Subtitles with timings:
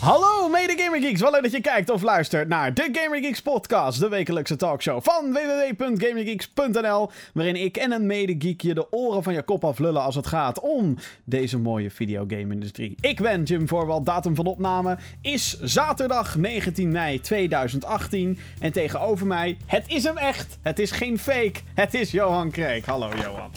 [0.00, 3.42] Hallo mede Gamer Geeks, wel leuk dat je kijkt of luistert naar de Gamer Geeks
[3.42, 9.22] podcast, de wekelijkse talkshow van www.gamergeeks.nl, waarin ik en een mede geek je de oren
[9.22, 12.94] van je kop aflullen als het gaat om deze mooie videogame-industrie.
[13.00, 19.56] Ik ben Jim Voorwald, datum van opname is zaterdag 19 mei 2018 en tegenover mij,
[19.66, 22.84] het is hem echt, het is geen fake, het is Johan Kreek.
[22.84, 23.50] Hallo Johan.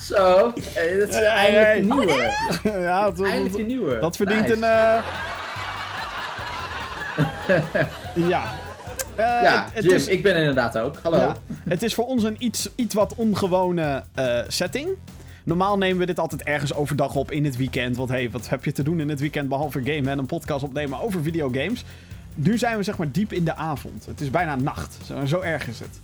[0.00, 1.78] Zo, hey, dat is Hey, eindelijk hey.
[1.78, 2.80] een nieuwe.
[2.80, 3.98] ja, dat, Eindelijk een nieuwe.
[3.98, 4.52] dat verdient Nice.
[4.54, 4.62] een...
[4.62, 5.02] eh,
[8.28, 8.42] ja.
[9.16, 10.96] Eh, Ja, het, het Jim, is, ik ben inderdaad ook.
[11.02, 11.16] Hallo.
[11.18, 11.36] ja,
[11.68, 14.88] het is voor ons een iets, iets wat ongewone eh, setting.
[15.44, 17.96] Normaal nemen we dit altijd ergens overdag op in het weekend.
[17.96, 20.64] Want hey, wat heb je te doen in het weekend behalve gamen en een podcast
[20.64, 21.84] opnemen over videogames?
[22.34, 24.06] Nu zijn we zeg maar diep in de avond.
[24.06, 24.96] Het is bijna nacht.
[25.06, 26.00] Zo, zo erg is het.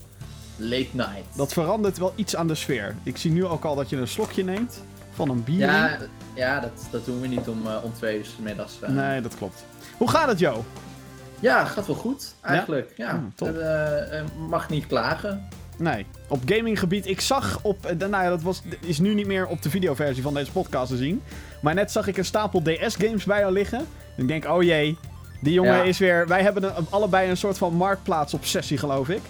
[0.61, 1.37] Late night.
[1.37, 2.95] Dat verandert wel iets aan de sfeer.
[3.03, 5.59] Ik zie nu ook al dat je een slokje neemt van een bier.
[5.59, 5.99] ja,
[6.35, 8.81] ja dat, dat doen we niet om, eh, om twee uur 's middags.
[8.81, 8.89] eh.
[8.91, 9.65] Nee, dat klopt.
[9.97, 10.65] Hoe gaat het, Jo?
[11.41, 12.93] Ja, gaat wel goed, eigenlijk.
[12.97, 13.49] Ja, Hmm, top.
[13.49, 15.49] Het, eh, mag niet klagen.
[15.79, 16.07] Nee.
[16.29, 17.93] Op gaminggebied, ik zag op.
[17.99, 20.97] Nou ja, dat was, is nu niet meer op de videoversie van deze podcast te
[20.97, 21.23] zien.
[21.63, 23.79] Maar net zag ik een stapel DS-games bij jou liggen.
[24.17, 24.99] En ik denk, oh jee.
[25.41, 25.83] Die jongen Ja.
[25.83, 26.27] is weer.
[26.29, 29.21] Wij hebben een, allebei een soort van marktplaats-obsessie, geloof ik.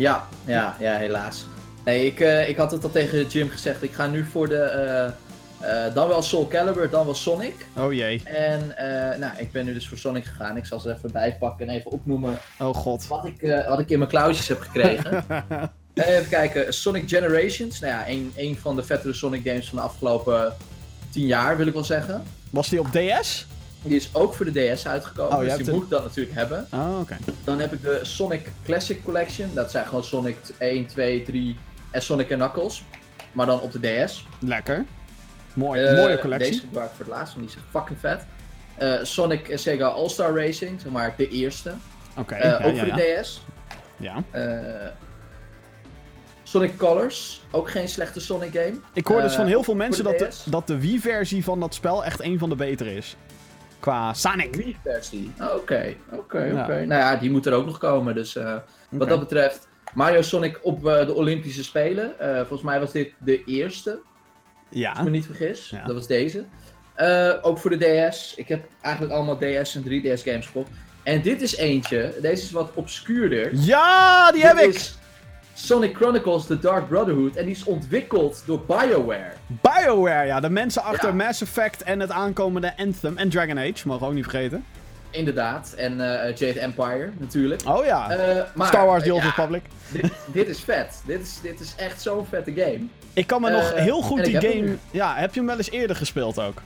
[0.00, 1.46] Ja, ja, ja, helaas.
[1.84, 3.82] Nee, ik, eh, ik had het al tegen Jim gezegd.
[3.82, 4.56] Ik ga nu voor de.
[4.56, 5.06] eh,
[5.86, 7.66] eh, dan wel Soul Calibur, dan wel Sonic.
[7.76, 8.22] Oh jee.
[8.24, 8.74] En
[9.20, 10.56] nou, ik ben nu dus voor Sonic gegaan.
[10.56, 13.06] Ik zal ze even bijpakken en even opnoemen Oh god.
[13.06, 15.24] wat ik, wat ik in mijn klauwtjes heb gekregen.
[15.94, 17.80] Even kijken, Sonic Generations.
[17.80, 20.52] Nou ja, een, een van de vettere Sonic games van de afgelopen
[21.10, 22.22] 10 jaar, wil ik wel zeggen.
[22.50, 23.46] Was die op DS?
[23.82, 26.36] Die is ook voor de DS uitgekomen, Oh, je dus die moet ik dan natuurlijk
[26.36, 26.66] hebben.
[26.72, 27.16] Oh, oké.
[27.44, 29.50] Dan heb ik de Sonic Classic Collection.
[29.54, 31.56] Dat zijn gewoon Sonic 1, 2, 3
[31.90, 32.82] en Sonic Knuckles.
[33.32, 34.26] Maar dan op de DS.
[34.40, 34.84] Lekker.
[35.54, 35.82] Mooi.
[35.82, 36.50] Eh, mooie collectie.
[36.50, 38.20] Deze gebruik ik voor het laatst, want die is fucking vet.
[38.76, 41.72] Eh, Sonic en Sega All-Star Racing, zeg maar de eerste.
[42.16, 42.34] Oké.
[42.34, 42.96] Eh, ja, ook ja, voor ja.
[42.96, 43.42] de DS.
[43.96, 44.22] ja.
[44.30, 44.86] Eh,
[46.42, 48.74] Sonic Colors, ook geen slechte Sonic game.
[48.92, 51.60] Ik hoor dus Eh, van heel veel mensen de dat de, dat de Wii-versie van
[51.60, 53.16] dat spel echt een van de betere is.
[53.80, 54.54] Qua Sonic.
[54.56, 55.32] Wii versie.
[55.40, 56.62] Oh, Oké, oké, Ja.
[56.62, 56.74] oké.
[56.86, 58.14] Nou ja, die moet er ook nog komen.
[58.14, 58.56] Dus eh,
[58.90, 62.18] wat dat betreft, Mario Sonic op eh, de Olympische Spelen.
[62.20, 64.00] Eh, volgens mij was dit de eerste, als
[64.70, 65.02] ik me Ja.
[65.02, 65.70] niet vergis.
[65.70, 65.84] Ja.
[65.86, 66.44] Dat was deze.
[67.42, 68.34] Ook voor de DS.
[68.36, 70.70] Ik heb eigenlijk allemaal DS en 3DS games gekocht.
[71.02, 73.50] En dit is eentje, deze is wat obscuurder.
[73.54, 74.74] Ja, die heb ik!
[74.74, 74.98] is
[75.64, 77.36] Sonic Chronicles The Dark Brotherhood.
[77.36, 79.32] En die is ontwikkeld door BioWare.
[79.46, 80.40] BioWare, ja.
[80.40, 81.14] De mensen achter Ja.
[81.14, 84.64] Mass Effect en het aankomende Anthem en Dragon Age, mogen we ook niet vergeten.
[85.10, 85.74] Inderdaad.
[85.76, 87.62] En eh, Jade Empire, natuurlijk.
[87.66, 88.10] Oh ja.
[88.10, 89.62] Eh, maar, Star Wars The eh, Old ja, Republic.
[89.88, 91.02] dit, dit is vet.
[91.06, 92.80] Dit is, dit is echt zo'n vette game.
[93.12, 94.76] Ik kan me eh, nog heel goed die game...
[94.90, 96.62] Ja, heb je hem wel eens eerder gespeeld ook?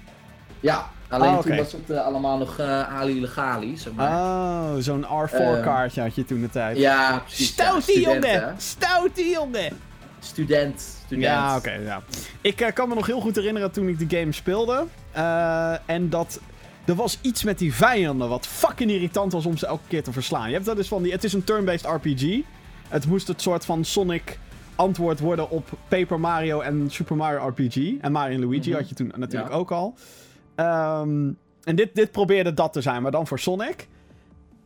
[0.61, 4.10] Ja, alleen Ah, toen was het eh, allemaal nog eh Ali Legali, zeg maar.
[4.10, 6.76] Oh, zo'n Eh, R4-kaartje had je toen de tijd.
[6.76, 7.47] ja, precies.
[7.48, 8.48] Stoutie ja, student, jongen!
[8.48, 8.52] hè.
[8.60, 9.78] Stoutie jongen!
[10.19, 11.25] Student, student.
[11.26, 12.02] Ja, oké, ja.
[12.41, 14.84] Ik eh, kan me nog heel goed herinneren toen ik de game speelde.
[15.86, 16.41] en dat...
[16.86, 20.12] Er was iets met die vijanden wat fucking irritant was om ze elke keer te
[20.12, 20.46] verslaan.
[20.48, 21.12] Je hebt dat dus van die...
[21.12, 22.41] Het is een turn-based RPG.
[22.88, 24.38] Het moest het soort van Sonic
[24.75, 27.76] antwoord worden op Paper Mario en Super Mario RPG.
[28.00, 28.78] En Mario en Luigi Mhm.
[28.78, 29.58] had je toen natuurlijk Ja.
[29.58, 29.94] ook al.
[30.54, 31.28] Ehm,
[31.65, 33.88] en dit, dit probeerde dat te zijn, maar dan voor Sonic.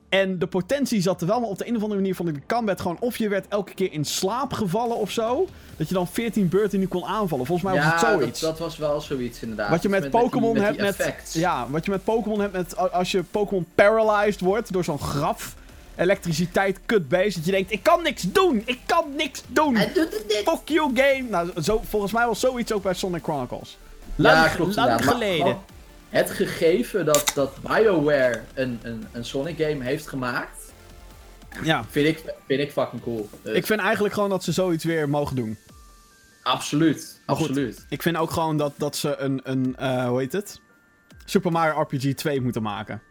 [0.09, 2.35] En de potentie zat er wel, maar op de een of andere manier vond ik
[2.35, 2.97] de combat gewoon...
[3.01, 5.47] Of je werd elke keer in slaap gevallen of zo.
[5.77, 7.47] Dat je dan 14 beurten niet kon aanvallen.
[7.47, 8.41] Volgens mij was het Ja, zoiets.
[8.41, 9.71] dat, dat was wel zoiets inderdaad.
[9.71, 11.33] Wat je met Pokémon hebt met- effects.
[11.33, 12.77] Ja, wat je met Pokémon hebt met...
[12.93, 15.55] Als je Pokémon paralyzed wordt door zo'n graf...
[15.97, 17.37] Elektriciteit, kutbeest.
[17.37, 18.63] Dat je denkt, ik kan niks doen!
[18.67, 19.77] Ik kan niks doen!
[19.77, 20.43] Hij doet het niet!
[20.45, 21.25] Fuck you game!
[21.31, 23.79] Nou, zo, volgens mij was zoiets ook bij Sonic Chronicles.
[24.17, 25.59] Lang, ja, klopt lang geleden.
[26.09, 30.73] Het gegeven dat, dat BioWare een, een, een Sonic game heeft gemaakt,
[31.63, 31.85] Ja.
[31.91, 33.29] vind ik, vind ik fucking cool.
[33.43, 35.57] Dus Ik vind eigenlijk gewoon dat ze zoiets weer mogen doen.
[36.43, 37.49] Absoluut, Maar goed.
[37.49, 37.87] absoluut.
[37.89, 40.61] Ik vind ook gewoon dat, dat ze een, een eh, hoe heet het?
[41.25, 43.03] Super Mario RPG 2 moeten maken.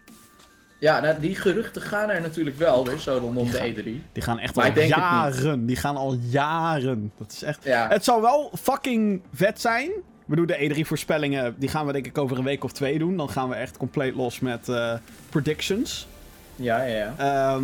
[0.80, 3.74] Ja, nou, die geruchten gaan er natuurlijk wel weer, zo rondom de Ja.
[3.84, 4.12] E3.
[4.14, 5.66] Die gaan echt Maar al jaren.
[5.66, 7.12] Die gaan al jaren.
[7.18, 7.64] Dat is echt...
[7.64, 9.92] Ja, Het zou wel fucking vet zijn.
[10.28, 13.18] Ik bedoel, de E3-voorspellingen, die gaan we denk ik over een week of twee doen.
[13.18, 14.94] Dan gaan we echt compleet los met eh,
[15.30, 16.08] predictions.
[16.56, 16.96] ja, ja.
[16.96, 17.14] ja.
[17.18, 17.64] Ehm,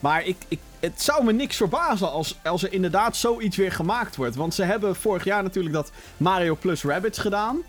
[0.00, 4.16] maar ik, ik, het zou me niks verbazen als, als er inderdaad zoiets weer gemaakt
[4.16, 4.36] wordt.
[4.36, 7.62] Want ze hebben vorig jaar natuurlijk dat Mario plus Rabbids gedaan.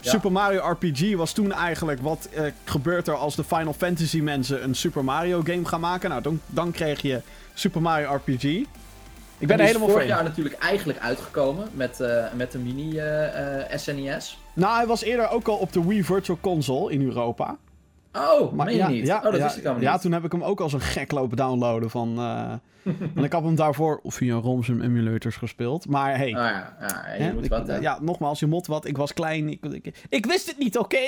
[0.00, 0.10] Ja.
[0.10, 4.64] Super Mario RPG was toen eigenlijk wat eh, gebeurt er als de Final Fantasy mensen
[4.64, 6.10] een Super Mario game gaan maken.
[6.10, 7.20] Nou, dan, dan kreeg je
[7.54, 8.64] Super Mario RPG.
[9.38, 10.14] Ik ben Die er is helemaal vorig voor.
[10.16, 14.38] jaar natuurlijk eigenlijk uitgekomen met, eh, met de mini eh, eh, SNES.
[14.52, 17.56] Nou, hij was eerder ook al op de Wii Virtual Console in Europa.
[18.12, 19.06] Oh, meen je ja, niet?
[19.06, 20.00] Ja, oh, dat ja, wist ik allemaal ja, niet.
[20.00, 22.18] toen heb ik hem ook als een gek lopen downloaden van...
[23.16, 25.88] en ik had hem daarvoor via ROMs en emulators gespeeld.
[25.88, 28.86] Maar hey, Oh ja, ja, je hè, moet ik- wat, ja, nogmaals, je mot wat.
[28.86, 29.48] Ik was klein.
[29.48, 30.98] Ik, ik, ik wist het niet, oké?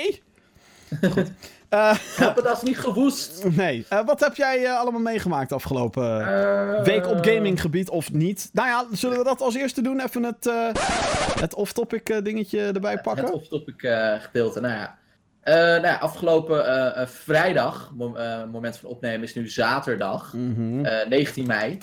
[1.11, 1.31] Goed.
[1.69, 3.43] Eh, heb het als niet gewoest.
[3.49, 3.85] nee.
[3.89, 8.49] Eh, wat heb jij eh, allemaal meegemaakt afgelopen Eh, week op gaminggebied of niet?
[8.53, 9.99] Nou ja, zullen we dat als eerste doen?
[10.01, 10.67] Even het, eh,
[11.39, 13.23] het off-topic eh, dingetje erbij pakken?
[13.25, 14.97] Het off-topic eh, gedeelte, nou ja.
[15.41, 20.33] Eh, nou ja, afgelopen eh, eh, vrijdag, mo- eh, moment van opnemen is nu zaterdag,
[20.33, 20.85] Mhm.
[20.85, 21.77] eh, 19 mei.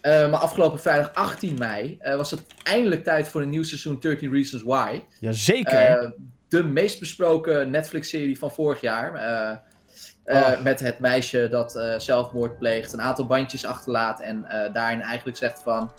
[0.00, 3.96] Eh, maar afgelopen vrijdag 18 mei eh, was het eindelijk tijd voor een nieuw seizoen
[4.00, 5.00] 13 Reasons Why.
[5.20, 6.14] Jazeker.
[6.48, 9.14] De meest besproken Netflix-serie van vorig jaar.
[9.14, 9.58] eh, eh,
[10.26, 10.60] Oh.
[10.62, 15.62] Met het meisje dat eh, zelfmoord pleegt, een aantal bandjes achterlaat en daarin eigenlijk zegt
[15.62, 15.92] van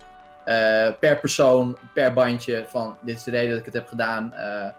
[0.99, 4.33] per persoon, per bandje van dit is de reden dat ik het heb gedaan.
[4.35, 4.75] ja.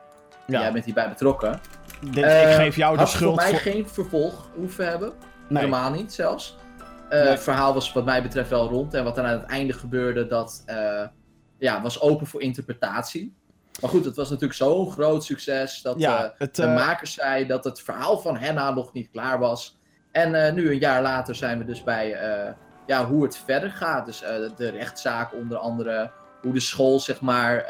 [0.61, 1.61] Jij bent hierbij betrokken.
[2.01, 3.73] Dit- ik geef jou de had schuld voor mij voor...
[3.73, 5.13] geen vervolg hoeven hebben.
[5.49, 5.59] Nee.
[5.65, 6.57] Helemaal niet zelfs.
[7.11, 7.21] Nee.
[7.21, 8.95] Het verhaal was wat mij betreft wel rond.
[8.95, 10.65] En wat er aan het einde gebeurde, dat
[11.59, 13.37] ja, was open voor interpretatie.
[13.81, 17.13] Maar goed, het was natuurlijk zo'n groot succes dat Ja, eh, het, de eh, makers
[17.13, 19.79] zei dat het verhaal van Henna nog niet klaar was.
[20.13, 22.17] En eh, nu, een jaar later, zijn we dus bij
[22.87, 24.07] ja, hoe het verder gaat.
[24.07, 24.19] Dus
[24.57, 26.11] de rechtszaak onder andere,
[26.43, 27.67] hoe de school zeg maar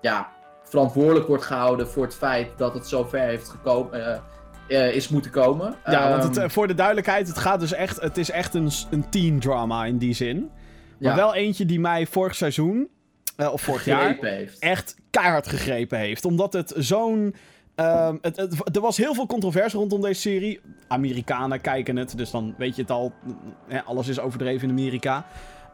[0.00, 0.28] ja,
[0.62, 4.22] verantwoordelijk wordt gehouden voor het feit dat het zover heeft gekomen,
[4.68, 5.74] is moeten komen.
[5.84, 8.54] Ja, want het, Ehm, eh, voor de duidelijkheid, het gaat dus echt, het is echt
[8.54, 10.50] een, een teen drama in die zin.
[10.98, 12.88] Maar ja, wel eentje die mij vorig seizoen,
[13.36, 14.58] eh, of vorig jaar, heeft.
[14.58, 16.24] echt keihard gegrepen heeft.
[16.24, 17.34] Omdat het zo'n...
[17.74, 20.60] ehm, het, het- er was heel veel controverse rondom deze serie.
[20.88, 23.12] Amerikanen kijken het, dus dan weet je het al.
[23.68, 25.24] hè, alles is overdreven in Amerika.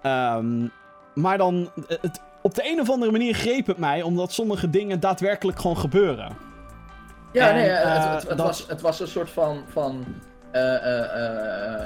[0.02, 0.66] Ehm,
[1.14, 5.00] maar dan, het, op de een of andere manier greep het mij, omdat sommige dingen
[5.00, 6.36] daadwerkelijk gewoon gebeuren.
[7.32, 10.04] Ja, En, nee, het, eh, het, het dat- was, het was een soort van, van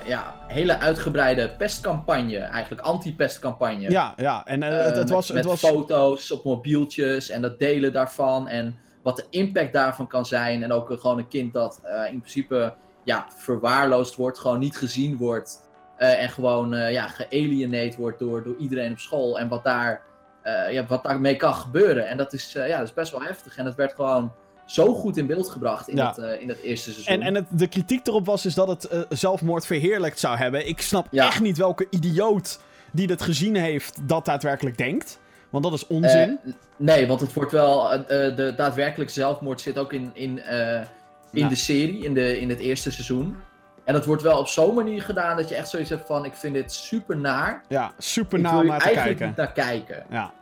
[0.04, 3.90] ja, hele uitgebreide pestcampagne, eigenlijk anti-pestcampagne.
[3.90, 4.46] Ja, ja.
[4.46, 5.26] En eh, Eh, het, het met, was...
[5.28, 10.06] Het met was foto's op mobieltjes en dat delen daarvan en wat de impact daarvan
[10.06, 10.62] kan zijn.
[10.62, 12.74] En ook eh, gewoon een kind dat eh, in principe
[13.04, 18.42] ja, verwaarloosd wordt, gewoon niet gezien wordt eh, en gewoon eh ja, gealienate wordt door,
[18.44, 19.38] door iedereen op school.
[19.38, 20.02] En wat, daar,
[20.42, 22.08] eh, ja, wat daarmee kan gebeuren.
[22.08, 23.56] En dat is, eh, ja, dat is best wel heftig.
[23.56, 24.32] En dat werd gewoon
[24.64, 26.04] zo goed in beeld gebracht in, Ja.
[26.04, 27.14] dat, eh, in dat eerste seizoen.
[27.14, 30.68] En, en het, de kritiek erop was is dat het eh, zelfmoord verheerlijkt zou hebben.
[30.68, 31.26] Ik snap Ja.
[31.26, 32.60] echt niet welke idioot
[32.92, 35.18] die dit gezien heeft dat daadwerkelijk denkt.
[35.50, 36.38] Want dat is onzin.
[36.44, 37.88] Eh, nee, want het wordt wel.
[38.08, 41.48] de daadwerkelijke zelfmoord zit ook in, in, in Ja.
[41.48, 43.36] de serie, in, de, in het eerste seizoen.
[43.84, 46.34] En dat wordt wel op zo'n manier gedaan dat je echt zoiets hebt van: ik
[46.34, 47.62] vind dit super naar.
[47.68, 49.44] ja, super Ik na wil om naar te eigenlijk kijken.
[49.44, 50.04] niet naar kijken.
[50.10, 50.32] Ja.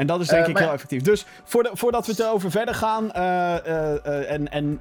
[0.00, 1.02] En dat is denk Eh, ik maar- heel effectief.
[1.02, 3.12] Dus voor de, voordat we het erover verder gaan.
[3.12, 3.56] eh,
[4.06, 4.80] eh, en, en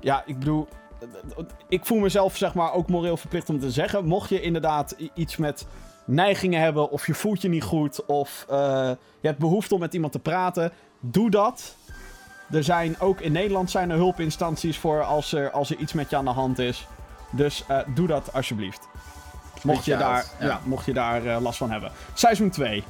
[0.00, 0.68] ja, ik bedoel.
[1.68, 4.04] Ik voel mezelf zeg maar ook moreel verplicht om te zeggen.
[4.04, 5.66] Mocht je inderdaad iets met
[6.04, 6.90] neigingen hebben.
[6.90, 8.06] Of je voelt je niet goed.
[8.06, 8.96] Of je
[9.28, 10.72] hebt behoefte om met iemand te praten.
[11.00, 11.74] Doe dat.
[12.50, 16.10] Er zijn ook in Nederland zijn er hulpinstanties voor als er, als er iets met
[16.10, 16.86] je aan de hand is.
[17.30, 17.64] Dus
[17.94, 18.88] doe dat alsjeblieft.
[19.62, 20.46] Mocht je daar, ja.
[20.46, 20.60] ja.
[20.64, 21.90] mocht je daar last van hebben.
[22.14, 22.84] Seizoen 2.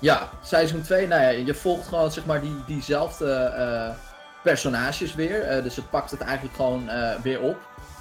[0.00, 3.90] Ja, seizoen 2, nou ja, je volgt gewoon zeg maar die, diezelfde eh,
[4.42, 5.42] personages weer.
[5.42, 7.56] Eh, dus het pakt het eigenlijk gewoon eh, weer op.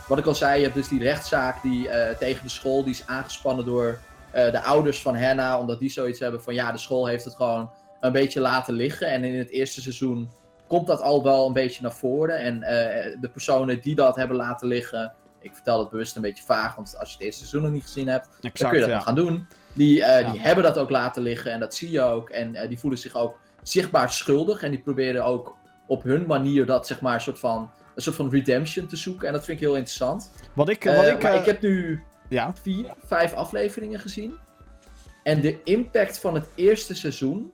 [0.08, 1.90] Wat ik al zei, je hebt dus die rechtszaak die
[2.20, 4.00] tegen de school, die is aangespannen door
[4.32, 5.60] de ouders van Hannah.
[5.60, 9.08] Omdat die zoiets hebben van ja, de school heeft het gewoon een beetje laten liggen.
[9.08, 10.30] En in het eerste seizoen
[10.68, 12.40] komt dat al wel een beetje naar voren.
[12.40, 12.60] En
[13.22, 16.98] de personen die dat hebben laten liggen, ik vertel het bewust een beetje vaag, want
[17.00, 19.02] als je het eerste seizoen nog niet gezien hebt, dan Exact, kun je dat ja.
[19.02, 19.48] gaan doen.
[19.74, 20.32] Die, eh, Ja.
[20.32, 22.30] die hebben dat ook laten liggen en dat zie je ook.
[22.30, 24.64] En eh, die voelen zich ook zichtbaar schuldig.
[24.64, 25.56] En die proberen ook
[25.88, 29.28] op hun manier dat, zeg maar, een soort van, een soort van redemption te zoeken.
[29.28, 30.32] En dat vind ik heel interessant.
[30.54, 34.34] Wat ik, Eh, wat ik, ik heb nu ja, vier, vijf afleveringen gezien.
[35.24, 37.52] En de impact van het eerste seizoen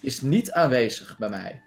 [0.00, 1.62] is niet aanwezig bij mij.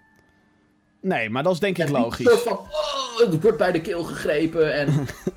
[1.00, 2.40] nee, maar dat is denk ik logisch.
[2.40, 4.88] Van, oh, het wordt bij de keel gegrepen en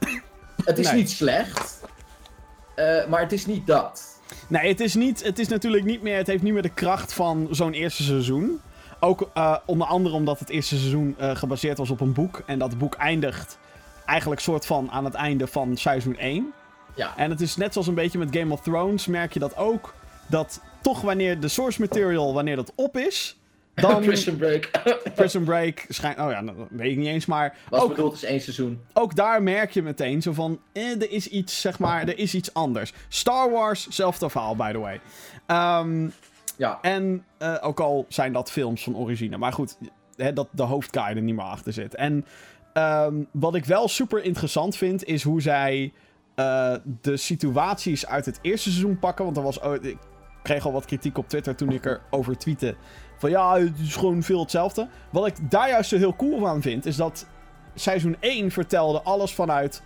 [0.65, 0.95] het is Nee.
[0.95, 1.76] niet slecht.
[2.77, 4.19] Eh, maar het is niet dat.
[4.47, 7.13] Nee, het is, niet, het is natuurlijk niet meer, het heeft niet meer de kracht
[7.13, 8.61] van zo'n eerste seizoen.
[8.99, 12.43] Ook eh, onder andere omdat het eerste seizoen eh, gebaseerd was op een boek.
[12.45, 13.57] En dat boek eindigt
[14.05, 16.53] eigenlijk soort van aan het einde van seizoen 1.
[16.95, 17.13] Ja.
[17.17, 19.93] En het is net zoals een beetje met Game of Thrones, merk je dat ook.
[20.27, 23.37] Dat toch wanneer de source material, wanneer dat op is,
[23.81, 24.71] Dan Prison Break.
[25.15, 26.19] Prison Break schijnt...
[26.19, 27.57] Oh ja, dat weet ik niet eens, maar...
[27.69, 28.81] Was ook, bedoeld als één seizoen.
[28.93, 30.59] ook daar merk je meteen zo van...
[30.73, 32.93] Eh, er is iets, zeg maar, er is iets anders.
[33.07, 34.99] Star Wars, zelfde verhaal, by the way.
[35.45, 36.09] Ehm,
[36.55, 36.79] Ja.
[36.81, 39.37] en eh, ook al zijn dat films van origine.
[39.37, 39.77] Maar goed,
[40.15, 41.95] hè, dat de hoofdguy er niet meer achter zit.
[41.95, 42.25] En
[42.73, 45.93] ehm, wat ik wel super interessant vind, is hoe zij
[46.35, 49.25] eh, de situaties uit het eerste seizoen pakken.
[49.25, 49.97] Want er was, ik
[50.43, 52.75] kreeg al wat kritiek op Twitter toen ik erover tweette.
[53.17, 54.87] Van ja, het is gewoon veel hetzelfde.
[55.09, 57.25] Wat ik daar juist zo heel cool aan vind, is dat
[57.75, 59.81] seizoen 1 vertelde alles vanuit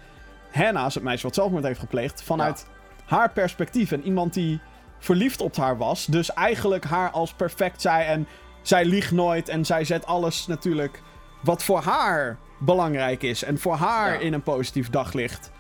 [0.52, 2.68] Hannah, het meisje wat zelfmoord heeft gepleegd, vanuit
[3.06, 3.92] haar perspectief.
[3.92, 4.60] En iemand die
[5.00, 6.06] verliefd op haar was.
[6.06, 8.06] Dus eigenlijk haar als perfect zei.
[8.06, 8.28] En
[8.62, 9.50] zij liegt nooit.
[9.50, 11.02] En zij zet alles natuurlijk
[11.44, 13.44] wat voor haar belangrijk is.
[13.44, 14.20] En voor haar Ja.
[14.20, 15.52] in een positief daglicht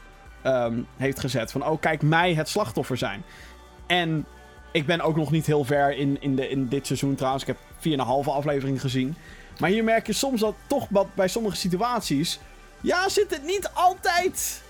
[0.41, 1.51] ehm, heeft gezet.
[1.51, 3.23] Van, oh, kijk, mij het slachtoffer zijn.
[3.87, 4.25] En
[4.71, 7.43] ik ben ook nog niet heel ver in, in, de, in dit seizoen trouwens.
[7.45, 9.15] Ik heb 4,5 aflevering gezien.
[9.59, 12.39] Maar hier merk je soms dat toch wat bij sommige situaties...
[12.83, 14.63] Ja, zit het niet altijd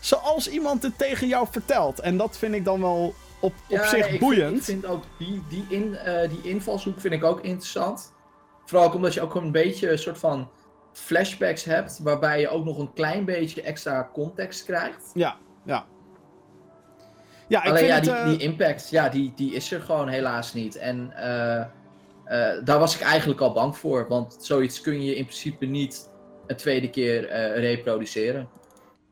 [0.00, 2.00] zoals iemand het tegen jou vertelt.
[2.00, 4.48] En dat vind ik dan wel op, op Ja, zich nee, boeiend.
[4.48, 8.12] Vind, ik vind ook die, die, in, eh, die invalshoek vind ik ook interessant.
[8.64, 10.50] Vooral ook omdat je ook een beetje een soort van
[10.92, 11.98] flashbacks hebt.
[12.02, 15.10] Waarbij je ook nog een klein beetje extra context krijgt.
[15.14, 15.86] Ja, ja.
[17.46, 18.04] Ja, ik Alleen ja, het...
[18.04, 20.76] die, eh, die impact, ja, die, die is er gewoon helaas niet.
[20.76, 24.08] En eh, eh, daar was ik eigenlijk al bang voor.
[24.08, 26.10] Want zoiets kun je in principe niet
[26.46, 28.48] een tweede keer reproduceren.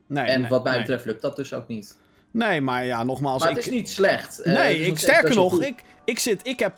[0.07, 0.81] nee, en nee, wat mij nee.
[0.81, 1.97] betreft lukt dat dus ook niet.
[2.31, 3.41] Nee, maar ja, nogmaals...
[3.41, 4.41] maar ik, het is niet slecht.
[4.45, 6.75] Nee, ik, nog sterker nog, ik, ik zit, ik heb,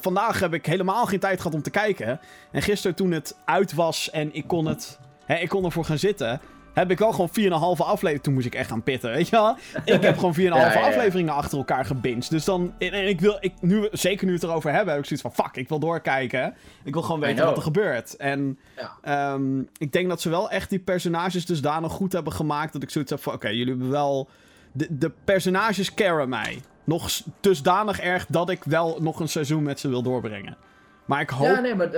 [0.00, 2.20] vandaag heb ik helemaal geen tijd gehad om te kijken.
[2.50, 5.98] En gisteren toen het uit was en ik kon, het, hè, ik kon ervoor gaan
[5.98, 6.40] zitten,
[6.72, 9.56] heb ik wel gewoon 4,5 afleveringen, toen moest ik echt gaan pitten, weet je wel.
[9.84, 10.88] Ik heb gewoon 4,5 Ja, ja, ja.
[10.88, 12.30] afleveringen achter elkaar gebinged.
[12.30, 15.26] Dus dan, en, ik wil, ik, nu, zeker nu het erover hebben, heb ik zoiets
[15.36, 16.54] van, fuck, ik wil doorkijken.
[16.84, 18.16] Ik wil gewoon weten wat er gebeurt.
[18.16, 18.58] En
[19.02, 22.90] ehm, ik denk dat ze wel echt die personages dusdanig goed hebben gemaakt, dat ik
[22.90, 24.28] zoiets heb van, oké, jullie hebben wel...
[24.72, 26.60] De, de personages caren mij.
[26.84, 27.10] Nog
[27.40, 30.56] dusdanig erg dat ik wel nog een seizoen met ze wil doorbrengen.
[31.04, 31.46] Maar ik hoop...
[31.46, 31.90] Ja, nee, maar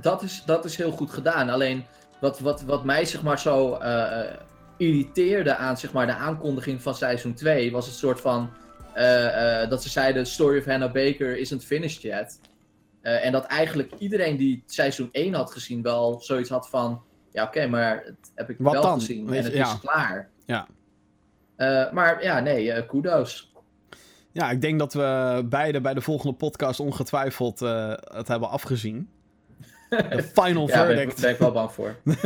[0.00, 1.48] dat is, dat is heel goed gedaan.
[1.48, 1.84] Alleen
[2.20, 4.36] wat, wat, wat mij zeg maar zo eh, eh,
[4.76, 8.50] irriteerde aan zeg maar, de aankondiging van seizoen 2 was het soort van
[8.94, 12.40] eh, dat ze zeiden: Story of Hannah Baker isn't finished yet.
[13.00, 17.66] En dat eigenlijk iedereen die seizoen 1 had gezien wel zoiets had van: ja, oké,
[17.66, 18.98] maar het heb ik Wat wel dan?
[19.00, 19.72] gezien en het ja.
[19.72, 20.30] is klaar.
[20.46, 20.66] Ja.
[21.92, 23.52] Maar ja, nee, kudos.
[24.32, 29.08] Ja, ik denk dat we beide bij de volgende podcast ongetwijfeld het hebben afgezien.
[29.90, 31.16] De final Ja, daar ben, verdict.
[31.16, 31.96] ik- ben ik wel bang voor.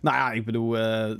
[0.00, 1.18] Nou ja, ik bedoel, het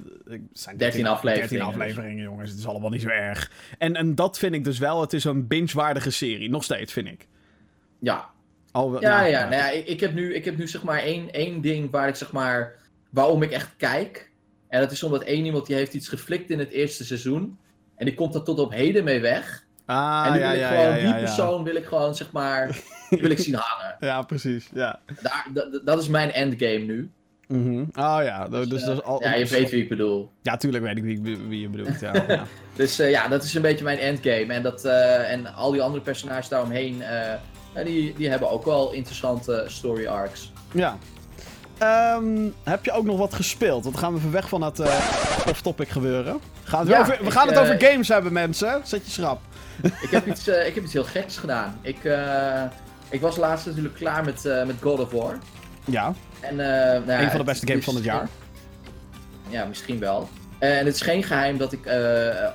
[0.53, 2.51] zijn 13 afleveringen, 13 afleveringen, jongens.
[2.51, 3.51] Het is allemaal niet zo erg.
[3.79, 6.51] En, en dat vind ik dus wel, het is een binge-waardige serie.
[6.51, 7.27] Nog steeds, vind ik.
[7.99, 8.29] Ja,
[8.73, 10.99] Al, Ja, nou, ja, nou ja ik, ik, heb nu, ik heb nu zeg maar
[10.99, 12.75] één, één ding waar ik zeg maar,
[13.11, 14.31] waarom ik echt kijk.
[14.69, 17.59] En dat is omdat één iemand die heeft iets geflikt in het eerste seizoen.
[17.97, 19.65] En die komt er tot op heden mee weg.
[19.87, 22.33] Ah, en nu ja, wil ik ja, gewoon, ja, die persoon wil ik gewoon zeg
[22.33, 22.67] maar,
[23.11, 23.97] die wil ik zien hangen.
[24.01, 24.99] Ja, precies, ja.
[25.23, 25.47] Daar,
[25.85, 27.11] dat, is mijn endgame nu.
[27.49, 27.81] Mhm.
[27.81, 29.23] Oh ja, dus, dus Eh, dat is al...
[29.23, 30.31] ja, je weet wie ik bedoel.
[30.43, 32.13] Ja, tuurlijk weet ik wie, je bedoelt, ja.
[32.29, 32.45] ja.
[32.75, 34.53] Dus eh, ja, dat is een beetje mijn endgame.
[34.53, 38.93] En, dat, eh, en al die andere personages daaromheen, eh, die, die hebben ook wel
[38.93, 40.53] interessante story arcs.
[40.73, 40.99] Ja.
[41.79, 43.83] Ehm, heb je ook nog wat gespeeld?
[43.83, 44.95] Want dan gaan we even weg van het eh,
[45.49, 46.41] off-topic gebeuren.
[46.65, 48.81] Gaan we, Ja, over, we ik, gaan het eh, over games hebben, mensen.
[48.85, 49.41] Zet je schrap.
[49.83, 51.79] ik, heb iets, eh, ik heb iets heel geks gedaan.
[51.83, 52.63] Ik, eh,
[53.11, 55.39] ik was laatst natuurlijk klaar met, eh, met God of War.
[55.85, 58.29] Ja, En, eh, nou ja, een van de beste games van het jaar.
[59.49, 60.29] Ja, misschien wel.
[60.59, 61.89] Eh, en het is geen geheim dat ik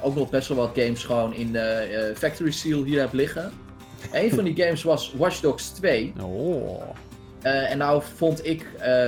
[0.01, 3.51] ook nog best wel wat games gewoon in de Factory Seal hier heb liggen.
[4.11, 6.13] Een van die games was Watch Dogs 2.
[6.21, 6.81] Oh.
[7.41, 9.07] En nou vond ik eh,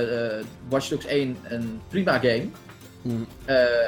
[0.68, 2.48] Watch Dogs 1 een prima game.
[3.02, 3.26] Mm.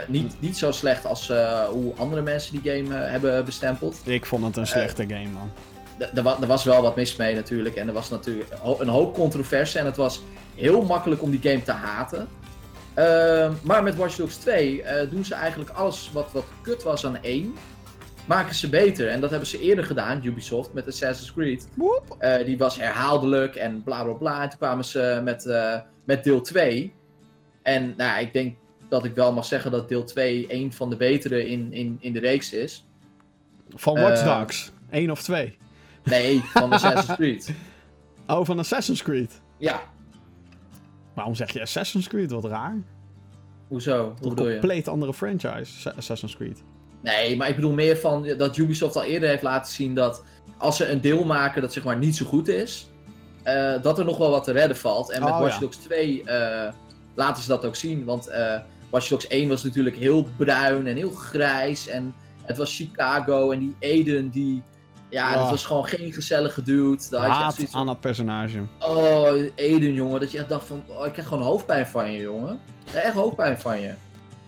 [0.08, 1.28] Niet, niet zo slecht als
[1.70, 3.96] hoe andere mensen die game hebben bestempeld.
[4.04, 5.50] Ik vond het een slechte game, man.
[5.98, 7.74] Er wa- was wel wat mis mee natuurlijk.
[7.76, 9.78] En er was natuurlijk een hoop controverse.
[9.78, 10.22] En het was
[10.54, 12.28] heel makkelijk om die game te haten.
[12.94, 17.06] Ehm, maar met Watch Dogs 2 eh, doen ze eigenlijk alles wat, wat kut was
[17.06, 17.54] aan 1.
[18.26, 19.08] Maken ze beter.
[19.08, 21.68] En dat hebben ze eerder gedaan, Ubisoft, met Assassin's Creed.
[22.18, 24.42] Eh, die was herhaaldelijk en bla bla bla.
[24.42, 25.74] En toen kwamen ze met, eh,
[26.04, 26.92] met deel 2.
[27.62, 28.56] En nou, ik denk
[28.88, 32.12] dat ik wel mag zeggen dat deel 2 een van de betere in, in, in
[32.12, 32.84] de reeks is.
[33.74, 34.72] Van Watch Dogs.
[34.90, 35.58] Eén of twee.
[36.10, 37.54] Nee, van Assassin's Creed.
[38.26, 39.40] Oh, van Assassin's Creed.
[39.58, 39.80] Ja,
[41.14, 42.30] Waarom zeg je Assassin's Creed?
[42.30, 42.76] Wat raar.
[43.68, 43.98] hoezo?
[44.02, 44.58] Hoe Een bedoel je?
[44.58, 46.62] compleet andere franchise, Assassin's Creed.
[47.00, 50.24] Nee, maar ik bedoel meer van dat Ubisoft al eerder heeft laten zien dat
[50.58, 52.88] als ze een deel maken dat zeg maar niet zo goed is,
[53.42, 55.10] eh, dat er nog wel wat te redden valt.
[55.10, 55.60] En met Oh, Watch ja.
[55.60, 56.72] Dogs 2 eh,
[57.14, 58.04] laten ze dat ook zien.
[58.04, 58.58] Want eh
[58.90, 61.88] Watch Dogs 1 was natuurlijk heel bruin en heel grijs.
[61.88, 64.62] En het was Chicago en die Eden, die...
[65.16, 65.38] Ja, Ja.
[65.38, 67.02] dat was gewoon geen gezellige dude.
[67.10, 68.62] Daar had je echt Haat aan dat personage.
[68.80, 70.20] oh, Eden, jongen.
[70.20, 72.60] Dat je echt dacht van, oh, ik krijg gewoon hoofdpijn van je, jongen.
[72.94, 73.92] Echt hoofdpijn van je.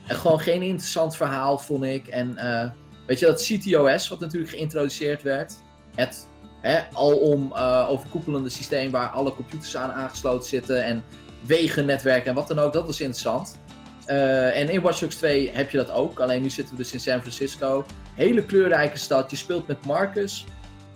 [0.07, 2.07] En gewoon geen interessant verhaal, vond ik.
[2.07, 2.71] En eh,
[3.07, 5.55] weet je, dat CTOS, wat natuurlijk geïntroduceerd werd.
[5.95, 6.27] Het
[6.61, 10.85] hè, alom eh, overkoepelende systeem waar alle computers aan aangesloten zitten.
[10.85, 11.05] En
[11.47, 12.73] wegennetwerken en wat dan ook.
[12.73, 13.59] Dat was interessant.
[14.07, 16.21] Eh, en in Watch Dogs 2 heb je dat ook.
[16.21, 17.85] Alleen nu zitten we dus in San Francisco.
[18.15, 19.31] Hele kleurrijke stad.
[19.31, 20.45] Je speelt met Marcus.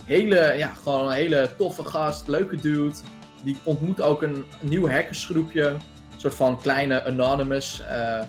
[0.04, 2.28] Hele, ja, gewoon een hele toffe gast.
[2.28, 2.94] Leuke dude.
[3.44, 5.66] Die ontmoet ook een nieuw hackersgroepje.
[5.68, 5.80] Een
[6.16, 7.82] soort van kleine Anonymous.
[7.88, 8.20] eh,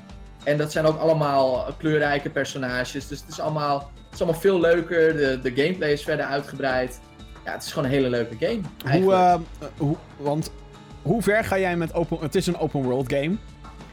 [0.44, 3.08] en dat zijn ook allemaal kleurrijke personages.
[3.08, 5.16] Dus het is allemaal, het is allemaal veel leuker.
[5.18, 7.00] De, de gameplay is verder uitgebreid.
[7.46, 8.60] Ja, het is gewoon een hele leuke game.
[8.82, 9.20] Hoe, eigenlijk.
[9.60, 10.52] eh, hoe, want
[11.02, 12.18] hoe ver ga jij met open...
[12.22, 13.36] Het is een open world game.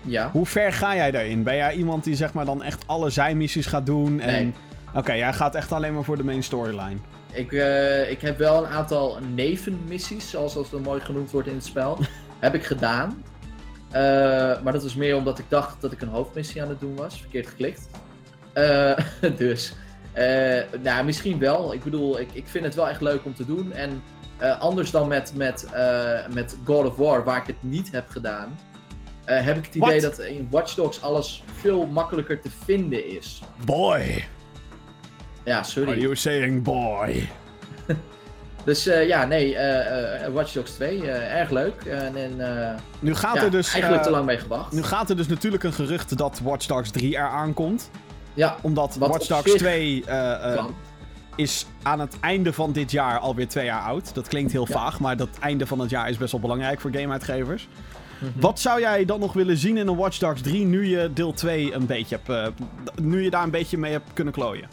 [0.02, 0.30] ja.
[0.32, 1.42] Hoe ver ga jij daarin?
[1.42, 4.20] Ben jij iemand die zeg maar dan echt alle zijmissies gaat doen?
[4.20, 4.32] En...
[4.32, 4.52] Nee.
[4.94, 6.96] Oké, jij gaat echt alleen maar voor de main storyline.
[7.32, 11.64] Ik, eh, ik heb wel een aantal nevenmissies, zoals dat mooi genoemd wordt in het
[11.64, 11.98] spel.
[12.38, 13.24] heb ik gedaan.
[13.90, 14.02] Eh,
[14.62, 17.20] maar dat was meer omdat ik dacht dat ik een hoofdmissie aan het doen was.
[17.20, 17.88] Verkeerd geklikt.
[18.52, 18.98] Eh,
[19.36, 19.74] dus,
[20.82, 21.74] nou, misschien wel.
[21.74, 23.72] Ik bedoel, ik, ik vind het wel echt leuk om te doen.
[23.72, 24.02] En
[24.58, 25.66] anders dan met, met,
[26.34, 28.58] met God of War, waar ik het niet heb gedaan,
[29.24, 30.16] heb ik het idee What?
[30.16, 33.42] dat in Watch Dogs alles veel makkelijker te vinden is.
[33.64, 34.28] Boy!
[35.50, 35.90] Ja, sorry.
[35.90, 37.28] Are you saying boy?
[38.64, 41.84] Dus eh, ja, nee, eh, Watch Dogs 2, eh, erg leuk.
[41.84, 43.72] En, en Nu gaat ja, er dus...
[43.72, 44.72] eigenlijk te lang mee gewacht.
[44.72, 47.90] Nu gaat er dus natuurlijk een gerucht dat Watch Dogs 3 eraan komt.
[48.34, 50.74] Ja, Omdat Wat Watch Dogs zich 2 eh, eh, kan.
[51.36, 54.14] is aan het einde van dit jaar alweer twee jaar oud.
[54.14, 54.74] Dat klinkt heel Ja.
[54.74, 57.68] vaag, maar dat einde van het jaar is best wel belangrijk voor gameuitgevers.
[58.18, 58.40] Mhm.
[58.40, 61.32] Wat zou jij dan nog willen zien in een Watch Dogs 3 nu je deel
[61.32, 62.52] 2 een beetje hebt...
[63.02, 64.68] nu je daar een beetje mee hebt kunnen klooien?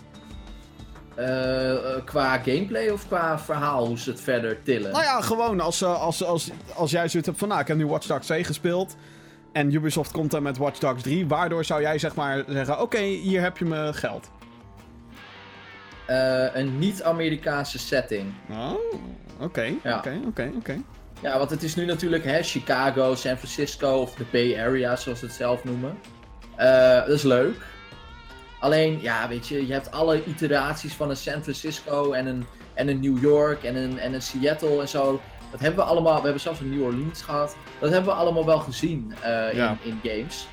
[1.18, 4.92] Eh, eh, qua gameplay of qua verhaal, hoe ze het verder tillen?
[4.92, 7.48] Nou ja, gewoon als, eh, als, als, als jij zoiets hebt van...
[7.48, 8.96] Nou, ik heb nu Watch Dogs 2 gespeeld...
[9.52, 11.28] En Ubisoft komt dan met Watch Dogs 3.
[11.28, 12.82] Waardoor zou jij zeg maar zeggen...
[12.82, 14.30] Oké, hier heb je mijn geld.
[16.54, 18.34] Een niet-Amerikaanse setting.
[18.50, 18.74] Oh,
[19.40, 19.98] oké, Ja.
[19.98, 20.82] oké, oké, oké.
[21.22, 25.20] Ja, want het is nu natuurlijk hè, Chicago, San Francisco of de Bay Area, zoals
[25.20, 25.98] ze het zelf noemen.
[27.06, 27.56] Dat is leuk.
[28.60, 32.88] Alleen, ja, weet je, je hebt alle iteraties van een San Francisco en een, en
[32.88, 35.22] een New York en een, en een Seattle en zo.
[35.52, 37.56] Dat hebben we allemaal, we hebben zelfs een New Orleans gehad.
[37.80, 39.78] Dat hebben we allemaal wel gezien eh, in, Ja.
[39.84, 40.48] in games.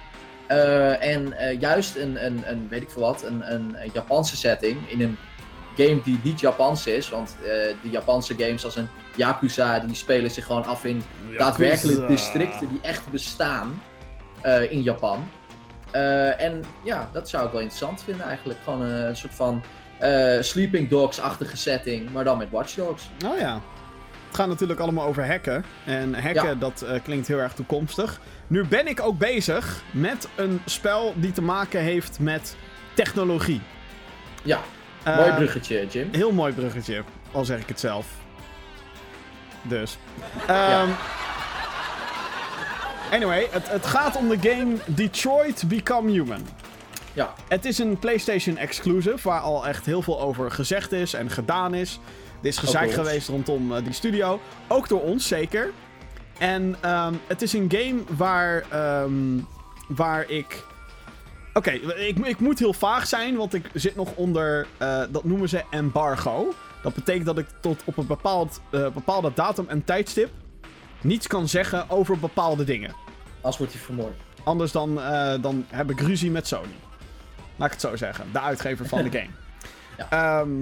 [0.47, 4.37] Eh, en eh, juist een, een, een, weet ik veel wat, een, een, een Japanse
[4.37, 5.17] setting in een
[5.77, 7.09] game die niet Japans is.
[7.09, 7.37] Want
[7.83, 11.03] de Japanse games als een Yakuza, die spelen zich gewoon af in
[11.39, 13.83] daadwerkelijk districten die echt bestaan
[14.71, 15.29] in Japan.
[15.95, 18.59] Eh, en ja, dat zou ik wel interessant vinden eigenlijk.
[18.65, 19.63] Gewoon een soort van
[19.99, 23.11] eh, Sleeping Dogs-achtige setting, maar dan met Watch Dogs.
[23.27, 23.61] Oh ja.
[24.27, 25.65] Het gaat natuurlijk allemaal over hacken.
[25.85, 26.55] En hacken, Ja.
[26.55, 28.21] dat eh, klinkt heel erg toekomstig.
[28.47, 32.57] Nu ben ik ook bezig met een spel die te maken heeft met
[32.95, 33.61] technologie.
[34.43, 34.61] Ja,
[35.05, 36.09] mooi bruggetje, Jim.
[36.13, 37.03] Heel mooi bruggetje,
[37.33, 38.07] al zeg ik het zelf.
[39.63, 39.99] Dus.
[40.47, 40.87] Ja.
[43.15, 46.41] Anyway, het, het gaat om de game Detroit Become Human.
[47.13, 51.31] Ja, Het is een PlayStation exclusive, waar al echt heel veel over gezegd is en
[51.31, 52.01] gedaan is.
[52.41, 54.41] Er is gezeik geweest rondom eh, die studio.
[54.69, 55.73] Ook door ons, zeker.
[56.39, 59.39] En ehm, het is een game waar, ehm,
[59.89, 60.65] waar ik...
[61.53, 64.67] Oké, ik, ik moet heel vaag zijn, want ik zit nog onder...
[64.79, 66.55] eh, dat noemen ze embargo.
[66.83, 70.31] Dat betekent dat ik tot op een bepaald, eh, bepaalde datum en tijdstip...
[71.01, 73.04] niets kan zeggen over bepaalde dingen.
[73.45, 74.17] Als wordt hij vermoord.
[74.45, 76.75] Anders dan, eh, dan heb ik ruzie met Sony.
[77.57, 78.27] Laat ik het zo zeggen.
[78.33, 79.31] De uitgever van de game.
[80.11, 80.61] Ehm,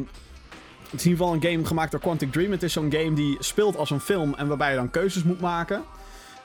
[0.91, 2.51] het is in ieder geval een game gemaakt door Quantic Dream.
[2.51, 5.41] Het is zo'n game die speelt als een film en waarbij je dan keuzes moet
[5.41, 5.85] maken.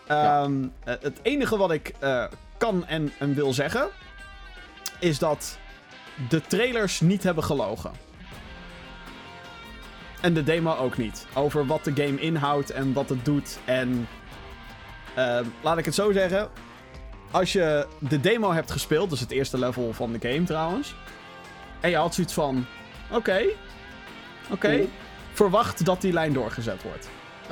[0.08, 2.23] Ehm, eh, Het enige wat ik eh,
[2.58, 3.88] kan en, en wil zeggen...
[5.00, 5.58] is dat
[6.30, 7.91] de trailers niet hebben gelogen.
[10.21, 11.26] En de demo ook niet.
[11.34, 13.60] Over wat de game inhoudt en wat het doet.
[13.65, 14.08] En
[15.17, 16.47] ehm, laat ik het zo zeggen.
[17.32, 20.95] Als je de demo hebt gespeeld, dus het eerste level van de game trouwens.
[21.80, 22.65] En je had zoiets van:
[23.12, 23.41] oké,
[24.51, 24.80] oké,
[25.34, 27.10] verwacht dat die lijn doorgezet wordt.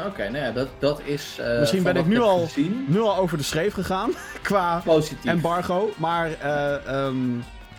[0.08, 1.38] Oké, nou ja, dat, dat is.
[1.40, 5.26] eh, Misschien ben ik nu al- Gezien, Nu al over de schreef gegaan qua positief.
[5.26, 7.18] embargo, maar eh, ehm,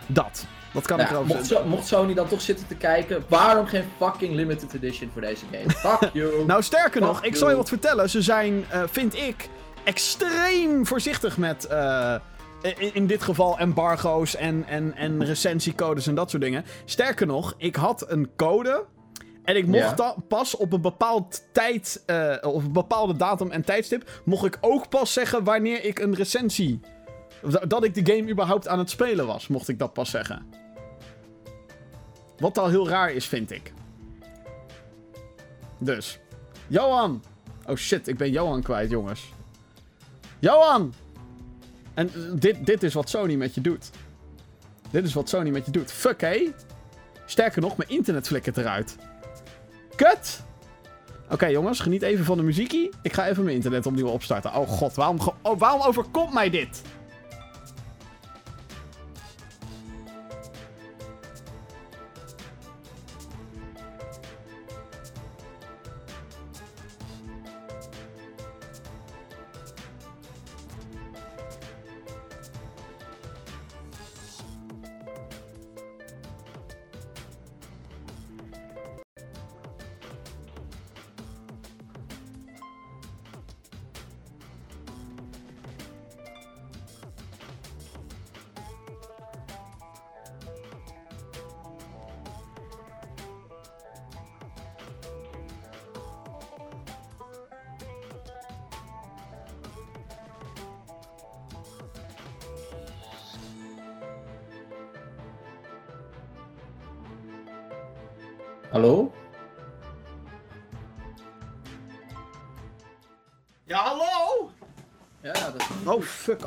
[0.07, 0.45] dat.
[0.71, 1.65] Wat kan Nou ik erover mocht, zeggen?
[1.69, 5.45] Zo- mocht Sony dan toch zitten te kijken, waarom geen fucking limited edition voor deze
[5.51, 5.69] game?
[5.97, 6.45] Fuck you.
[6.45, 8.09] Nou, sterker nog, ik zal je wat vertellen.
[8.09, 9.49] Ze zijn, eh, vind ik,
[9.87, 12.15] extreem voorzichtig met, eh,
[12.61, 16.65] in, in dit geval, embargo's en, en, en recensiecodes en dat soort dingen.
[16.85, 18.85] Sterker nog, ik had een code.
[19.43, 24.21] En ik mocht pas op een bepaald tijd, eh, of een bepaalde datum en tijdstip,
[24.25, 26.79] mocht ik ook pas zeggen wanneer ik een recensie,
[27.67, 30.45] dat ik de game überhaupt aan het spelen was, mocht ik dat pas zeggen.
[32.37, 33.73] Wat al heel raar is, vind ik.
[35.79, 36.19] Dus.
[36.67, 37.23] Johan!
[37.65, 39.35] Oh shit, ik ben Johan kwijt, jongens.
[40.39, 40.93] Johan!
[41.93, 43.89] En eh, dit, dit is wat Sony met je doet.
[44.91, 45.91] Dit is wat Sony met je doet.
[45.91, 46.51] Fuck, hé.
[47.25, 48.95] Sterker nog, mijn internet flikkert eruit.
[49.95, 50.45] Kut!
[51.29, 52.89] Oké, jongens, geniet even van de muziekie.
[53.01, 54.53] Ik ga even mijn internet opnieuw opstarten.
[54.55, 56.81] Oh god, waarom, oh, waarom overkomt mij dit?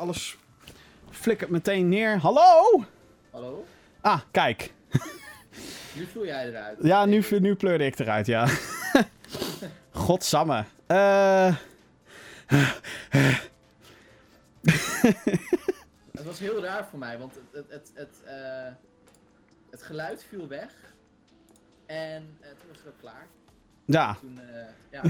[0.00, 0.36] Alles
[1.10, 2.18] flikkert meteen neer.
[2.18, 2.84] Hallo!
[3.30, 3.66] Hallo?
[4.00, 4.72] Ah, kijk.
[5.96, 6.78] Nu vloei jij eruit.
[6.82, 8.48] Ja, nu, nu pleurde ik eruit, ja.
[9.90, 10.64] Godsamme.
[10.86, 11.56] Eh...
[16.12, 18.72] Het was heel raar voor mij, want het, het, het, het, eh,
[19.70, 20.72] het geluid viel weg.
[21.86, 23.26] En eh, toen was het ook klaar.
[23.84, 25.02] Ja, Toen, eh, ja.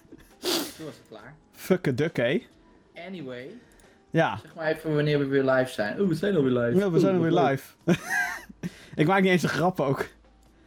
[0.76, 1.34] toen was het klaar.
[1.52, 2.46] fuck duck, hé.
[2.94, 3.58] Anyway,
[4.10, 4.38] Ja.
[4.42, 6.00] zeg maar even wanneer we weer live zijn.
[6.00, 6.78] Oeh, we zijn alweer live.
[6.78, 7.98] ja, we zijn er Oeh, weer wat live.
[9.00, 10.06] ik maak niet eens een grap ook.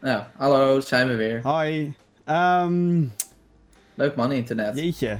[0.01, 1.39] Nou, hallo, zijn we weer.
[1.43, 1.93] Hoi.
[2.25, 3.03] Ehm...
[3.95, 4.77] Leuk man, internet.
[4.77, 5.19] Jeetje.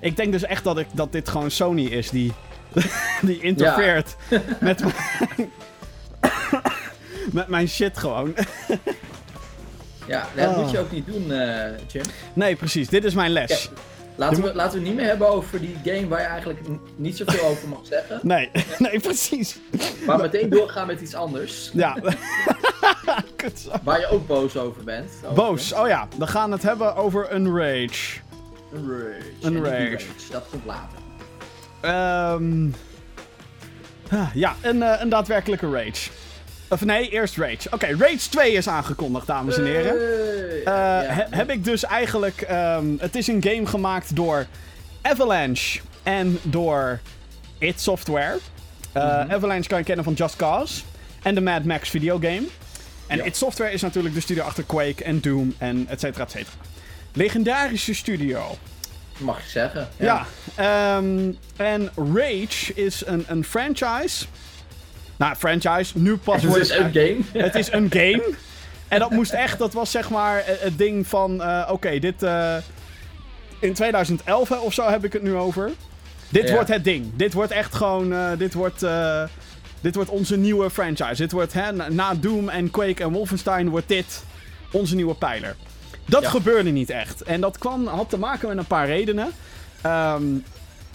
[0.00, 2.32] Ik denk dus echt dat, ik, dat dit gewoon Sony is die,
[3.22, 4.16] die interfereert
[4.60, 5.50] met, mijn,
[7.32, 8.34] met mijn shit gewoon.
[10.06, 10.58] Ja, dat Oh.
[10.58, 12.04] moet je ook niet doen, eh, Jim.
[12.32, 12.88] Nee, precies.
[12.88, 13.70] Dit is mijn les.
[14.16, 16.60] Laten we, laten we het niet meer hebben over die game waar je eigenlijk
[16.96, 18.20] niet zoveel over mag zeggen.
[18.22, 19.58] Nee, nee, precies.
[20.06, 21.70] Maar meteen doorgaan met iets anders.
[21.72, 21.96] Ja.
[23.82, 25.10] Waar je ook boos over bent.
[25.34, 25.72] Boos.
[25.72, 28.20] Oh ja, we gaan het hebben over een rage.
[28.72, 29.22] Een rage.
[29.40, 30.06] Een rage.
[30.30, 30.98] Dat komt later.
[31.80, 32.70] Ehm
[34.10, 36.10] ah, ja, een, eh, een daadwerkelijke rage.
[36.68, 37.68] Of nee, eerst rage.
[37.70, 39.92] Oké, Rage 2 is aangekondigd, dames en heren.
[40.00, 42.40] Eh, Ja, he- heb ik dus eigenlijk.
[42.40, 44.46] ehm, het is een game gemaakt door
[45.02, 47.00] Avalanche en door
[47.58, 48.38] id Software.
[48.92, 49.32] Eh, Mhm.
[49.32, 50.82] Avalanche kan je kennen van Just Cause
[51.22, 52.42] en de Mad Max videogame.
[53.06, 53.24] En Ja.
[53.24, 56.56] id Software is natuurlijk de studio achter Quake en Doom en et cetera, et cetera.
[57.12, 58.56] Legendarische studio.
[59.18, 59.88] Mag je zeggen.
[59.96, 60.26] Ja.
[60.54, 64.24] ehm, en Rage is een, een franchise.
[65.24, 67.16] Nou, franchise, nu pas Het is een game.
[67.44, 68.22] het is een game.
[68.88, 72.22] En dat moest echt, dat was zeg maar eh, het ding van, eh, oké, dit...
[72.22, 72.56] eh,
[73.58, 75.70] in 2011 hè, of zo heb ik het nu over.
[76.28, 76.54] Dit Ja.
[76.54, 77.10] wordt het ding.
[77.16, 78.86] Dit wordt echt gewoon, dit wordt...
[79.80, 81.14] dit wordt onze nieuwe franchise.
[81.16, 84.24] Dit wordt, hè, na, Doom en Quake en Wolfenstein wordt dit
[84.70, 85.56] onze nieuwe pijler.
[86.04, 86.28] Dat Ja.
[86.28, 87.22] gebeurde niet echt.
[87.22, 89.30] En dat kwam, had te maken met een paar redenen.
[89.80, 90.22] Ehm,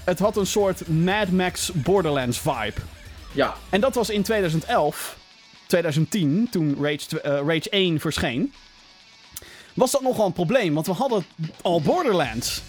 [0.04, 2.82] het had een soort Mad Max Borderlands vibe.
[3.32, 3.56] Ja.
[3.70, 5.18] En dat was in 2011,
[5.68, 8.54] 2010, toen Rage, eh, Rage 1 verscheen.
[9.74, 11.26] Was dat nogal een probleem, want we hadden
[11.62, 12.62] al Borderlands.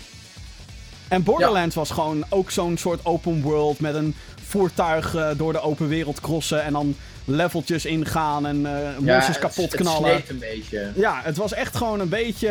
[1.09, 5.61] En Borderlands was gewoon ook zo'n soort open world met een voertuig eh, door de
[5.61, 10.11] open wereld crossen en dan leveltjes ingaan en ja monsters het- kapot het knallen.
[10.11, 10.93] sneed een beetje.
[10.95, 12.49] Ja, het was echt gewoon een beetje.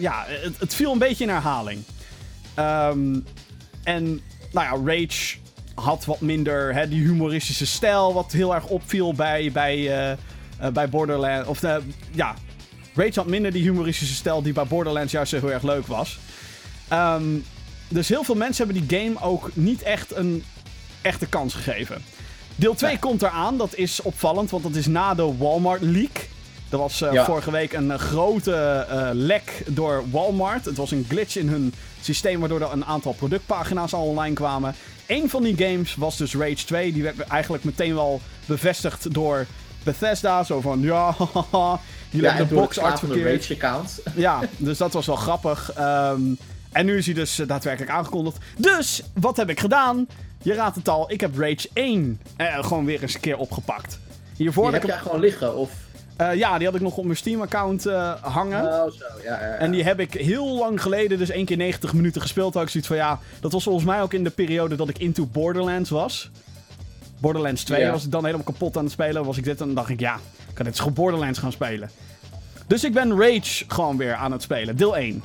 [0.00, 1.82] ja, het, het viel een beetje in herhaling.
[2.54, 3.20] Ehm,
[3.84, 4.20] en,
[4.52, 5.36] nou ja, Rage
[5.76, 10.18] had wat minder hè, die humoristische stijl, wat heel erg opviel bij, bij, eh, eh,
[10.72, 11.48] bij Borderlands.
[11.48, 11.76] Of eh,
[12.10, 12.34] ja,
[12.94, 16.18] Rage had minder die humoristische stijl die bij Borderlands juist heel erg leuk was.
[16.88, 17.24] Ehm,
[17.88, 20.44] dus heel veel mensen hebben die game ook niet echt een
[21.02, 22.02] echte kans gegeven.
[22.56, 22.98] Deel 2 Ja.
[22.98, 23.56] komt eraan.
[23.56, 26.28] Dat is opvallend, want dat is na de Walmart leak.
[26.70, 27.24] Er was eh, Ja.
[27.24, 28.54] vorige week een eh, grote
[28.88, 30.64] eh, lek door Walmart.
[30.64, 34.74] Het was een glitch in hun systeem waardoor er een aantal productpagina's al online kwamen.
[35.06, 36.92] Eén van die games was dus Rage 2.
[36.92, 39.46] Die werd eigenlijk meteen wel bevestigd door
[39.82, 40.44] Bethesda.
[40.44, 41.14] Zo van, ja,
[42.10, 43.40] jullie Ja, de box art slaan van de verkeerd.
[43.48, 43.98] Rage-account.
[44.14, 45.72] Ja, dus dat was wel grappig.
[45.72, 46.20] Ehm,
[46.72, 48.36] en nu is hij dus daadwerkelijk aangekondigd.
[48.56, 50.06] Dus, wat heb ik gedaan?
[50.42, 53.98] Je raadt het al, ik heb Rage 1 eh, gewoon weer eens een keer opgepakt.
[54.36, 55.70] Hiervoor Die heb ik gewoon liggen, of...
[56.16, 58.64] eh, ja, die had ik nog op mijn Steam-account eh, hangen.
[58.64, 59.54] Oh, zo, ja, ja, ja.
[59.54, 62.54] En die heb ik heel lang geleden, dus één keer 90 minuten gespeeld.
[62.54, 64.98] Had ik zoiets van ja, dat was volgens mij ook in de periode dat ik
[64.98, 66.30] into Borderlands was.
[67.18, 67.90] Borderlands 2 Ja.
[67.90, 69.24] was ik dan helemaal kapot aan het spelen.
[69.24, 70.14] Was ik dit en dan dacht ik ja,
[70.48, 71.90] ik kan dit gewoon Borderlands gaan spelen.
[72.66, 75.22] Dus ik ben Rage gewoon weer aan het spelen, deel 1.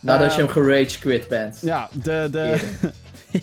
[0.00, 1.58] Nadat je Ehm, hem gerage quit bent.
[1.62, 2.28] Ja, de.
[2.30, 2.58] de...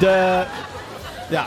[0.00, 0.44] de.
[1.30, 1.46] Ja.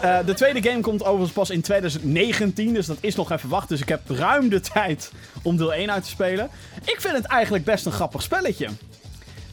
[0.00, 3.68] Eh, de tweede game komt overigens pas in 2019, dus dat is nog even wachten.
[3.68, 6.50] Dus ik heb ruim de tijd om deel 1 uit te spelen.
[6.84, 8.68] Ik vind het eigenlijk best een grappig spelletje.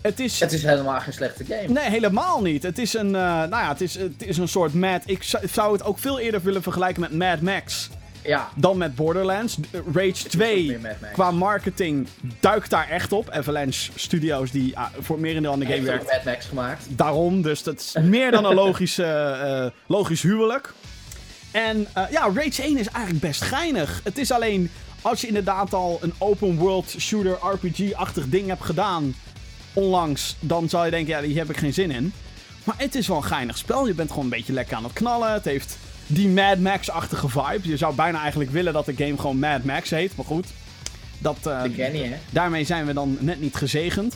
[0.01, 0.39] Het is.
[0.39, 1.67] Het is helemaal geen slechte game.
[1.67, 2.63] Nee, helemaal niet.
[2.63, 5.01] Het is een, eh, nou ja, het is, het is een soort Mad...
[5.05, 7.89] Ik zou, zou het ook veel eerder willen vergelijken met Mad Max
[8.23, 9.57] Ja, dan met Borderlands.
[9.93, 11.13] Rage ook 2 meer Mad Max.
[11.13, 12.07] qua marketing
[12.39, 13.29] duikt daar echt op.
[13.29, 16.11] Avalanche Studios die ah, voor het merendeel aan de game heeft ook werkt.
[16.11, 16.85] Mad Max gemaakt.
[16.89, 20.73] Daarom, dus dat is meer dan een logisch, eh, eh, logisch huwelijk.
[21.51, 24.01] En eh, ja, Rage 1 is eigenlijk best geinig.
[24.03, 29.15] Het is alleen, als je inderdaad al een open world shooter RPG-achtig ding hebt gedaan
[29.73, 32.13] onlangs, dan zou je denken, ja, hier heb ik geen zin in.
[32.63, 33.87] Maar het is wel een geinig spel.
[33.87, 35.33] Je bent gewoon een beetje lekker aan het knallen.
[35.33, 37.67] Het heeft die Mad Max-achtige vibe.
[37.67, 40.15] Je zou bijna eigenlijk willen dat de game gewoon Mad Max heet.
[40.15, 40.47] Maar goed,
[41.17, 42.15] dat, De Kenny, hè?
[42.29, 44.15] daarmee zijn we dan net niet gezegend.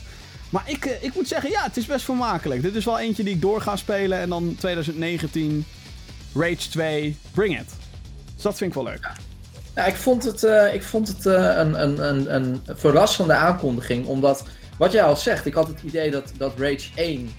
[0.50, 2.62] Maar ik, eh, ik moet zeggen, ja, het is best vermakelijk.
[2.62, 4.20] Dit is wel eentje die ik door ga spelen.
[4.20, 5.66] En dan 2019,
[6.34, 7.70] Rage 2, Bring It.
[8.34, 9.12] Dus dat vind ik wel leuk.
[9.76, 14.06] Ja, ik vond het, eh, ik vond het een, een, een, een verrassende aankondiging.
[14.06, 14.44] Omdat,
[14.78, 17.30] wat jij al zegt, ik had het idee dat, dat Rage 1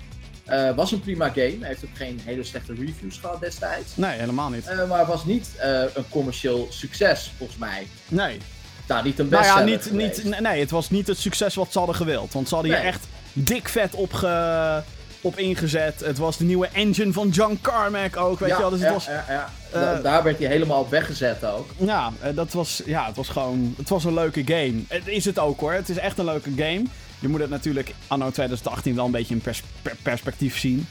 [0.48, 1.56] eh, was een prima game.
[1.58, 3.96] Hij heeft ook geen hele slechte reviews gehad destijds.
[3.96, 4.66] Nee, helemaal niet.
[4.66, 7.86] Eh, maar was niet eh, een commercieel succes, volgens mij.
[8.08, 8.38] Nee.
[8.86, 11.72] Nou, niet een Nou ja, bestseller niet, niet, nee, het was niet het succes wat
[11.72, 12.32] ze hadden gewild.
[12.32, 12.90] Want ze hadden hier Nee.
[12.92, 14.82] echt dik vet op, ge,
[15.20, 16.00] op ingezet.
[16.00, 18.70] Het was de nieuwe engine van John Carmack ook, weet ja, je wel.
[18.70, 19.50] Dus ja, het was, ja, ja.
[19.72, 21.70] Da- daar werd hij helemaal op weggezet ook.
[21.76, 23.74] Ja, dat was, ja, het was gewoon.
[23.76, 24.82] Het was een leuke game.
[24.88, 25.72] Het is het ook hoor.
[25.72, 26.82] Het is echt een leuke game.
[27.18, 30.86] Je moet het natuurlijk anno 2018 wel een beetje in pers- per- perspectief zien.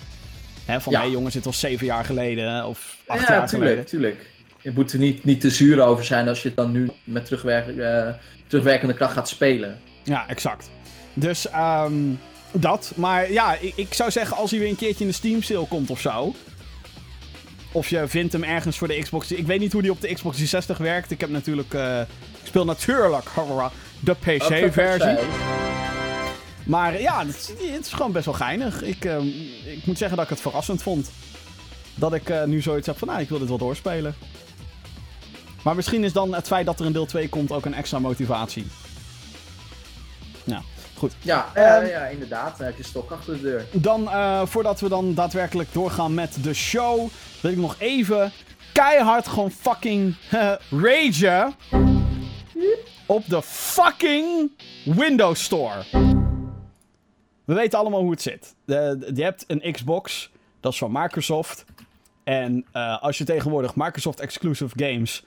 [0.66, 0.98] Hè, van Ja.
[1.00, 3.86] hé hey, jongens, dit was zeven jaar geleden of acht ja, jaar tuurlijk, geleden.
[3.86, 4.26] tuurlijk.
[4.62, 7.26] Je moet er niet, niet te zuur over zijn als je het dan nu met
[7.26, 8.08] terugwerk, eh,
[8.48, 9.80] terugwerkende kracht gaat spelen.
[10.04, 10.70] Ja, exact.
[11.13, 11.94] Dus ehm,
[12.52, 12.92] dat.
[12.96, 15.68] Maar ja, ik, ik zou zeggen als hij weer een keertje in de Steam sale
[15.68, 16.36] komt of zo.
[17.72, 19.32] Of je vindt hem ergens voor de Xbox.
[19.32, 21.12] Ik weet niet hoe die op de Xbox 360 werkt.
[21.12, 21.74] Ik heb natuurlijk.
[21.74, 22.00] eh,
[22.42, 23.13] ik speel natuurlijk
[24.00, 25.18] de PC-versie.
[26.68, 28.82] Maar ja, het, is- het is gewoon best wel geinig.
[28.84, 29.28] Ik, ehm,
[29.66, 31.12] ik moet zeggen dat ik het verrassend vond.
[31.96, 34.16] Dat ik eh, nu zoiets heb van, nou, ik wil dit wel doorspelen.
[35.64, 38.00] Maar misschien is dan het feit dat er een deel 2 komt ook een extra
[38.00, 38.68] motivatie.
[40.44, 40.62] Ja,
[40.96, 41.14] goed.
[41.22, 42.58] Ja, eh, Ehm, ja, inderdaad.
[42.58, 43.66] Dan heb je stok achter de deur.
[43.72, 47.08] Dan, eh, voordat we dan daadwerkelijk doorgaan met de show,
[47.42, 48.32] wil ik nog even
[48.74, 51.56] keihard gewoon fucking eh, ragen
[53.06, 54.52] op de fucking
[54.86, 55.84] Windows Store.
[57.48, 58.56] We weten allemaal hoe het zit.
[58.66, 61.66] De- je hebt een Xbox, dat is van Microsoft.
[62.24, 65.24] En eh, als je tegenwoordig Microsoft exclusive games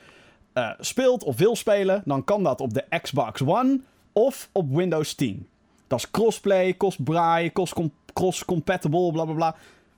[0.52, 3.80] eh, speelt of wil spelen, dan kan dat op de Xbox One
[4.12, 5.48] of op Windows 10.
[5.86, 9.54] Dat is crossplay, cross-braai, cross-com- cross-compatible, bla bla bla.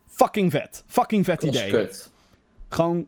[0.06, 0.84] Fucking vet.
[0.86, 1.70] Fucking vet idee.
[2.68, 3.06] Gewoon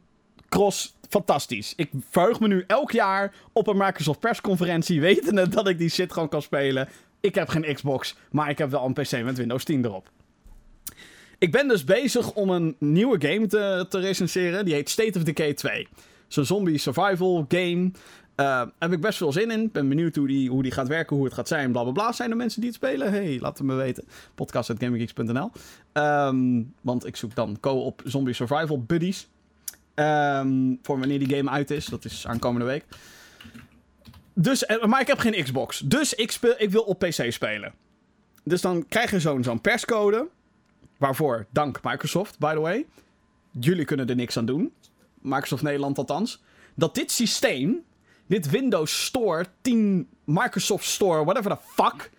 [0.48, 1.72] cross, fantastisch.
[1.76, 6.12] Ik verheug me nu elk jaar op een Microsoft persconferentie, wetende dat ik die shit
[6.12, 6.88] gewoon kan spelen.
[7.24, 10.10] Ik heb geen Xbox, maar ik heb wel een PC met Windows 10 erop.
[11.38, 14.64] Ik ben dus bezig om een nieuwe game te, te recenseren.
[14.64, 15.88] Die heet State of Decay 2.
[16.28, 17.90] Zo'n zombie survival game.
[18.34, 19.70] Eh heb ik best veel zin in.
[19.72, 22.12] Ben benieuwd hoe die, hoe die gaat werken, hoe het gaat zijn, bla bla bla.
[22.12, 23.10] Zijn er mensen die het spelen?
[23.10, 24.04] Hey, laat het me weten.
[24.34, 25.50] Podcast.gaminggeeks.nl
[25.92, 29.28] Ehm Want ik zoek dan co-op zombie survival buddies.
[29.94, 31.86] Ehm, voor wanneer die game uit is.
[31.86, 32.84] Dat is aankomende week.
[34.34, 35.78] Dus, eh, maar ik heb geen Xbox.
[35.78, 37.74] Dus ik, speel, ik wil op PC spelen.
[38.44, 40.28] Dus dan krijg je zo'n zo'n perscode.
[40.98, 42.86] Waarvoor, dank Microsoft, by the way.
[43.50, 44.72] Jullie kunnen er niks aan doen.
[45.20, 46.42] Microsoft Nederland althans.
[46.74, 47.84] Dat dit systeem,
[48.26, 52.10] dit Windows Store, 10 Microsoft Store, whatever the fuck,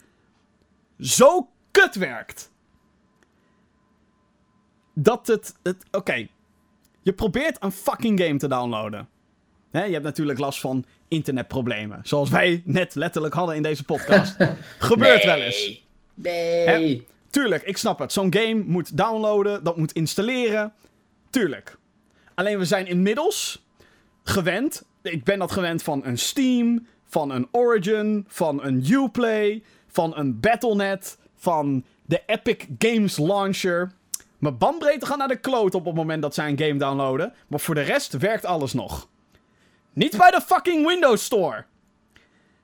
[0.99, 2.51] zo kut werkt.
[4.93, 5.55] dat het...
[5.63, 6.27] het Oké,
[7.01, 9.09] je probeert een fucking game te downloaden.
[9.71, 11.99] Je hebt natuurlijk last van internetproblemen.
[12.03, 14.35] Zoals wij net letterlijk hadden in deze podcast.
[14.79, 15.83] Gebeurt wel eens.
[16.13, 17.07] Nee.
[17.29, 18.11] Tuurlijk, ik snap het.
[18.13, 20.73] Zo'n game moet downloaden, dat moet installeren.
[21.29, 21.77] Tuurlijk.
[22.33, 23.65] Alleen we zijn inmiddels
[24.23, 24.85] gewend.
[25.01, 30.39] Ik ben dat gewend van een Steam, van een Origin, van een Uplay, van een
[30.39, 33.91] Battle.net, van de Epic Games Launcher.
[34.37, 37.33] Mijn bandbreedte gaat naar de kloot op het moment dat zij een game downloaden.
[37.47, 39.07] Maar voor de rest werkt alles nog.
[39.95, 41.65] Niet bij de fucking Windows Store.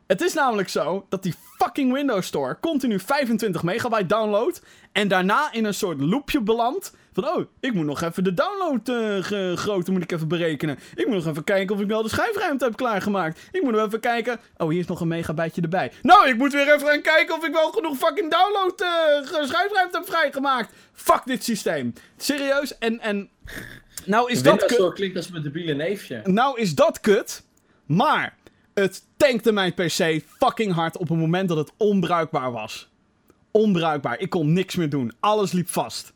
[0.08, 4.62] Het is namelijk zo dat die fucking Windows Store continu 25 megabyte downloadt.
[4.92, 6.94] En daarna in een soort loopje belandt.
[7.14, 10.80] Van oh, ik moet nog even de downloadgrootte uh, moet ik even berekenen.
[10.96, 13.40] Ik moet nog even kijken of ik wel de schijfruimte heb klaargemaakt.
[13.52, 14.40] Ik moet nog even kijken.
[14.58, 15.92] Oh, hier is nog een megabyteje erbij.
[16.02, 19.98] Nou, ik moet weer even gaan kijken of ik wel genoeg fucking download uh, schijfruimte
[19.98, 20.74] heb vrijgemaakt.
[20.94, 21.94] Fuck dit systeem.
[22.18, 22.78] Serieus.
[22.78, 23.30] En, en
[24.06, 24.94] nou is dat kut.
[24.94, 26.22] klinkt als mijn debiele neefje.
[26.24, 27.44] Nou is dat kut.
[27.86, 28.38] Maar
[28.74, 32.90] het tankte mijn PC fucking hard op het moment dat het onbruikbaar was.
[33.52, 34.20] Onbruikbaar.
[34.20, 35.12] Ik kon niks meer doen.
[35.20, 36.14] Alles liep vast.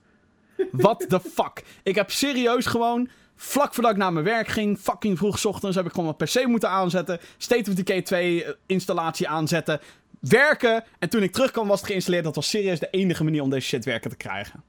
[0.72, 1.64] What the fuck?
[1.84, 5.86] Ik heb serieus gewoon, vlak voordat ik naar mijn werk ging, fucking vroeg ochtends, heb
[5.86, 7.20] ik gewoon mijn PC moeten aanzetten.
[7.38, 9.80] State of Decay 2 installatie aanzetten.
[10.20, 10.84] Werken.
[11.00, 12.24] En toen ik terugkwam was het geïnstalleerd.
[12.24, 14.64] Dat was serieus de enige manier om deze shit werken te krijgen.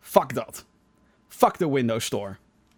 [0.00, 0.66] Fuck dat.
[1.38, 2.36] Fuck de Windows Store.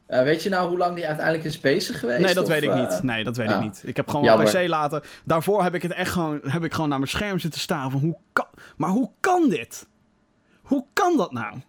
[0.09, 2.20] Uh, weet je nou hoe lang die uiteindelijk is bezig geweest?
[2.20, 3.03] Nee, dat of, weet ik niet.
[3.03, 3.57] Nee, dat weet ja.
[3.57, 3.83] ik niet.
[3.85, 5.03] Ik heb gewoon mijn PC laten.
[5.25, 7.90] Daarvoor heb ik het echt gewoon, heb ik gewoon naar mijn scherm zitten staan.
[7.90, 8.46] Van hoe kan,
[8.77, 9.87] maar hoe kan dit?
[10.62, 11.61] Hoe kan dat nou?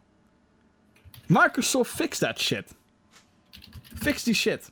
[1.25, 2.73] Microsoft fix that shit.
[3.95, 4.71] Fix die shit.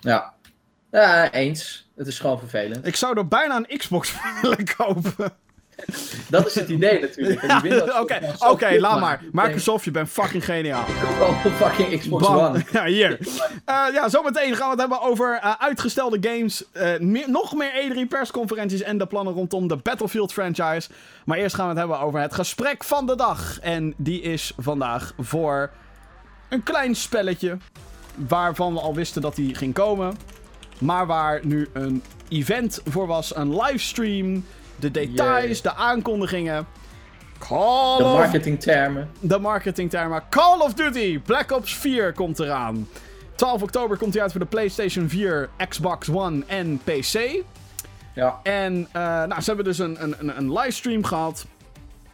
[0.00, 0.34] Ja.
[0.90, 1.90] ja, eens.
[1.96, 2.86] Het is gewoon vervelend.
[2.86, 5.32] Ik zou er bijna een Xbox willen kopen.
[6.30, 7.42] Dat is het idee natuurlijk.
[8.50, 9.22] Oké, kut, laat maar.
[9.32, 10.84] Microsoft, je bent fucking geniaal.
[10.84, 12.36] Gewoon fucking Xbox Bam.
[12.36, 12.64] One.
[12.72, 13.18] Ja, hier.
[13.64, 16.64] Eh, ja, zometeen gaan we het hebben over eh, uitgestelde games.
[16.72, 20.88] eh, meer- nog meer E3 persconferenties en de plannen rondom de Battlefield franchise.
[21.24, 23.58] Maar eerst gaan we het hebben over het gesprek van de dag.
[23.60, 25.70] En die is vandaag voor
[26.48, 27.56] een klein spelletje.
[28.14, 30.16] Waarvan we al wisten dat die ging komen.
[30.78, 33.36] Maar waar nu een event voor was.
[33.36, 34.44] Een livestream.
[34.82, 36.66] De details, de aankondigingen.
[37.38, 39.10] Call De marketingtermen.
[39.20, 40.22] de marketingtermen.
[40.30, 42.88] Call of Duty Black Ops 4 komt eraan.
[43.34, 47.42] 12 oktober komt hij uit voor de PlayStation 4, Xbox One en PC.
[48.14, 48.40] Ja.
[48.42, 51.46] En eh, nou, ze hebben dus een, een, een, livestream gehad.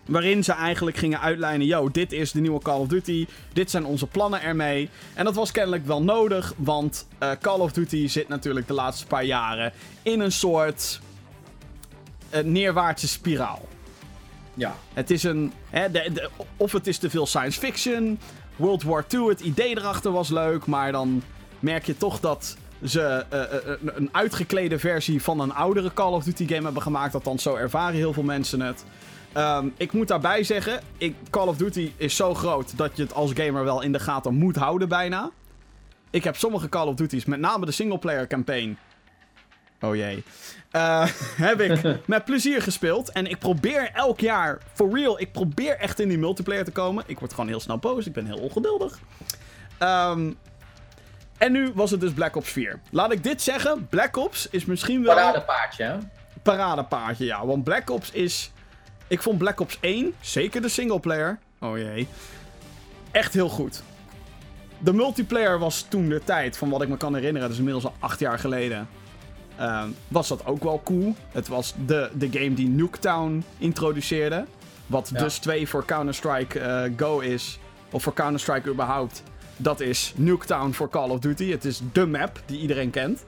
[0.07, 3.27] Waarin ze eigenlijk gingen uitlijnen: yo, dit is de nieuwe Call of Duty.
[3.53, 4.91] Dit zijn onze plannen ermee.
[5.15, 9.07] En dat was kennelijk wel nodig, want eh, Call of Duty zit natuurlijk de laatste
[9.07, 11.01] paar jaren in een soort
[12.45, 13.69] neerwaartse spiraal.
[14.55, 14.75] Ja.
[14.95, 15.53] Het is een.
[15.71, 18.19] Hè, de, de- of het is te veel science fiction.
[18.57, 20.67] World War II, het idee erachter was leuk.
[20.67, 21.23] Maar dan
[21.61, 26.13] merk je toch dat ze eh, eh, een- een uitgeklede versie van een oudere Call
[26.13, 27.15] of Duty game hebben gemaakt.
[27.15, 28.85] Althans, zo ervaren heel veel mensen het.
[29.33, 33.15] Ehm, ik moet daarbij zeggen, ik, Call of Duty is zo groot dat je het
[33.15, 35.31] als gamer wel in de gaten moet houden bijna.
[36.11, 38.79] Ik heb sommige Call of Duty's, met name de singleplayer campaign.
[39.81, 40.23] Oh jee.
[40.71, 41.07] Eh,
[41.49, 43.13] heb ik met plezier gespeeld.
[43.13, 47.05] En ik probeer elk jaar, for real, ik probeer echt in die multiplayer te komen.
[47.07, 48.99] Ik word gewoon heel snel boos, ik ben heel ongeduldig.
[49.79, 50.33] Ehm,
[51.39, 52.81] en nu was het dus Black Ops 4.
[52.91, 55.97] Laat ik dit zeggen, Black Ops is misschien wel Paradepaardje, hè?
[56.43, 57.47] paradepaardje, ja.
[57.47, 58.53] Want Black Ops is...
[59.07, 61.39] Ik vond Black Ops 1, zeker de singleplayer...
[61.61, 62.09] Oh jee.
[63.11, 63.83] Echt heel goed.
[64.79, 67.85] De multiplayer was toen de tijd, van wat ik me kan herinneren, dat is inmiddels
[67.85, 68.89] al acht jaar geleden.
[69.59, 71.15] Ehm, was dat ook wel cool.
[71.33, 74.45] Het was de, de game die Nuketown introduceerde.
[74.87, 75.19] Wat Ja.
[75.23, 77.59] dus 2 voor Counter-Strike eh, Go is.
[77.91, 79.23] Of voor Counter-Strike überhaupt.
[79.57, 81.51] Dat is Nuketown voor Call of Duty.
[81.51, 83.25] Het is de map die iedereen kent.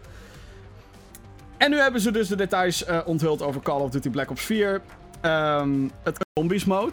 [1.57, 4.43] En nu hebben ze dus de details eh, onthuld over Call of Duty Black Ops
[4.43, 4.81] 4.
[5.21, 6.93] Ehm, het Zombies mode.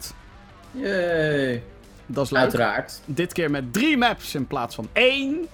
[0.70, 1.62] Yay.
[2.06, 2.40] Dat is leuk.
[2.42, 3.00] Uiteraard.
[3.04, 5.46] Dit keer met drie maps in plaats van één.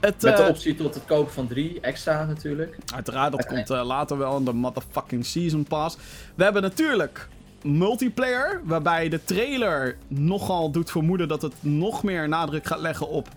[0.00, 2.76] Het, Met de eh, optie tot het kopen van drie extra natuurlijk.
[2.94, 5.96] Uiteraard, dat komt eh, later wel in de motherfucking Season Pass.
[6.34, 7.28] We hebben natuurlijk
[7.62, 13.28] multiplayer, waarbij de trailer nogal doet vermoeden dat het nog meer nadruk gaat leggen op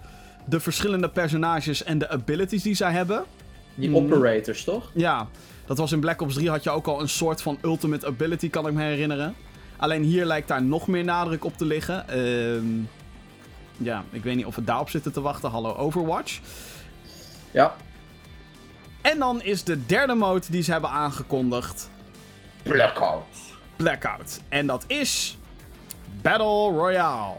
[0.46, 3.24] de verschillende personages en de abilities die zij hebben.
[3.76, 3.96] Die Mm.
[3.96, 4.92] operators, toch?
[4.94, 5.28] Ja,
[5.66, 8.50] dat was in Black Ops 3 had je ook al een soort van ultimate ability,
[8.50, 9.36] kan ik me herinneren.
[9.78, 12.08] Alleen hier lijkt daar nog meer nadruk op te liggen.
[12.08, 12.66] Ehm,
[13.80, 15.50] ja, ik weet niet of we daarop zitten te wachten.
[15.50, 16.40] Hallo Overwatch.
[17.52, 17.76] Ja.
[19.02, 21.90] En dan is de derde mode die ze hebben aangekondigd
[22.64, 23.24] Blackout.
[23.76, 24.40] Blackout.
[24.50, 25.38] En dat is
[26.22, 27.36] Battle Royale.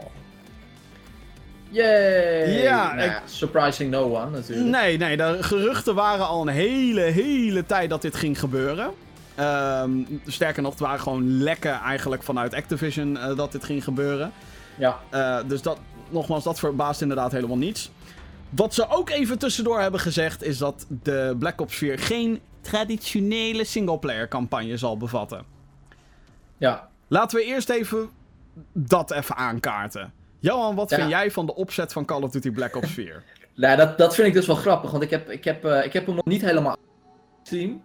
[1.69, 2.61] Yay!
[2.61, 4.69] Ja, Nou ik- surprising no one natuurlijk.
[4.69, 8.91] Nee, nee, de geruchten waren al een hele, hele tijd dat dit ging gebeuren.
[9.35, 9.91] Ehm,
[10.25, 14.31] sterker nog, het waren gewoon lekken eigenlijk vanuit Activision eh, dat dit ging gebeuren.
[14.77, 15.77] Ja, Eh, dus dat,
[16.11, 17.91] nogmaals, dat verbaast inderdaad helemaal niets.
[18.49, 23.63] Wat ze ook even tussendoor hebben gezegd is dat de Black Ops 4 geen traditionele
[23.63, 25.45] singleplayer campagne zal bevatten.
[26.57, 26.89] ja.
[27.07, 28.09] Laten we eerst even
[28.73, 30.13] dat even aankaarten.
[30.39, 30.95] Johan, wat Ja.
[30.97, 33.23] vind jij van de opzet van Call of Duty Black Ops 4?
[33.55, 35.93] Nou, dat, dat vind ik dus wel grappig, want ik heb, ik heb, eh, ik
[35.93, 36.75] heb hem nog niet helemaal
[37.43, 37.83] stream.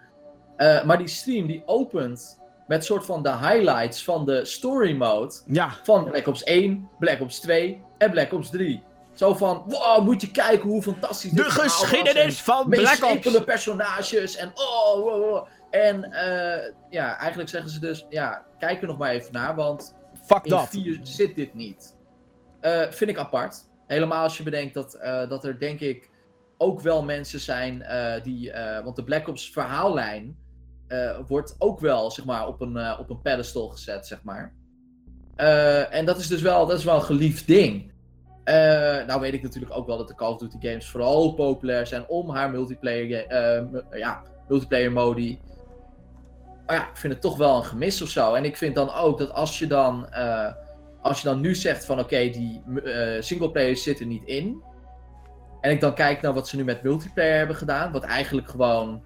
[0.56, 5.34] Eh, maar die stream die opent met soort van de highlights van de story mode
[5.46, 8.82] ja, van Black Ops 1, Black Ops 2 en Black Ops 3.
[9.14, 13.44] Zo van, wow, moet je kijken hoe fantastisch dit de geschiedenis en van Black Ops!
[13.44, 15.46] personages en oh, wow, wow.
[15.70, 19.94] En eh, ja, eigenlijk zeggen ze dus, ja, kijk er nog maar even naar, want
[20.24, 20.68] Fuck in dat.
[20.68, 21.96] 4 zit dit niet.
[22.60, 23.68] Eh, vind ik apart.
[23.86, 26.10] Helemaal als je bedenkt dat, eh, dat er denk ik
[26.58, 27.86] ook wel mensen zijn
[28.22, 28.52] die...
[28.84, 30.36] want de Black Ops verhaallijn
[31.26, 34.54] wordt ook wel zeg maar, op, een, eh, op een pedestal gezet, zeg maar.
[35.36, 37.94] Eh, en dat is dus wel, dat is wel een geliefd ding.
[38.46, 41.86] Eh, nou weet ik natuurlijk ook wel dat de Call of Duty games vooral populair
[41.86, 45.40] zijn om haar multiplayer, eh, ja, multiplayer modi.
[46.66, 48.34] Maar ja, ik vind het toch wel een gemis of zo.
[48.34, 50.52] En ik vind dan ook dat als je dan, eh,
[51.02, 54.62] als je dan nu zegt van oké, die eh singleplayers zitten niet in.
[55.60, 59.02] En ik dan kijk naar wat ze nu met multiplayer hebben gedaan, wat eigenlijk gewoon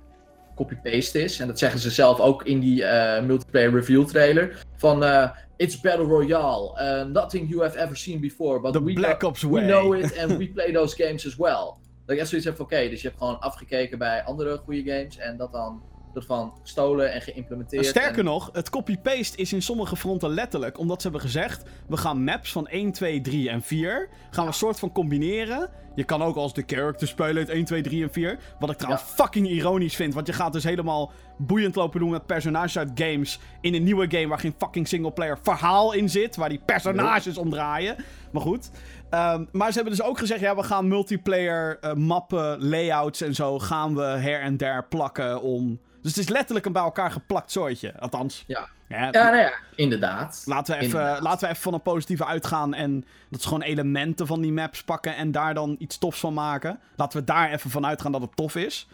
[0.61, 1.41] copy-paste is.
[1.41, 4.65] En dat zeggen ze zelf ook in die eh, multiplayer reveal trailer.
[4.77, 8.93] Van eh, it's Battle Royale, eh, nothing you have ever seen before, but The we,
[8.93, 9.67] Black know, Ops we way.
[9.67, 11.75] know it and we play those games as well.
[12.05, 14.93] Dat ik echt zoiets heb van oké, dus je hebt gewoon afgekeken bij andere goede
[14.93, 15.83] games en dat dan
[16.13, 17.87] soort van gestolen en geïmplementeerd.
[17.87, 20.79] Sterker en- nog, het copy-paste is in sommige fronten letterlijk.
[20.79, 24.09] Omdat ze hebben gezegd, we gaan maps van 1, 2, 3 en 4...
[24.31, 25.71] gaan we een soort van combineren.
[25.95, 28.39] Je kan ook als de character spelen uit 1, 2, 3 en 4.
[28.59, 30.15] Wat ik trouwens fucking ironisch vind.
[30.15, 33.39] Want je gaat dus helemaal boeiend lopen doen met personages uit games...
[33.61, 36.37] in een nieuwe game waar geen fucking singleplayer verhaal in zit.
[36.37, 37.97] Waar die personages om draaien.
[38.33, 38.71] Maar goed.
[39.11, 43.35] Ehm, maar ze hebben dus ook gezegd, ja, we gaan multiplayer eh, mappen, layouts en
[43.35, 43.59] zo...
[43.59, 45.81] gaan we her en der plakken om...
[46.03, 47.99] Dus het is letterlijk een bij elkaar geplakt soortje.
[47.99, 48.45] Althans.
[48.47, 48.69] Ja.
[48.89, 50.43] Ja, Ja, nou ja, inderdaad.
[50.47, 51.23] Laten we, even, Inderdaad.
[51.23, 54.83] laten we even van een positieve uitgaan en dat ze gewoon elementen van die maps
[54.83, 56.79] pakken en daar dan iets tofs van maken.
[56.97, 58.89] Laten we daar even van uitgaan dat het tof is.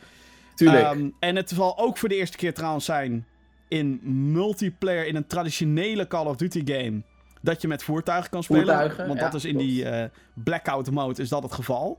[0.55, 0.85] Tuurlijk.
[0.85, 3.27] Ehm, en het zal ook voor de eerste keer trouwens zijn
[3.69, 4.01] in
[4.33, 7.03] multiplayer, in een traditionele Call of Duty game,
[7.41, 8.63] dat je met voertuigen kan spelen.
[8.65, 9.67] Voertuigen, want ja, dat is in klopt.
[9.67, 11.99] die eh, blackout mode is dat het geval.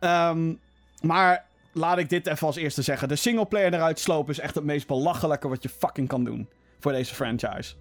[0.00, 0.52] Ehm,
[1.00, 1.44] maar
[1.74, 3.08] laat ik dit even als eerste zeggen.
[3.08, 6.48] De singleplayer eruit slopen is echt het meest belachelijke wat je fucking kan doen
[6.80, 7.74] voor deze franchise.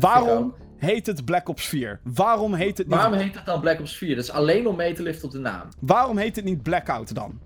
[0.00, 2.00] Waarom heet het Black Ops 4?
[2.02, 4.14] Waarom heet het niet, Waarom heet het dan Black Ops 4?
[4.14, 5.68] Dat is alleen om mee te liften op de naam.
[5.80, 7.40] waarom heet het niet Blackout dan?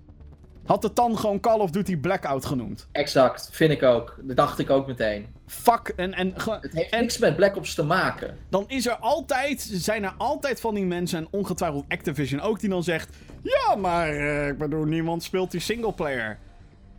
[0.65, 2.87] Had het dan gewoon Call of Duty Blackout genoemd?
[2.91, 4.15] Exact, vind ik ook.
[4.21, 5.27] Dat dacht ik ook meteen.
[5.47, 8.37] Fuck, en, en, Het heeft en niks met Black Ops te maken.
[8.49, 12.69] dan is er altijd, zijn er altijd van die mensen, en ongetwijfeld Activision ook, die
[12.69, 13.15] dan zegt...
[13.41, 16.37] Ja, maar eh, ik bedoel, niemand speelt die singleplayer.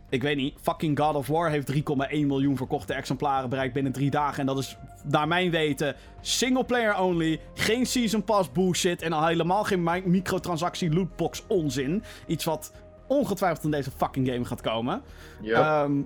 [0.09, 1.77] Ik weet niet, fucking God of War heeft 3,1
[2.09, 4.39] miljoen verkochte exemplaren bereikt binnen drie dagen.
[4.39, 7.39] En dat is, naar mijn weten, singleplayer only.
[7.53, 9.01] Geen season pass bullshit.
[9.01, 12.03] En al helemaal geen mi- microtransactie lootbox onzin.
[12.27, 12.71] Iets wat
[13.07, 15.01] ongetwijfeld in deze fucking game gaat komen.
[15.41, 15.83] Ja.
[15.83, 16.01] Ehm,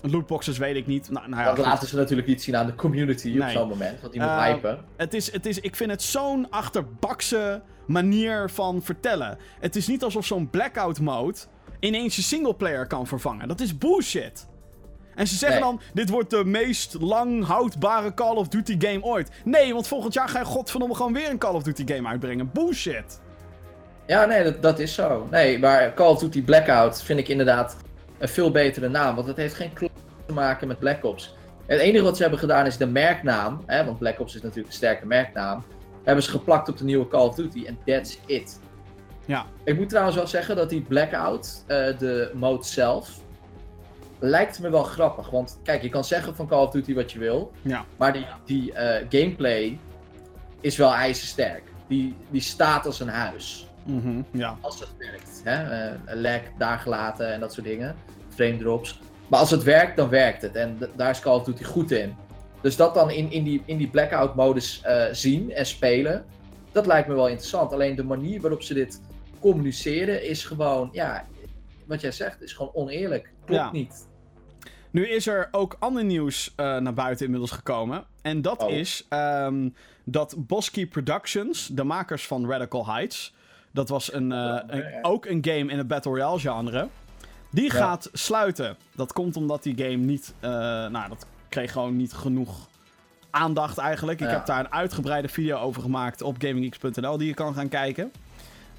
[0.00, 1.10] lootboxes weet ik niet.
[1.10, 4.00] Nou, nou ja, dat laten ze natuurlijk niet zien aan de community op zo'n moment.
[4.00, 4.84] Want die moet Eh, hypen.
[4.96, 9.38] Het is, het is, ik vind het zo'n achterbakse manier van vertellen.
[9.60, 11.38] Het is niet alsof zo'n blackout mode
[11.80, 13.48] ineens je singleplayer kan vervangen.
[13.48, 14.46] Dat is bullshit.
[15.14, 15.68] En ze zeggen Nee.
[15.70, 19.30] dan, dit wordt de meest lang houdbare Call of Duty game ooit.
[19.44, 22.50] Nee, want volgend jaar ga je godverdomme gewoon weer een Call of Duty game uitbrengen.
[22.52, 23.20] Bullshit.
[24.06, 25.26] Ja, nee, dat, dat is zo.
[25.30, 27.76] Nee, maar Call of Duty Blackout vind ik inderdaad
[28.18, 29.14] een veel betere naam.
[29.14, 29.90] Want het heeft geen klop
[30.26, 31.34] te maken met Black Ops.
[31.66, 33.62] Het enige wat ze hebben gedaan is de merknaam.
[33.66, 35.64] Hè, want Black Ops is natuurlijk een sterke merknaam.
[36.04, 37.64] Hebben ze geplakt op de nieuwe Call of Duty.
[37.66, 38.60] En that's it.
[39.24, 39.46] Ja.
[39.64, 43.10] Ik moet trouwens wel zeggen dat die Blackout, eh, de mode zelf,
[44.18, 45.30] lijkt me wel grappig.
[45.30, 47.52] Want kijk, je kan zeggen van Call of Duty wat je wil.
[47.62, 47.84] Ja.
[47.96, 49.78] Maar die, die eh, gameplay
[50.60, 51.62] is wel ijzersterk.
[51.88, 53.65] Die, die staat als een huis.
[53.86, 54.56] Mhm, ja.
[54.60, 55.40] Als het werkt.
[55.44, 55.62] Hè?
[55.88, 57.96] Eh, een lek, daar gelaten en dat soort dingen.
[58.28, 59.00] Frame drops.
[59.28, 60.54] Maar als het werkt, dan werkt het.
[60.54, 62.14] En daar is Call of Duty goed in.
[62.60, 66.24] Dus dat dan in, in, die, in die blackout modus eh, zien en spelen.
[66.72, 67.72] Dat lijkt me wel interessant.
[67.72, 69.00] Alleen de manier waarop ze dit
[69.40, 71.24] communiceren is gewoon, ja,
[71.86, 73.32] wat jij zegt, is gewoon oneerlijk.
[73.44, 73.72] Klopt Ja.
[73.72, 74.06] niet.
[74.90, 78.04] Nu is er ook ander nieuws uh, naar buiten inmiddels gekomen.
[78.22, 78.70] En dat Oh.
[78.70, 79.74] is um,
[80.04, 83.34] dat Bosky Productions, de makers van Radical Heights,
[83.76, 86.88] dat was een, uh, een, ook een game in het Battle Royale genre,
[87.50, 87.70] die ja.
[87.78, 88.76] gaat sluiten.
[88.94, 90.50] Dat komt omdat die game niet, uh,
[90.86, 92.68] nou, dat kreeg gewoon niet genoeg
[93.30, 94.20] aandacht eigenlijk.
[94.20, 94.32] Ik Ja.
[94.32, 98.12] heb daar een uitgebreide video over gemaakt op gaminggeeks.nl die je kan gaan kijken.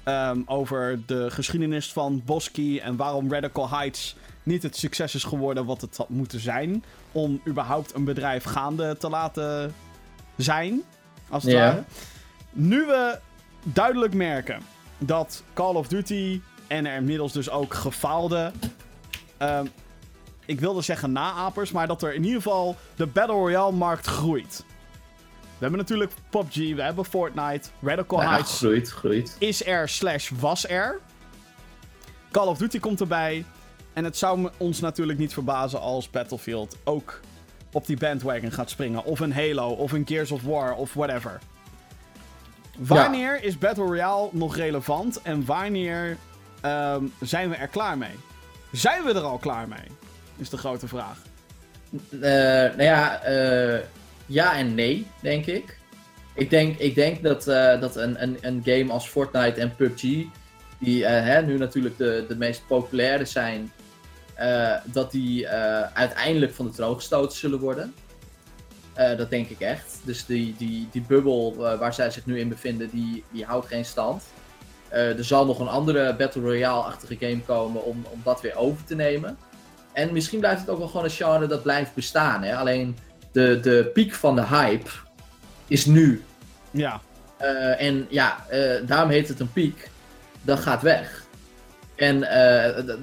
[0.04, 5.64] Um, over de geschiedenis van Bosky en waarom Radical Heights niet het succes is geworden
[5.64, 6.84] wat het had moeten zijn.
[7.12, 9.74] Om überhaupt een bedrijf gaande te laten
[10.36, 10.82] zijn.
[11.28, 11.58] Als het Ja.
[11.58, 11.84] ware.
[12.52, 13.18] Nu we
[13.62, 14.60] duidelijk merken
[14.98, 18.52] dat Call of Duty en er inmiddels dus ook gefaalde.
[19.36, 19.66] ehm,
[20.46, 24.64] ik wilde zeggen naapers, maar dat er in ieder geval de Battle Royale markt groeit.
[25.40, 29.36] We hebben natuurlijk PUBG, we hebben Fortnite, Radical Ja, Heights groeit, groeit.
[29.38, 31.00] is er slash was er.
[32.30, 33.44] Call of Duty komt erbij.
[33.92, 37.20] En het zou ons natuurlijk niet verbazen als Battlefield ook
[37.72, 39.04] op die bandwagon gaat springen.
[39.04, 41.38] Of een Halo, of een Gears of War, of whatever.
[42.78, 46.16] Wanneer is Battle Royale nog relevant en wanneer
[46.60, 48.14] ehm, zijn we er klaar mee?
[48.72, 49.86] Zijn we er al klaar mee?
[50.36, 51.18] Is de grote vraag.
[52.10, 53.80] Eh, nou ja, eh,
[54.26, 55.78] ja en nee, denk ik.
[56.34, 60.02] Ik denk, ik denk dat, eh, dat een, een, een game als Fortnite en PUBG,
[60.78, 63.72] die hè, nu natuurlijk de, de meest populaire zijn,
[64.84, 65.48] dat die
[65.94, 67.94] uiteindelijk van de troon gestoten zullen worden.
[68.98, 70.00] Eh, dat denk ik echt.
[70.04, 73.66] Dus die, die, die bubbel eh, waar zij zich nu in bevinden, die, die houdt
[73.66, 74.22] geen stand.
[74.88, 78.84] Eh, er zal nog een andere Battle Royale-achtige game komen om, om dat weer over
[78.84, 79.38] te nemen.
[79.92, 82.42] En misschien blijft het ook wel gewoon een genre dat blijft bestaan.
[82.42, 82.56] Hè?
[82.56, 82.96] Alleen
[83.32, 84.90] de, de piek van de hype
[85.66, 86.22] is nu.
[86.70, 87.00] Ja,
[87.76, 88.44] en ja,
[88.86, 89.90] daarom heet het een piek.
[90.42, 91.24] Dat gaat weg.
[91.94, 92.20] En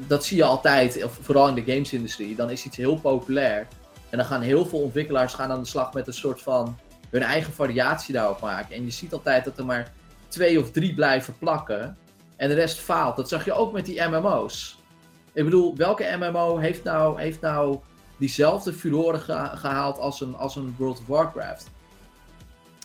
[0.08, 2.36] dat zie je altijd, vooral in de gamesindustrie.
[2.36, 3.68] Dan is iets heel populair.
[4.16, 6.78] En dan gaan heel veel ontwikkelaars gaan aan de slag met een soort van
[7.09, 8.76] hun eigen variatie daarop maken.
[8.76, 9.91] En je ziet altijd dat er maar
[10.28, 11.97] twee of drie blijven plakken.
[12.36, 13.16] En de rest faalt.
[13.16, 14.80] Dat zag je ook met die MMO's.
[15.34, 17.80] Ik bedoel, welke MMO heeft nou, heeft nou
[18.18, 21.70] diezelfde furoren geha- gehaald als een, als een World of Warcraft?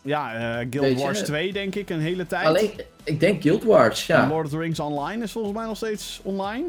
[0.03, 2.47] ja eh, Guild Weet Wars eh, 2 denk ik een hele tijd.
[2.47, 2.71] Alleen,
[3.05, 4.29] ik denk Guild Wars, En ja.
[4.29, 6.67] Lord of the Rings Online is volgens mij nog steeds online.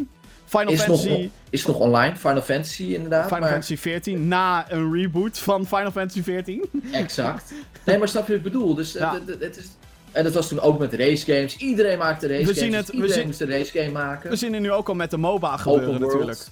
[0.57, 1.29] Final Is nog, Fantasy...
[1.49, 3.23] is nog online, Final Fantasy inderdaad.
[3.25, 6.65] Final maar, Fantasy 14 na een reboot van Final Fantasy 14.
[6.91, 7.53] Exact.
[7.85, 8.75] Nee, maar snap je wat ik bedoel?
[8.75, 9.19] Dus eh, Ja.
[9.39, 9.65] het is,
[10.11, 11.55] en dat was toen ook met race games.
[11.57, 12.59] Iedereen maakte race We games.
[12.59, 14.29] zien dus het- we iedereen moest een race game maken.
[14.29, 16.47] We zien het nu ook al met de MOBA gebeuren Open world, natuurlijk.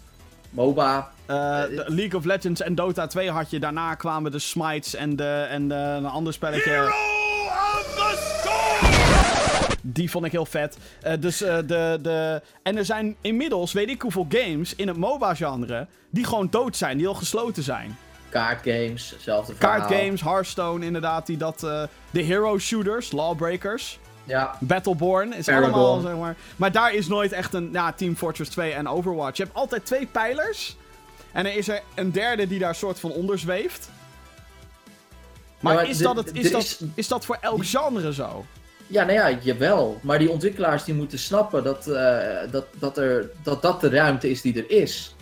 [0.50, 1.12] MOBA.
[1.26, 3.60] Eh, Eh, League of Legends en Dota 2 had je.
[3.60, 6.94] Daarna kwamen de Smites en, de, en de, een ander spelletje.
[9.96, 10.78] Die vond ik heel vet.
[11.02, 12.42] Eh, dus eh, de, de...
[12.64, 15.88] En er zijn inmiddels, weet ik hoeveel games in het MOBA-genre...
[16.10, 17.98] die gewoon dood zijn, die al gesloten zijn.
[18.30, 19.78] Kaartgames, hetzelfde verhaal.
[19.80, 21.64] Kaartgames, Hearthstone inderdaad, die dat...
[21.64, 24.00] eh, de hero shooters, Lawbreakers...
[24.24, 25.74] Ja, Battleborn is Paragon.
[25.74, 26.36] allemaal, zeg maar.
[26.56, 29.38] Maar daar is nooit echt een ja, Team Fortress 2 en Overwatch.
[29.38, 30.76] Je hebt altijd twee pijlers.
[31.32, 33.90] En er is er een derde die daar soort van onder zweeft.
[35.60, 38.46] Maar, maar is, de- dat het, is, dat, is- is dat voor elk genre zo?
[38.90, 40.00] Ja, nou ja, jawel.
[40.02, 44.30] Maar die ontwikkelaars die moeten snappen dat, eh, dat, dat, er, dat dat de ruimte
[44.30, 45.16] is die er is.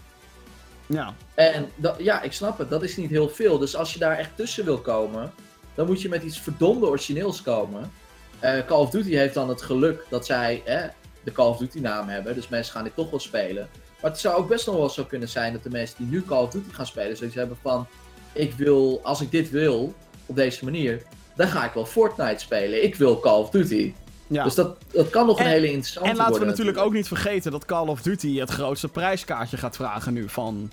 [0.85, 1.13] Ja.
[1.33, 3.57] En dat, ja, ik snap het, dat is niet heel veel.
[3.57, 5.31] Dus als je daar echt tussen wil komen,
[5.75, 7.91] dan moet je met iets verdomde origineels komen.
[8.39, 10.83] Eh, Call of Duty heeft dan het geluk dat zij eh,
[11.23, 13.69] de Call of Duty naam hebben, dus mensen gaan dit toch wel spelen.
[14.01, 16.23] Maar het zou ook best nog wel zo kunnen zijn dat de mensen die nu
[16.23, 17.87] Call of Duty gaan spelen, zoiets hebben van,
[18.33, 19.93] ik wil, als ik dit wil,
[20.25, 21.01] op deze manier,
[21.37, 22.83] dan ga ik wel Fortnite spelen.
[22.83, 23.93] Ik wil Call of Duty.
[24.27, 24.43] ja.
[24.43, 27.07] Dus dat, dat kan nog een En- hele interessante en laten we natuurlijk ook niet
[27.07, 30.71] vergeten dat Call of Duty het grootste prijskaartje gaat vragen nu van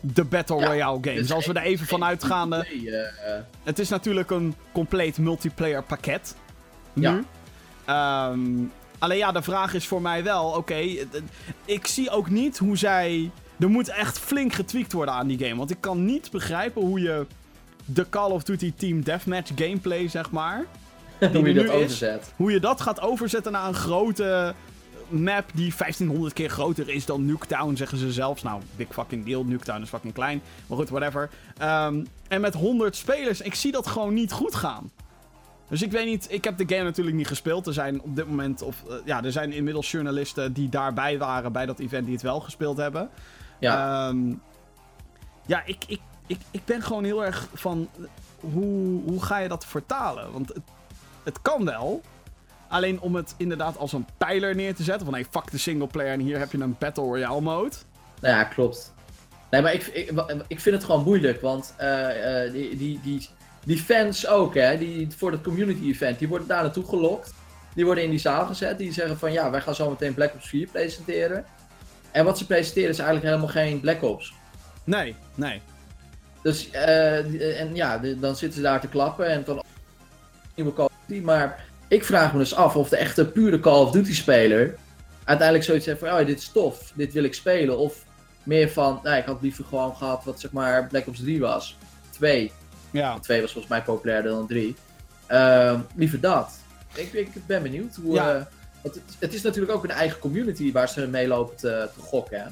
[0.00, 1.20] de Battle Ja, Royale games.
[1.20, 2.66] Dus Als we er even van geen uitgaande.
[2.72, 6.36] idee, eh, eh, Het is natuurlijk een compleet multiplayer pakket.
[6.92, 7.02] Nu.
[7.02, 7.20] Ja.
[7.84, 8.40] Ehm,
[8.98, 10.80] alleen ja, de vraag is voor mij wel, oké,
[11.64, 13.30] ik zie ook niet hoe zij...
[13.58, 15.56] Er moet echt flink getweakt worden aan die game.
[15.56, 17.26] Want ik kan niet begrijpen hoe je
[17.84, 20.64] de Call of Duty Team Deathmatch gameplay, zeg maar...
[21.32, 22.04] hoe je dat is.
[22.36, 24.54] Hoe je dat gaat overzetten naar een grote
[25.08, 28.42] map die 1500 keer groter is dan Nuketown, zeggen ze zelfs.
[28.42, 29.44] Nou, big fucking deal.
[29.44, 30.42] Nuketown is fucking klein.
[30.66, 31.30] Maar goed, whatever.
[31.58, 34.90] Ehm, en met 100 spelers, ik zie dat gewoon niet goed gaan.
[35.68, 37.66] Dus ik weet niet, ik heb de game natuurlijk niet gespeeld.
[37.66, 41.52] Er zijn op dit moment, of eh, ja, er zijn inmiddels journalisten die daarbij waren
[41.52, 43.08] bij dat event die het wel gespeeld hebben.
[43.60, 44.08] Ja.
[44.08, 44.34] Ehm,
[45.46, 47.88] ja, ik, ik, ik, ik ben gewoon heel erg van,
[48.40, 50.32] hoe, hoe ga je dat vertalen?
[50.32, 50.62] Want het,
[51.22, 52.02] het kan wel.
[52.68, 55.04] Alleen om het inderdaad als een pijler neer te zetten.
[55.04, 57.74] Van hey, fuck de singleplayer en hier heb je een Battle Royale mode.
[58.20, 58.92] Nou ja, klopt.
[59.50, 60.10] Nee, maar ik, ik,
[60.46, 63.28] ik vind het gewoon moeilijk, want eh, eh, die, die, die,
[63.64, 67.34] die fans ook, hè, die, voor het community event, die worden daar naartoe gelokt.
[67.74, 70.34] Die worden in die zaal gezet, die zeggen van ja, wij gaan zo meteen Black
[70.34, 71.44] Ops 4 presenteren.
[72.10, 74.34] En wat ze presenteren is eigenlijk helemaal geen Black Ops.
[74.84, 75.62] Nee, nee.
[76.42, 79.62] Dus, eh, en ja, de- dan zitten ze daar te klappen en dan
[80.54, 81.22] nieuwe Call of Duty.
[81.24, 84.74] Maar ik vraag me dus af of de echte pure Call of Duty speler
[85.24, 87.78] uiteindelijk zoiets heeft van, oh dit is tof, dit wil ik spelen.
[87.78, 88.04] Of
[88.42, 91.76] meer van, nou ik had liever gewoon gehad wat zeg maar Black Ops 3 was.
[92.10, 92.52] 2.
[92.90, 93.18] Ja.
[93.18, 94.74] 2 was volgens mij populairder dan 3.
[95.26, 96.58] Ehm, liever dat.
[96.94, 98.14] Ik, ik ben benieuwd hoe...
[98.14, 98.34] Ja.
[98.34, 98.42] eh,
[98.82, 102.40] het, het is natuurlijk ook een eigen community waar ze mee lopen te, te gokken.
[102.40, 102.46] Hè?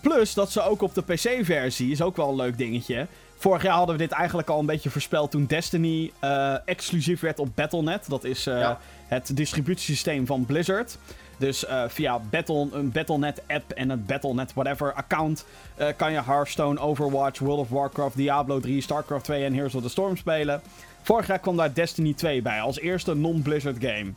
[0.00, 3.06] Plus dat ze ook op de PC-versie, is ook wel een leuk dingetje.
[3.36, 7.38] Vorig jaar hadden we dit eigenlijk al een beetje voorspeld toen Destiny eh, exclusief werd
[7.38, 8.08] op Battle.net.
[8.08, 8.78] Dat is eh, Ja.
[9.06, 10.98] het distributiesysteem van Blizzard.
[11.38, 17.38] Dus eh, via Battle, een Battle.net-app en een Battle.net whatever-account eh, kan je Hearthstone, Overwatch,
[17.38, 20.62] World of Warcraft, Diablo 3, StarCraft 2 en Heroes of the Storm spelen.
[21.02, 24.12] Vorig jaar kwam daar Destiny 2 bij, als eerste non-Blizzard game.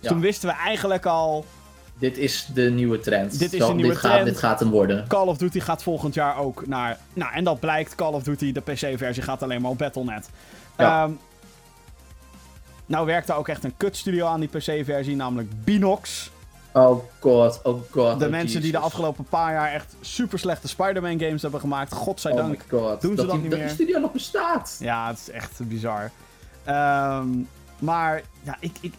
[0.00, 0.08] Ja.
[0.08, 1.44] Toen wisten we eigenlijk al,
[1.98, 3.38] Dit is de nieuwe trend.
[3.38, 4.26] Dit is Zo- de nieuwe dit Gaat, trend.
[4.26, 5.04] dit gaat hem worden.
[5.08, 6.98] Call of Duty gaat volgend jaar ook naar.
[7.12, 10.28] Nou, en dat blijkt, Call of Duty, de PC-versie, gaat alleen maar op Battle.net.
[10.78, 11.02] Ja.
[11.04, 11.12] Ehm,
[12.86, 16.30] nou werkt er ook echt een kutstudio aan die PC-versie, namelijk Binox.
[16.72, 18.18] Oh god, oh god.
[18.18, 21.92] De oh mensen die de afgelopen paar jaar echt super slechte Spider-Man games hebben gemaakt.
[21.92, 22.48] Oh Godzijdank.
[22.70, 23.00] my god.
[23.00, 23.68] Doen ze dat die, niet dat meer?
[23.68, 24.76] die studio nog bestaat.
[24.80, 26.10] Ja, het is echt bizar.
[26.64, 27.28] Ehm,
[27.78, 28.94] maar ja, ik, ik,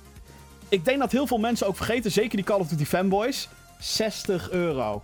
[0.70, 3.49] ik denk dat heel veel mensen ook vergeten, zeker die Call of Duty fanboys,
[3.80, 5.01] 60 euro.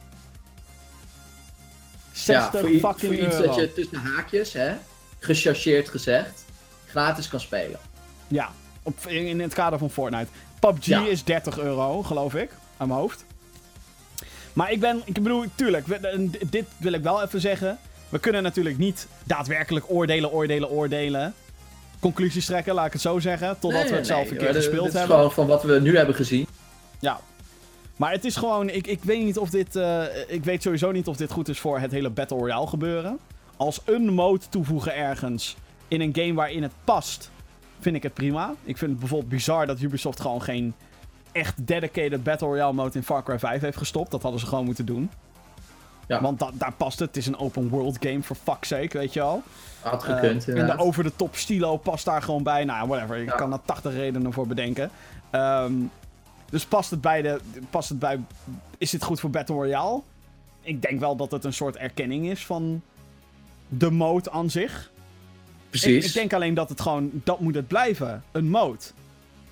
[2.12, 4.74] 60 ja, voor, fucking voor iets dat je tussen haakjes, hè,
[5.20, 6.46] gechargeerd gezegd,
[6.88, 7.80] gratis kan spelen.
[8.28, 8.52] Ja,
[8.84, 10.28] op, in, in het kader van Fortnite.
[10.60, 11.06] PUBG Ja.
[11.06, 13.26] is 30 euro, geloof ik, aan mijn hoofd.
[14.54, 17.80] Maar ik ben, ik bedoel, tuurlijk, d- dit wil ik wel even zeggen.
[18.10, 21.34] We kunnen natuurlijk niet daadwerkelijk oordelen, oordelen, oordelen.
[22.04, 23.48] Conclusies trekken, laat ik het zo zeggen.
[23.60, 25.16] Totdat Nee, we het nee, zelf een keer dit- gespeeld dit is hebben.
[25.18, 26.48] gewoon van wat we nu hebben gezien.
[27.00, 27.20] Ja.
[27.96, 31.08] Maar het is gewoon, ik, ik weet niet of dit, eh, ik weet sowieso niet
[31.08, 33.20] of dit goed is voor het hele Battle Royale gebeuren.
[33.58, 35.56] Als een mode toevoegen ergens
[35.88, 37.32] in een game waarin het past,
[37.80, 38.54] vind ik het prima.
[38.64, 40.74] Ik vind het bijvoorbeeld bizar dat Ubisoft gewoon geen
[41.32, 44.12] echt dedicated Battle Royale mode in Far Cry 5 heeft gestopt.
[44.12, 45.10] Dat hadden ze gewoon moeten doen.
[46.08, 46.22] Ja.
[46.22, 47.08] Want da- daar past het.
[47.08, 49.44] Het is een open world game, for fuck's sake, weet je al.
[49.84, 52.64] Had Eh, gekund, en de over-de-top stilo past daar gewoon bij.
[52.66, 53.24] Nou, whatever.
[53.24, 53.32] Ja.
[53.36, 54.90] kan er 80 redenen voor bedenken.
[55.30, 55.74] Ehm,
[56.50, 57.40] dus past het bij de.
[57.70, 58.20] Past het bij.
[58.78, 60.02] Is dit goed voor Battle Royale?
[60.62, 62.82] Ik denk wel dat het een soort erkenning is van
[63.68, 64.92] de mode aan zich.
[65.64, 66.08] Ik, Precies.
[66.08, 67.10] ik denk alleen dat het gewoon.
[67.14, 68.24] Dat moet het blijven.
[68.32, 68.78] Een mode.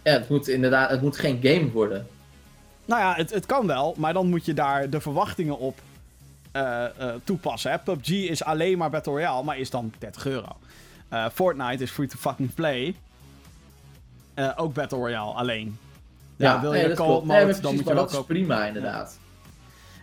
[0.04, 2.08] Ja, het moet inderdaad, het moet geen game worden.
[2.86, 5.80] Nou ja, het, het kan wel, maar dan moet je daar de verwachtingen op
[6.52, 7.72] eh, eh, toepassen.
[7.72, 7.78] Hè?
[7.80, 10.58] PUBG is alleen maar Battle Royale, maar is dan 30 euro.
[11.10, 12.96] Eh, Fortnite is free to fucking play.
[14.34, 15.78] Eh, ook Battle Royale alleen.
[16.36, 17.10] Ja, wil je nee, de klopt.
[17.10, 18.36] mode, Nee, maar dan precies, moet je maar wel dat is kopen.
[18.36, 19.20] prima inderdaad.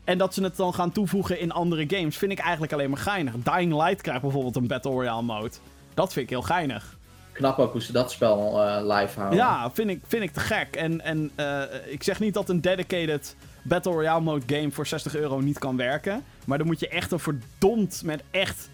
[0.04, 2.98] En dat ze het dan gaan toevoegen in andere games, vind ik eigenlijk alleen maar
[2.98, 3.34] geinig.
[3.42, 5.50] Dying Light krijgt bijvoorbeeld een Battle Royale mode.
[5.94, 6.96] Dat vind ik heel geinig.
[7.32, 9.38] Knap ook hoe ze dat spel eh, live houden.
[9.38, 10.76] Ja, vind ik, vind ik te gek.
[10.76, 15.14] En, en eh, ik zeg niet dat een dedicated Battle Royale mode game voor 60
[15.16, 16.24] euro niet kan werken.
[16.44, 18.68] Maar dan moet je echt een verdomd met echt...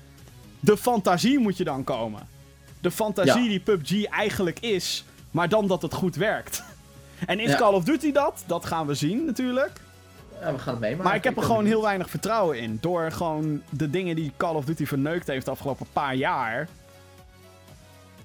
[0.61, 2.29] De fantasie moet je dan komen.
[2.81, 3.49] De fantasie Ja.
[3.49, 6.63] die PUBG eigenlijk is, maar dan dat het goed werkt.
[7.27, 7.57] En is Ja.
[7.57, 8.45] Call of Duty dat?
[8.47, 9.81] Dat gaan we zien natuurlijk.
[10.41, 11.05] Ja, we gaan het meemaken.
[11.05, 12.79] Maar ik heb er gewoon heel weinig vertrouwen in.
[12.81, 16.69] Door gewoon de dingen die Call of Duty verneukt heeft de afgelopen paar jaar.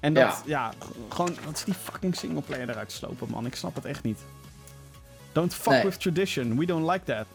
[0.00, 0.72] En dat, ja,
[1.08, 3.46] gewoon, wat is die fucking singleplayer eruit slopen, man?
[3.46, 4.18] Ik snap het echt niet.
[5.32, 5.82] Don't fuck Nee.
[5.84, 6.58] with tradition.
[6.58, 7.26] We don't like that.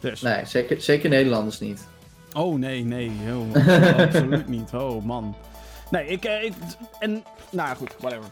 [0.00, 0.20] Dus.
[0.20, 1.86] Nee, zeker, zeker Nederlanders niet.
[2.32, 3.10] Oh, nee, nee.
[3.32, 3.68] Oh,
[4.06, 4.70] absoluut, niet.
[4.74, 5.34] Oh, man.
[5.90, 6.52] Nee, ik, eh, ik...
[6.98, 7.10] En,
[7.50, 8.24] nou ja, goed, whatever.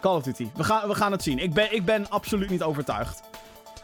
[0.00, 0.48] Call of Duty.
[0.56, 1.38] We gaan, we gaan het zien.
[1.38, 3.22] Ik ben, ik ben absoluut niet overtuigd.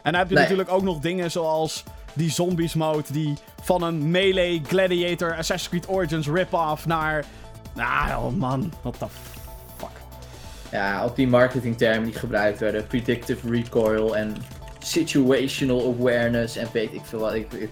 [0.03, 0.43] En dan heb je Nee.
[0.43, 3.03] natuurlijk ook nog dingen zoals die zombies mode...
[3.11, 7.25] die van een melee gladiator Assassin's Creed Origins rip-off naar...
[7.73, 8.73] Nou, oh man.
[8.81, 9.05] What the.
[10.71, 12.87] Ja, ook die marketingtermen die gebruikt werden.
[12.87, 14.35] Predictive recoil en
[14.79, 17.33] situational awareness en weet ik veel wat.
[17.33, 17.69] Ik, ik,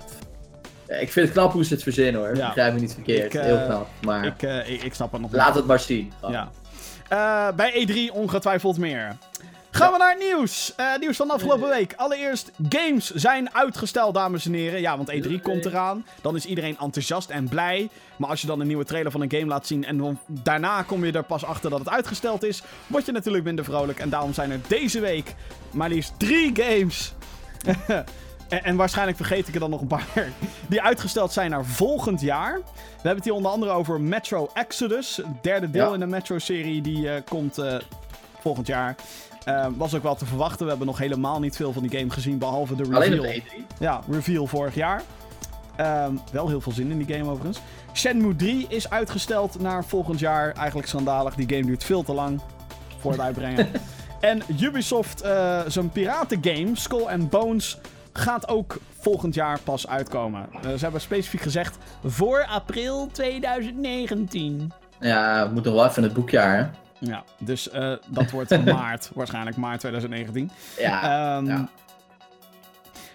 [0.87, 2.35] ik vind het knap hoe ze het verzinnen hoor.
[2.35, 2.47] Ja.
[2.47, 3.33] Begrijp me niet verkeerd.
[3.33, 3.87] Ik, eh, Heel knap.
[4.01, 6.13] Maar Ik, eh, ik, ik snap het nog laat het maar zien.
[6.29, 6.49] Ja.
[7.09, 9.17] Eh, bij E3 ongetwijfeld meer.
[9.71, 10.73] Gaan we naar het nieuws.
[10.75, 11.93] Eh, nieuws van de afgelopen week.
[11.95, 14.81] Allereerst, games zijn uitgesteld, dames en heren.
[14.81, 16.05] Ja, want E3 komt eraan.
[16.21, 17.89] Dan is iedereen enthousiast en blij.
[18.17, 19.85] Maar als je dan een nieuwe trailer van een game laat zien...
[19.85, 22.61] en dan daarna kom je er pas achter dat het uitgesteld is...
[22.87, 23.99] word je natuurlijk minder vrolijk.
[23.99, 25.35] En daarom zijn er deze week
[25.71, 27.13] maar liefst drie games...
[28.49, 30.05] En, en waarschijnlijk vergeet ik er dan nog een paar.
[30.67, 32.53] Die uitgesteld zijn naar volgend jaar.
[32.55, 32.61] We
[32.93, 35.17] hebben het hier onder andere over Metro Exodus.
[35.17, 35.93] Het derde deel Ja.
[35.93, 36.81] in de Metro-serie.
[36.81, 37.77] Die eh, komt eh,
[38.39, 38.95] volgend jaar.
[39.45, 40.63] Eh, was ook wel te verwachten.
[40.63, 42.37] We hebben nog helemaal niet veel van die game gezien.
[42.37, 43.35] Behalve de Alleen reveal.
[43.37, 43.79] op de E3.
[43.79, 45.01] Ja, reveal vorig jaar.
[45.75, 47.59] Ehm, wel heel veel zin in die game overigens.
[47.93, 50.53] Shenmue 3 is uitgesteld naar volgend jaar.
[50.53, 51.35] Eigenlijk schandalig.
[51.35, 52.41] Die game duurt veel te lang
[52.99, 53.67] voor het uitbrengen.
[54.19, 57.77] en Ubisoft, eh, zijn piratengame, Skull and Bones,
[58.13, 60.45] gaat ook volgend jaar pas uitkomen.
[60.53, 64.71] Eh, ze hebben specifiek gezegd voor april 2019.
[64.99, 66.63] Ja, we moeten wel even in het boekjaar, hè?
[66.99, 70.51] Ja, dus eh, dat wordt maart, waarschijnlijk maart 2019.
[70.77, 71.01] Ja,
[71.37, 71.69] Ehm, ja.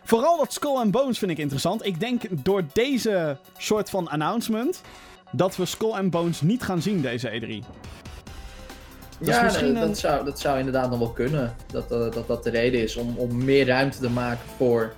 [0.04, 1.86] Vooral dat Skull and Bones vind ik interessant.
[1.86, 4.80] Ik denk door deze soort van announcement
[5.30, 7.64] dat we Skull and Bones niet gaan zien deze E E3.
[9.18, 11.54] Dus ja, misschien dat, een- dat, zou, dat zou inderdaad nog wel kunnen.
[11.66, 14.94] Dat eh, dat, dat de reden is om, om meer ruimte te maken voor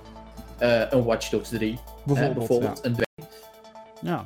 [0.57, 1.71] eh, een Watch Dogs 3.
[1.73, 2.37] hè, Bijvoorbeeld.
[2.47, 3.25] bijvoorbeeld een Ja.
[4.01, 4.25] ja.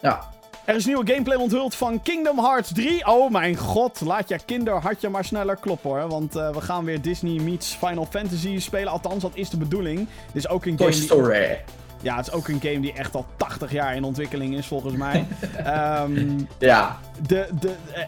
[0.00, 0.31] Ja,
[0.64, 3.06] Er is nieuwe gameplay onthuld van Kingdom Hearts 3.
[3.06, 6.08] Oh mijn god, laat je kinderhartje maar sneller kloppen hoor.
[6.08, 8.92] Want eh, we gaan weer Disney meets Final Fantasy spelen.
[8.92, 9.98] Althans, dat is de bedoeling.
[9.98, 11.08] Dit is ook een Toy game die...
[11.08, 11.60] Story.
[12.00, 14.94] Ja, het is ook een game die echt al 80 jaar in ontwikkeling is volgens
[14.94, 15.26] mij.
[15.64, 18.02] Ehm Ja, de, de, eh,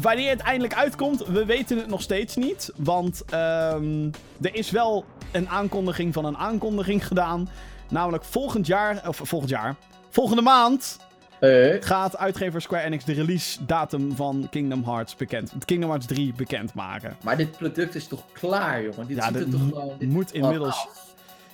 [0.00, 2.72] wanneer het eindelijk uitkomt, we weten het nog steeds niet.
[2.76, 7.48] Want ehm, er is wel een aankondiging van een aankondiging gedaan.
[7.88, 9.74] Namelijk volgend jaar, of volgend jaar,
[10.10, 10.98] volgende maand
[11.40, 16.32] eh, gaat uitgever Square Enix de release datum van Kingdom Hearts bekend, Kingdom Hearts 3
[16.36, 17.16] bekendmaken.
[17.22, 19.06] maar dit product is toch klaar, jongen?
[19.06, 19.92] Dit Ja, ziet dit er toch gewoon...
[19.98, 21.02] Dit moet gewoon inmiddels- af.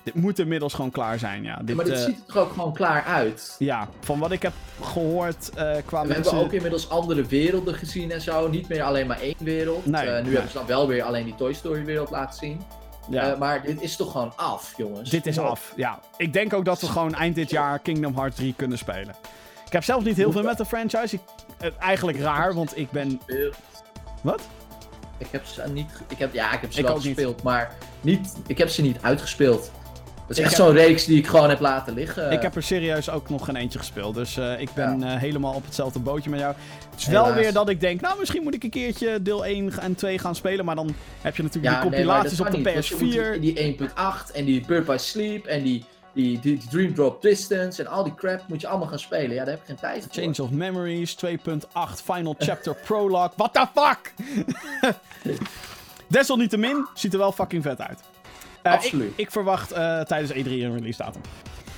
[0.03, 1.49] Dit moet inmiddels gewoon klaar zijn, ja.
[1.59, 3.57] Ja, Dit, maar dit eh, ziet er toch ook gewoon klaar uit?
[3.59, 6.25] ja, van wat ik heb gehoord eh qua We mensen...
[6.25, 8.49] hebben ook inmiddels andere werelden gezien en zo.
[8.49, 9.87] Niet meer alleen maar één wereld.
[9.87, 10.33] Nee, nu nee.
[10.33, 12.61] hebben ze dan wel weer alleen die Toy Story wereld laten zien.
[13.11, 13.37] ja.
[13.39, 15.11] Maar dit is toch gewoon af, jongens.
[15.11, 16.01] Dit is af, ja.
[16.17, 19.15] Ik denk ook dat we gewoon eind dit jaar Kingdom Hearts 3 kunnen spelen.
[19.71, 21.19] Ik heb zelf niet heel veel met de franchise.
[21.61, 23.21] Ik, eigenlijk raar, want ik ben...
[24.23, 24.41] Wat?
[25.19, 25.91] Ik heb ze niet.
[26.09, 27.05] Ik heb, ja, ik heb ze Ik wel niet.
[27.05, 29.71] gespeeld, maar niet, ik heb ze niet uitgespeeld.
[30.27, 32.31] Dat is echt zo'n reeks die ik gewoon heb laten liggen.
[32.31, 34.15] ik heb er serieus ook nog geen eentje gespeeld.
[34.15, 36.55] Dus eh, ik ben eh, helemaal op hetzelfde bootje met jou.
[36.91, 39.73] Het is wel weer dat ik denk, nou misschien moet ik een keertje deel 1
[39.79, 40.65] en 2 gaan spelen.
[40.65, 43.41] Maar dan heb je natuurlijk ja, die compilaties op de niet, want je moet PS4.
[43.41, 47.83] Die, die 1.8 en die by Sleep en die, die, die, die Dream Drop Distance
[47.83, 49.31] en al die crap moet je allemaal gaan spelen.
[49.31, 50.23] Ja, daar heb ik geen tijd voor.
[50.23, 51.31] Change of Memories 2.8
[52.05, 53.31] Final Chapter Prologue.
[53.37, 54.13] What the fuck?
[56.07, 58.01] Desalniettemin ziet er wel fucking vet uit.
[58.63, 59.11] Eh, Absoluut.
[59.11, 61.23] Ik, ik verwacht eh, tijdens E3 een release datum.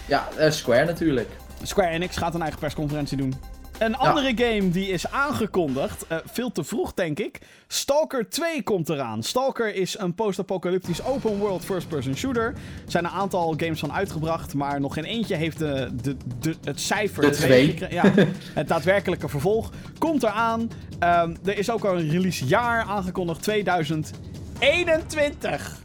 [0.07, 1.29] Ja, eh, Square natuurlijk.
[1.63, 3.35] Square Enix gaat een eigen persconferentie doen.
[3.83, 7.39] Een andere game die is aangekondigd, eh, veel te vroeg denk ik.
[7.67, 9.23] Stalker 2 komt eraan.
[9.23, 12.47] Stalker is een post-apocalyptisch open world first-person shooter.
[12.47, 12.55] Er
[12.87, 16.81] zijn een aantal games van uitgebracht, maar nog geen eentje heeft de, de, de, het
[16.81, 17.67] cijfer De 2 twee.
[17.69, 17.95] gekregen.
[17.95, 18.13] Ja,
[18.61, 20.71] het daadwerkelijke vervolg komt eraan.
[20.99, 25.81] Ehm, er is ook al een releasejaar aangekondigd, 2021.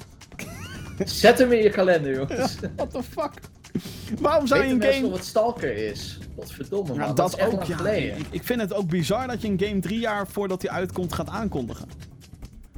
[1.06, 2.56] Zet hem in je kalender, jongens.
[2.76, 3.32] What the fuck?
[4.20, 5.10] Waarom zou je een game...
[5.10, 6.18] wat Stalker is?
[6.36, 6.98] Wat verdomme, man.
[7.08, 7.90] Ja, dat, dat, ook, ja.
[7.90, 11.14] Ik, ik vind het ook bizar dat je een game drie jaar voordat hij uitkomt
[11.14, 11.88] gaat aankondigen.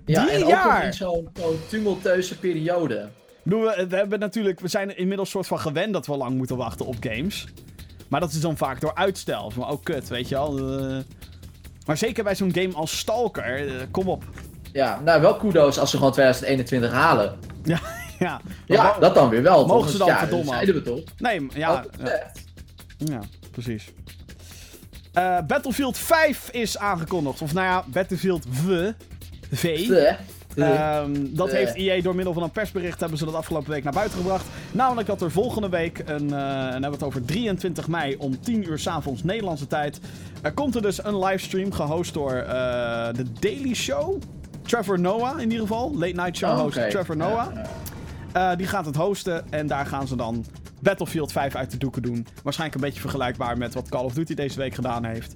[0.05, 0.75] Ja, Drie en ook jaar!
[0.75, 1.29] nog in zo'n
[1.69, 3.07] tumultueuze periode.
[3.43, 6.57] Bedoel, We, we, hebben natuurlijk, we zijn inmiddels soort van gewend dat we lang moeten
[6.57, 7.47] wachten op games.
[8.07, 9.51] Maar dat is dan vaak door uitstel.
[9.51, 10.57] Van, oh kut, weet je wel.
[10.79, 10.97] eh.
[11.85, 14.23] maar zeker bij zo'n game als Stalker, eh, kom op.
[14.71, 17.37] Ja, nou wel kudo's als ze gewoon 2021 halen.
[17.63, 17.79] Ja,
[18.27, 18.41] ja.
[18.65, 19.65] Ja, dat dan weer wel.
[19.65, 20.45] Mogen ze Dus dan ja, verdomme.
[20.45, 21.03] dat zeiden we toch?
[21.17, 21.85] Nee, ja,
[22.97, 23.19] ja,
[23.51, 23.91] precies.
[25.13, 27.41] Eh, Battlefield 5 is aangekondigd.
[27.41, 28.91] Of nou ja, Battlefield V.
[29.51, 29.63] V.
[29.89, 30.13] Eh,
[30.55, 33.93] Ehm, dat heeft EA door middel van een persbericht hebben ze dat afgelopen week naar
[33.93, 34.45] buiten gebracht.
[34.71, 38.41] Namelijk dat er volgende week, een, eh, en hebben we het over 23 mei om
[38.41, 39.99] 10 uur 's avonds Nederlandse tijd,
[40.41, 44.21] er komt er dus een livestream gehost door eh The Daily Show.
[44.61, 46.89] Trevor Noah in ieder geval, late night show oh, host.
[46.89, 47.47] Trevor Noah.
[48.31, 50.45] Eh, die gaat het hosten en daar gaan ze dan
[50.81, 52.27] Battlefield 5 uit de doeken doen.
[52.43, 55.31] Waarschijnlijk een beetje vergelijkbaar met wat Call of Duty deze week gedaan heeft.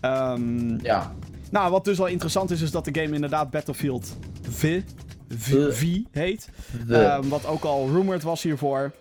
[0.00, 1.12] Ehm, Ja.
[1.50, 4.16] nou, wat dus wel interessant is, is dat de game inderdaad Battlefield
[4.50, 4.80] V,
[5.28, 5.98] v, V.
[6.10, 6.48] heet.
[6.88, 8.92] Ehm, wat ook al rumored was hiervoor.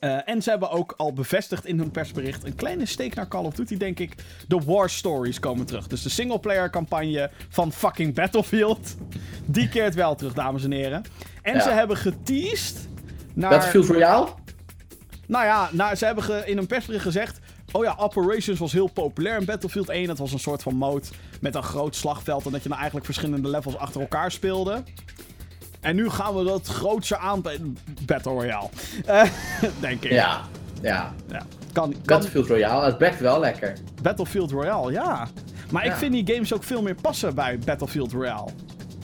[0.00, 3.44] Eh, en ze hebben ook al bevestigd in hun persbericht een kleine steek naar Call
[3.44, 4.14] of Duty, denk ik.
[4.48, 5.86] De War Stories komen terug.
[5.86, 8.96] Dus de singleplayer campagne van fucking Battlefield.
[9.46, 11.02] Die keert wel terug, dames en heren.
[11.42, 11.60] En Ja.
[11.62, 12.88] ze hebben geteased
[13.34, 13.50] naar...
[13.50, 14.28] Battlefield Royale?
[15.26, 17.38] Nou ja, nou, ze hebben ge- in een persbericht gezegd...
[17.72, 20.06] Oh ja, Operations was heel populair in Battlefield 1.
[20.06, 21.06] Dat was een soort van mode
[21.40, 22.44] met een groot slagveld...
[22.46, 24.82] en dat je nou eigenlijk verschillende levels achter elkaar speelde.
[25.80, 27.42] En nu gaan we dat grootste aan...
[28.06, 28.68] Battle Royale.
[29.06, 29.22] Eh,
[29.80, 30.10] denk ik.
[30.10, 30.40] Ja,
[30.82, 31.12] ja.
[31.28, 31.42] Ja.
[31.72, 33.72] Kan, kan Battlefield Royale, het bekt wel lekker.
[34.02, 35.28] Battlefield Royale, ja.
[35.70, 38.50] Maar ik vind die games ook veel meer passen bij Battlefield Royale.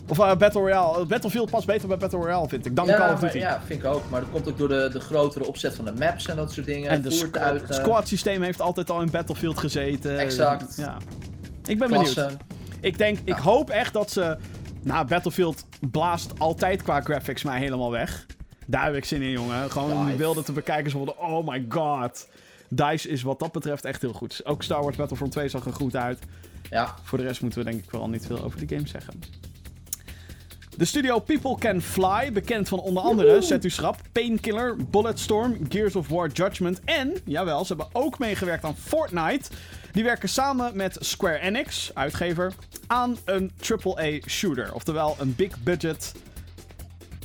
[0.08, 1.06] Of eh, Battle Royale.
[1.06, 3.38] Battlefield past beter bij Battle Royale, vind ik, dan Call Ja, of Duty.
[3.38, 4.02] ja, vind ik ook.
[4.10, 6.66] Maar dat komt ook door de, de grotere opzet van de maps en dat soort
[6.66, 6.90] dingen.
[6.90, 10.18] En squ- het squad systeem heeft altijd al in Battlefield gezeten.
[10.18, 10.76] Exact.
[10.76, 10.96] Ja.
[11.66, 12.26] Ik ben benieuwd.
[12.80, 14.36] Ik denk, ik hoop echt dat ze...
[14.86, 18.26] Nou, Battlefield blaast altijd qua graphics mij helemaal weg.
[18.66, 19.70] Daar heb ik zin in, jongen.
[19.70, 20.90] Gewoon om die beelden te bekijken.
[20.90, 22.28] Zo van, oh my god.
[22.68, 24.40] DICE is wat dat betreft echt heel goed.
[24.44, 26.18] Ook Star Wars Battlefront 2 zag er goed uit.
[26.70, 29.22] Ja, Voor de rest moeten we denk ik vooral niet veel over die game zeggen.
[30.76, 35.96] De studio People Can Fly, bekend van onder andere, zet u schrap, Painkiller, Bulletstorm, Gears
[35.96, 39.50] of War Judgment en, jawel, ze hebben ook meegewerkt aan Fortnite.
[39.96, 42.52] Die werken samen met Square Enix, uitgever,
[42.86, 43.50] aan een
[43.84, 44.74] AAA shooter.
[44.74, 46.12] Oftewel een big budget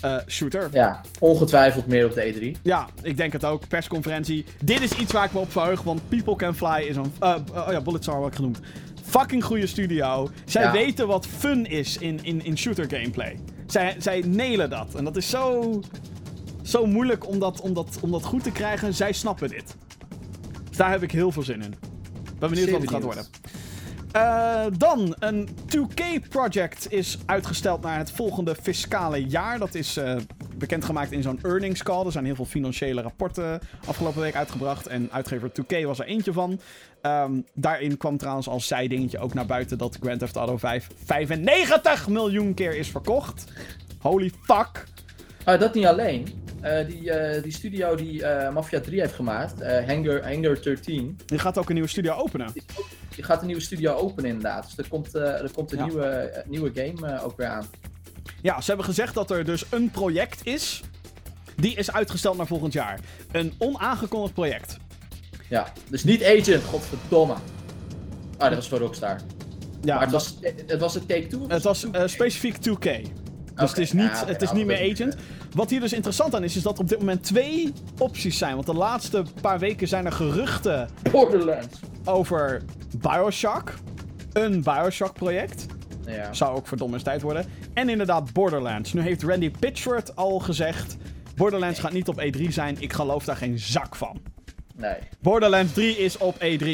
[0.01, 0.69] eh, shooter.
[0.73, 2.61] ja, ongetwijfeld meer op de E3.
[2.61, 3.67] Ja, ik denk het ook.
[3.67, 4.45] Persconferentie.
[4.63, 7.13] Dit is iets waar ik me op verheug, want People Can Fly is een...
[7.19, 8.59] eh, oh ja, Bulletstorm had ik genoemd.
[9.03, 10.29] Fucking goede studio.
[10.45, 10.71] Zij Ja.
[10.71, 13.39] weten wat fun is in, in, in shooter gameplay.
[13.67, 14.95] Zij, zij nailen dat.
[14.95, 15.79] En dat is zo...
[16.61, 18.93] Zo moeilijk om dat, om, dat, om dat goed te krijgen.
[18.93, 19.75] Zij snappen dit.
[20.67, 21.73] Dus daar heb ik heel veel zin in.
[22.41, 23.25] Ben benieuwd Zeer wat het gaat worden.
[24.11, 29.59] Eh, dan, een 2K-project is uitgesteld naar het volgende fiscale jaar.
[29.59, 30.15] Dat is eh,
[30.55, 32.05] bekendgemaakt in zo'n earnings call.
[32.05, 34.87] Er zijn heel veel financiële rapporten afgelopen week uitgebracht.
[34.87, 36.59] En uitgever 2K was er eentje van.
[37.01, 42.07] Ehm, daarin kwam trouwens als zijdingetje ook naar buiten dat Grand Theft Auto 5 95
[42.07, 43.45] miljoen keer is verkocht.
[43.99, 44.87] Holy fuck.
[45.51, 46.43] Ah, dat niet alleen.
[46.61, 51.39] Eh, die, eh, die studio die eh, Mafia 3 heeft gemaakt, Hangar, Hangar 13, Die
[51.39, 52.49] gaat ook een nieuwe studio openen.
[52.53, 52.63] die,
[53.15, 54.63] die gaat een nieuwe studio openen inderdaad.
[54.65, 55.85] Dus er komt, er komt een Ja.
[55.85, 57.65] nieuwe, nieuwe game ook weer aan.
[58.41, 60.81] Ja, ze hebben gezegd dat er dus een project is.
[61.55, 62.99] Die is uitgesteld naar volgend jaar.
[63.31, 64.77] Een onaangekondigd project.
[65.49, 67.33] Ja, dus niet Agent, godverdomme.
[68.37, 69.15] Ah, dat was voor Rockstar.
[69.81, 70.37] Ja, maar het was,
[70.67, 71.39] het was een Take-Two?
[71.39, 72.05] of Het was 2K?
[72.05, 73.07] specifiek 2K.
[73.55, 75.15] Dus het is niet, ja, het is nou, niet meer Agent.
[75.55, 78.53] Wat hier dus interessant aan is, is dat er op dit moment twee opties zijn.
[78.53, 81.79] Want de laatste paar weken zijn er geruchten Borderlands.
[82.05, 82.61] over
[82.97, 83.73] Bioshock.
[84.33, 85.65] Een Bioshock-project.
[86.05, 86.33] Ja.
[86.33, 87.45] Zou ook verdomme eens tijd worden.
[87.73, 88.93] En inderdaad Borderlands.
[88.93, 90.97] Nu heeft Randy Pitchford al gezegd...
[91.35, 92.75] Borderlands gaat niet op E3 zijn.
[92.79, 94.21] Ik geloof daar geen zak van.
[94.75, 94.95] Nee.
[95.21, 96.69] Borderlands 3 is op E3.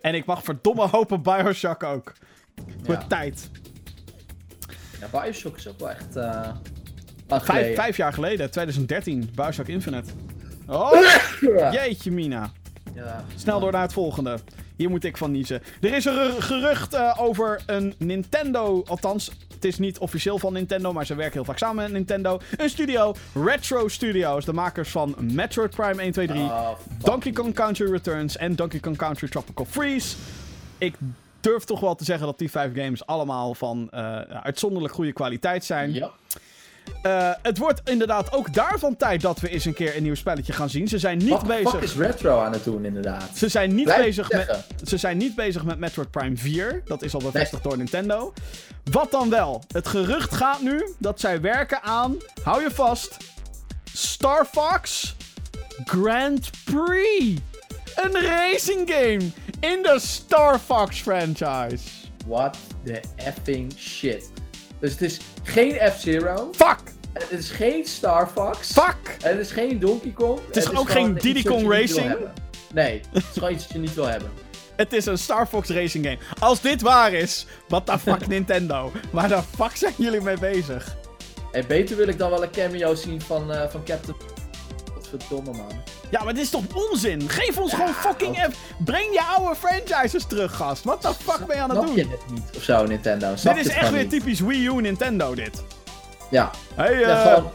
[0.00, 2.12] En ik mag verdomme hopen Bioshock ook.
[2.84, 3.08] Wordt Ja.
[3.08, 3.50] tijd.
[5.00, 6.16] Ja, Bioshock is ook wel echt...
[6.16, 6.48] eh
[7.74, 10.10] Vijf, jaar geleden, 2013, Bioshock Infinite.
[10.66, 10.92] Oh,
[11.72, 12.50] jeetje mina.
[12.94, 13.24] Ja.
[13.36, 14.38] Snel door naar het volgende.
[14.76, 15.62] Hier moet ik van niezen.
[15.80, 20.52] Er is een ru- gerucht eh, over een Nintendo, althans, het is niet officieel van
[20.52, 22.40] Nintendo, maar ze werken heel vaak samen met Nintendo.
[22.56, 27.04] Een studio, Retro Studios, de makers van Metroid Prime 1, 2, 3, Oh, fuck.
[27.04, 30.16] Donkey Kong Country Returns en Donkey Kong Country Tropical Freeze.
[30.78, 30.94] Ik
[31.40, 35.64] durf toch wel te zeggen dat die vijf games allemaal van eh, uitzonderlijk goede kwaliteit
[35.64, 35.92] zijn.
[35.92, 36.10] Ja.
[37.02, 40.52] Eh, het wordt inderdaad ook daarvan tijd dat we eens een keer een nieuw spelletje
[40.52, 40.88] gaan zien.
[40.88, 41.70] Ze zijn niet Wat bezig.
[41.70, 43.30] fuck is Retro aan het doen inderdaad?
[43.34, 46.82] Ze zijn, niet Blijf bezig met, ze zijn niet bezig met Metroid Prime 4.
[46.84, 48.32] Dat is al bevestigd door Nintendo.
[48.90, 49.62] Wat dan wel?
[49.72, 53.16] Het gerucht gaat nu dat zij werken aan, hou je vast,
[53.92, 55.14] Star Fox
[55.84, 57.40] Grand Prix.
[57.96, 59.30] Een racing game
[59.60, 61.82] in de Star Fox franchise.
[62.26, 64.30] What the effing shit.
[64.78, 66.48] Dus het is geen F-Zero.
[66.52, 66.78] Fuck!
[67.12, 68.72] Het is geen Star Fox.
[68.72, 69.16] Fuck!
[69.22, 70.40] Het is geen Donkey Kong.
[70.46, 72.16] Het is ook geen Diddy Kong Racing?
[72.72, 74.30] Nee, het is gewoon iets dat je niet wil hebben.
[74.76, 76.18] Het is een Star Fox racing game.
[76.38, 78.92] Als dit waar is, what the fuck Nintendo?
[79.10, 80.96] Waar de fuck zijn jullie mee bezig?
[81.52, 84.16] En beter wil ik dan wel een cameo zien van, eh, van Captain...
[85.10, 85.66] Wat man.
[86.10, 87.28] Ja, maar dit is toch onzin?
[87.28, 88.36] Geef ons gewoon fucking.
[88.36, 88.56] F.
[88.78, 90.84] Breng je oude franchises terug, gast.
[90.84, 91.96] What the fuck ben je aan het Snap doen?
[91.96, 93.36] je het niet of zo, Nintendo?
[93.36, 94.10] Snap Dit is echt weer niet?
[94.10, 95.62] typisch Wii U Nintendo, dit.
[96.30, 97.50] Ja, Hey, ja eh, gewoon...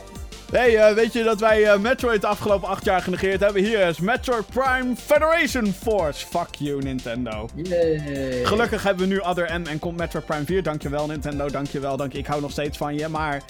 [0.52, 3.64] hey eh, weet je dat wij eh, Metroid de afgelopen acht jaar genegeerd hebben?
[3.64, 6.26] Hier is Metroid Prime Federation Force.
[6.26, 7.50] Fuck you, Nintendo.
[7.56, 8.46] Yay.
[8.46, 10.64] Gelukkig hebben we nu Other M en komt Metroid Prime 4.
[10.64, 11.50] Dankjewel, Nintendo.
[11.50, 12.18] Dankjewel, dank je.
[12.18, 13.42] Ik hou nog steeds van je, maar...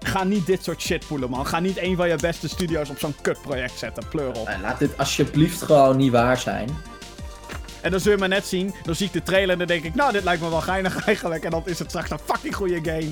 [0.00, 1.46] Ga niet dit soort shit poelen, man.
[1.46, 4.08] Ga niet een van je beste studio's op zo'n kutproject zetten.
[4.08, 4.46] Pleur op.
[4.46, 6.68] Nou, laat dit alsjeblieft gewoon niet waar zijn.
[7.88, 8.74] En dan zul je maar net zien.
[8.82, 11.04] Dan zie ik de trailer en dan denk ik, nou, dit lijkt me wel geinig
[11.06, 11.44] eigenlijk.
[11.44, 13.10] En dan is het straks een fucking goede game.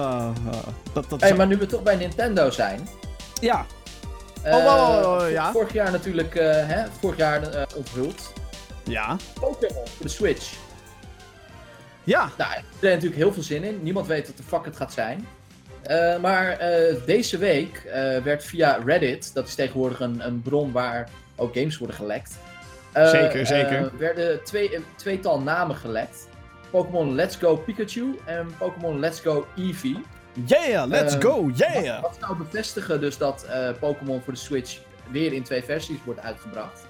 [0.00, 0.66] Ah, ah.
[0.92, 2.88] dat, dat hey, maar nu we toch bij Nintendo zijn.
[3.40, 3.66] Ja,
[4.42, 5.52] eh, Oh, oh, oh, oh, ja.
[5.52, 8.32] Vorig jaar natuurlijk, eh, hè, vorig jaar eh, onthuld.
[8.84, 10.52] ja, Pokémon voor de Switch.
[12.04, 12.30] ja.
[12.38, 13.82] Nou, er is natuurlijk heel veel zin in.
[13.82, 15.26] Niemand weet wat de fuck het gaat zijn.
[16.20, 16.58] Maar
[17.06, 17.82] deze week
[18.24, 22.38] werd via Reddit, dat is tegenwoordig een, een bron waar ook games worden gelekt.
[22.96, 23.76] Eh, Zeker, zeker.
[23.76, 26.28] eh, werden twee, een tweetal namen gelekt.
[26.70, 30.02] Pokémon Let's Go Pikachu en Pokémon Let's Go Eevee.
[30.46, 32.02] Yeah, let's Eh, go, yeah!
[32.02, 34.78] Dat zou bevestigen dus dat eh, Pokémon voor de Switch
[35.10, 36.86] weer in twee versies wordt uitgebracht.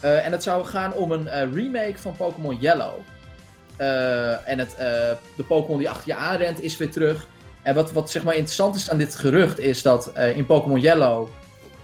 [0.00, 2.94] En het zou gaan om een remake van Pokémon Yellow.
[4.44, 4.74] En het,
[5.36, 7.26] de Pokémon die achter je aanrent is weer terug.
[7.62, 11.28] En wat, wat zeg maar interessant is aan dit gerucht is dat in Pokémon Yellow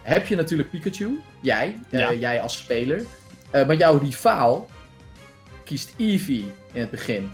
[0.03, 2.13] heb je natuurlijk Pikachu, jij, Ja.
[2.13, 3.03] jij als speler.
[3.55, 4.69] Eh, maar jouw rivaal
[5.65, 7.33] kiest Eevee in het begin.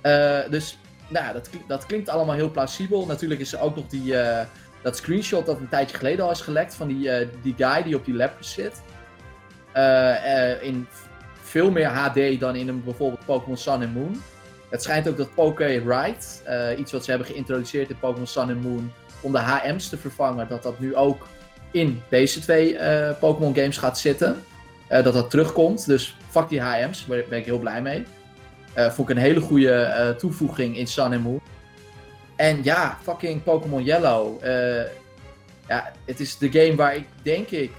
[0.00, 0.78] Eh, dus
[1.08, 3.06] nou, dat, dat klinkt allemaal heel plausibel.
[3.06, 4.46] Natuurlijk is er ook nog die, eh,
[4.82, 7.10] dat screenshot dat een tijdje geleden al is gelekt van die,
[7.42, 8.82] die guy die op die lapjes zit.
[10.62, 10.86] In
[11.42, 14.22] veel meer HD dan in een bijvoorbeeld Pokémon Sun and Moon.
[14.70, 18.62] Het schijnt ook dat Poké Ride, iets wat ze hebben geïntroduceerd in Pokémon Sun and
[18.62, 21.26] Moon, om de HM's te vervangen, dat dat nu ook
[21.70, 22.76] in deze twee
[23.20, 24.42] Pokémon games gaat zitten.
[24.90, 25.86] Eh, dat dat terugkomt.
[25.86, 28.04] Dus fuck die HM's, daar ben ik heel blij mee.
[28.72, 31.40] Eh vond ik een hele goede eh, toevoeging in Sun and Moon.
[32.36, 34.44] En ja, fucking Pokémon Yellow.
[35.68, 37.70] ja, het is de game waar ik denk ik.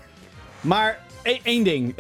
[0.62, 1.96] Maar e- één ding.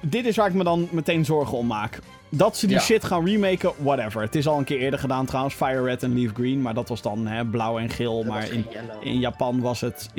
[0.00, 1.98] Dit is waar ik me dan meteen zorgen om maak.
[2.36, 2.82] Dat ze die Ja.
[2.82, 4.22] shit gaan remaken, whatever.
[4.22, 6.62] Het is al een keer eerder gedaan trouwens, Fire Red en Leaf Green.
[6.62, 8.16] Maar dat was dan hè, blauw en geel.
[8.16, 8.66] dat maar in,
[9.00, 10.10] in Japan was het,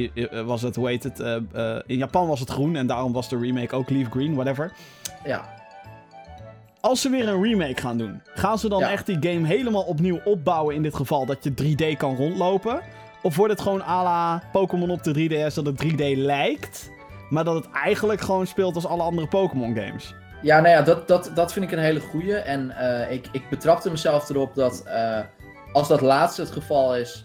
[0.46, 1.20] was het, hoe heet het?
[1.20, 4.34] eh, eh, in Japan was het groen en daarom was de remake ook Leaf Green,
[4.36, 4.72] whatever.
[5.26, 5.54] Ja,
[6.82, 8.92] Als ze weer een remake gaan doen, gaan ze dan Ja.
[8.92, 12.82] echt die game helemaal opnieuw opbouwen in dit geval, dat je 3D kan rondlopen?
[13.22, 16.90] Of wordt het gewoon à la Pokémon op de 3DS dat het 3D lijkt,
[17.30, 20.14] maar dat het eigenlijk gewoon speelt als alle andere Pokémon games?
[20.46, 22.36] Ja nou ja, dat, dat, dat vind ik een hele goeie.
[22.36, 25.20] En eh, ik, ik betrapte mezelf erop dat eh,
[25.74, 27.24] als dat laatste het geval is,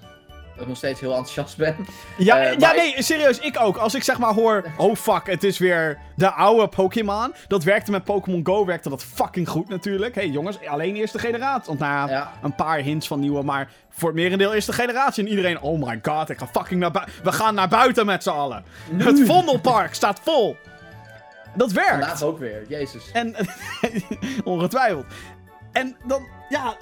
[0.53, 1.77] dat ik nog steeds heel enthousiast ben.
[2.19, 3.77] Ja, Eh, ja nee, serieus, ik ook.
[3.77, 7.35] Als ik zeg maar hoor, oh fuck, het is weer de oude Pokémon.
[7.49, 10.15] Dat werkte met Pokémon Go, werkte dat fucking goed natuurlijk.
[10.15, 11.67] Hé hey, jongens, alleen eerste generatie.
[11.67, 12.33] Want ja, Ja.
[12.43, 15.25] een paar hints van nieuwe, maar voor het merendeel eerste generatie.
[15.25, 17.15] En iedereen, oh my god, ik ga fucking naar buiten.
[17.25, 18.65] We gaan naar buiten met z'n allen.
[18.97, 20.57] Het Vondelpark staat vol.
[21.55, 21.91] Dat werkt.
[21.91, 23.11] Vandaag ook weer, jezus.
[23.13, 23.35] En,
[24.45, 25.05] ongetwijfeld.
[25.73, 26.75] En dan, ja...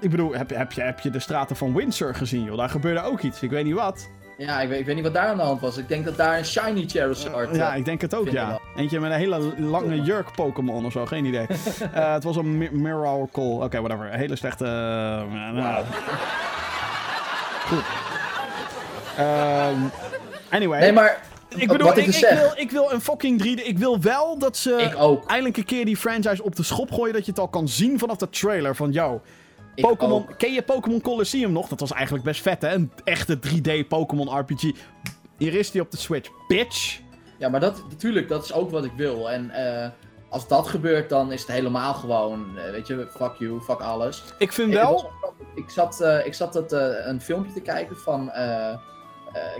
[0.00, 2.56] Ik bedoel, heb, je- heb, je, heb je de straten van Windsor gezien, joh?
[2.56, 3.42] Daar gebeurde ook iets.
[3.42, 4.08] Ik weet niet wat.
[4.38, 5.76] Ja, ik weet, ik weet niet wat daar aan de hand was.
[5.76, 7.56] Ik denk dat daar een shiny Charizard...
[7.56, 8.58] Ja, eh, ik denk het ook, ja.
[8.76, 11.46] Eentje met een hele lange jurk Pokémon of zo, geen idee.
[11.92, 13.42] Eh, het was een mi Miracle.
[13.64, 14.12] Oké, whatever.
[14.12, 14.64] Een hele slechte.
[14.64, 15.84] eh, nou.
[17.66, 17.82] Goed.
[19.16, 19.76] Ehm,
[20.50, 20.80] anyway.
[20.80, 21.20] Nee, maar
[21.56, 23.66] ik bedoel, ik, ik dus wil, ik wil een fucking 3D.
[23.66, 24.74] Ik wil wel dat ze
[25.26, 27.14] eindelijk een keer die franchise op de schop gooien.
[27.14, 28.76] Dat je het al kan zien vanaf de trailer.
[28.76, 28.92] Van,
[29.74, 30.26] Ik Pokémon.
[30.36, 31.68] Ken je Pokémon Colosseum nog?
[31.68, 32.74] Dat was eigenlijk best vet, hè?
[32.74, 34.62] Een echte 3D Pokémon RPG.
[35.38, 36.30] Hier is die op de Switch.
[36.48, 37.00] Bitch.
[37.38, 39.30] Ja, maar dat, natuurlijk, dat is ook wat ik wil.
[39.30, 39.90] En eh,
[40.32, 44.22] als dat gebeurt, dan is het helemaal gewoon, eh, weet je, fuck you, fuck alles.
[44.38, 45.34] Ik vind Ik, het was wel.
[45.54, 48.30] ik zat, eh, ik zat het, eh, een filmpje te kijken van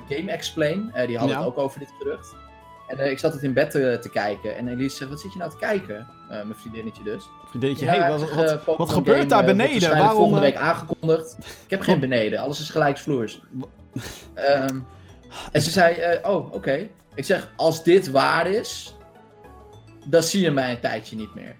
[0.08, 0.90] Game Explain.
[0.94, 1.42] Eh, die hadden Ja.
[1.42, 2.34] het ook over dit gerucht.
[2.86, 4.56] En eh, ik zat het in bed te, te kijken.
[4.56, 5.96] En Elise zegt, wat zit je nou te kijken?
[5.98, 7.24] Eh, mijn vriendinnetje dus.
[7.48, 9.90] Vriendinnetje, Ja, hey, wat, zegt, wat, eh, Pokémon wat gebeurt game, daar eh, beneden?
[9.90, 11.36] Waarom, volgende eh, week aangekondigd.
[11.38, 13.40] Ik heb geen beneden, alles is gelijksvloers.
[14.34, 14.78] Ehm
[15.52, 16.88] en ze zei, eh, oh, oké.
[17.14, 18.96] Ik zeg, als dit waar is,
[20.06, 21.56] dan zie je mij een tijdje niet meer.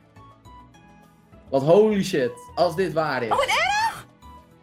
[1.51, 3.31] Want holy shit, als dit waar is.
[3.31, 3.39] Oh,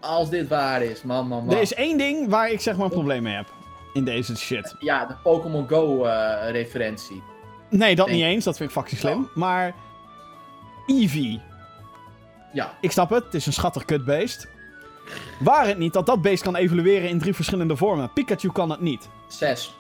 [0.09, 1.55] Als dit waar is, man, man, man.
[1.55, 3.47] Er is één ding waar ik zeg maar een probleem mee heb.
[3.93, 4.75] In deze shit.
[4.79, 7.23] Ja, de Pokémon Go eh, referentie.
[7.69, 8.43] Nee, dat niet eens.
[8.43, 9.29] Dat vind ik fucking slim.
[9.35, 9.73] Maar...
[10.87, 11.41] Eevee.
[12.53, 13.23] Ja, Ik snap het.
[13.23, 14.47] Het is een schattig kutbeest.
[15.39, 18.13] Waar het niet dat dat beest kan evolueren in drie verschillende vormen.
[18.13, 19.09] Pikachu kan het niet.
[19.27, 19.73] zes.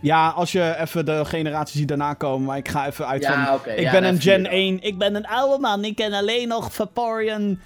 [0.00, 2.46] Ja, als je even de generaties die daarna komen.
[2.46, 3.38] Maar ik ga even uit van...
[3.38, 3.70] Ja, oké.
[3.70, 4.52] Ik ja, ben een Gen dan.
[4.52, 4.82] 1.
[4.82, 5.84] Ik ben een oude man.
[5.84, 7.60] Ik ken alleen nog Vaporeon.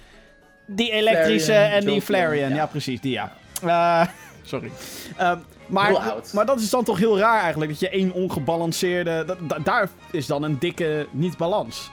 [0.75, 2.49] Die elektrische en die Flareon.
[2.49, 2.55] Ja.
[2.55, 2.65] ja.
[2.65, 3.31] precies, die ja.
[3.63, 4.07] Eh,
[4.51, 4.71] sorry.
[5.17, 7.71] Ehm, maar, maar dat is dan toch heel raar eigenlijk.
[7.71, 9.23] Dat je één ongebalanceerde...
[9.25, 11.91] dat- da- daar is dan een dikke niet-balans.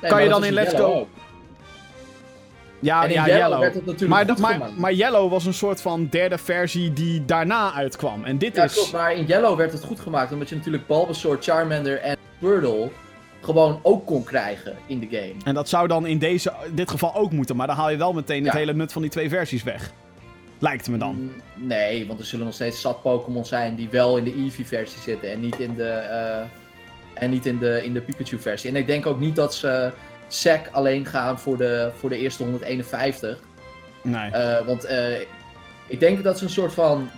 [0.00, 1.08] Nee, kan je dat dan in Let's Yellow Go- ook.
[2.80, 3.60] Ja, En in ja, Yellow, Yellow.
[3.60, 7.24] werd het natuurlijk Maar, goed maar, maar Yellow was een soort van derde versie die
[7.24, 8.24] daarna uitkwam.
[8.24, 8.72] En dit Ja, is...
[8.74, 8.92] klopt.
[8.92, 10.32] Maar in Yellow werd het goed gemaakt.
[10.32, 12.90] Omdat je natuurlijk Bulbasaur, Charmander en Squirtle
[13.42, 15.34] gewoon ook kon krijgen in de game.
[15.44, 17.56] En dat zou dan in deze, dit geval ook moeten.
[17.56, 18.58] Maar dan haal je wel meteen het Ja.
[18.58, 19.92] hele nut van die twee versies weg.
[20.58, 21.14] Lijkt me dan.
[21.14, 25.00] Mm, Nee, want er zullen nog steeds zat Pokémon zijn die wel in de Eevee-versie
[25.00, 26.42] zitten en niet in de, eh,
[27.14, 28.70] en niet in de, in de Pikachu-versie.
[28.70, 29.92] En ik denk ook niet dat ze
[30.28, 33.38] SEC alleen gaan voor de, voor de eerste 151.
[34.02, 34.30] Nee.
[34.30, 35.20] Eh, want eh,
[35.86, 37.10] Ik denk dat ze een soort van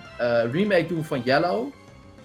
[0.53, 1.73] remake doen van Yellow.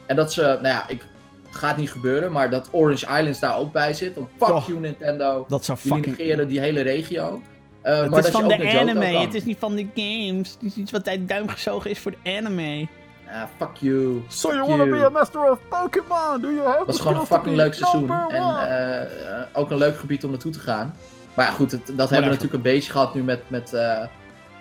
[0.05, 1.03] En dat ze, nou ja, ik,
[1.49, 4.15] gaat niet gebeuren, maar dat Orange Islands daar ook bij zit.
[4.15, 4.67] Want fuck Oh.
[4.67, 5.45] you Nintendo.
[5.47, 6.17] Dat zou Jullie fucking...
[6.17, 7.41] negeren die hele regio.
[7.81, 10.49] Eh, Het maar is dat van je de anime, het is niet van de games.
[10.51, 12.87] Het is iets wat uit duim gezogen is voor de anime.
[13.31, 14.21] Ah, fuck you.
[14.27, 16.41] So you wanna be a master of Pokémon?
[16.41, 18.11] Do you have Het was gewoon een fucking leuk seizoen.
[18.11, 20.93] En eh, eh, ook een leuk gebied om naartoe te gaan.
[21.33, 24.05] Maar ja, goed, het- dat hebben we natuurlijk een beetje gehad nu met, met, eh,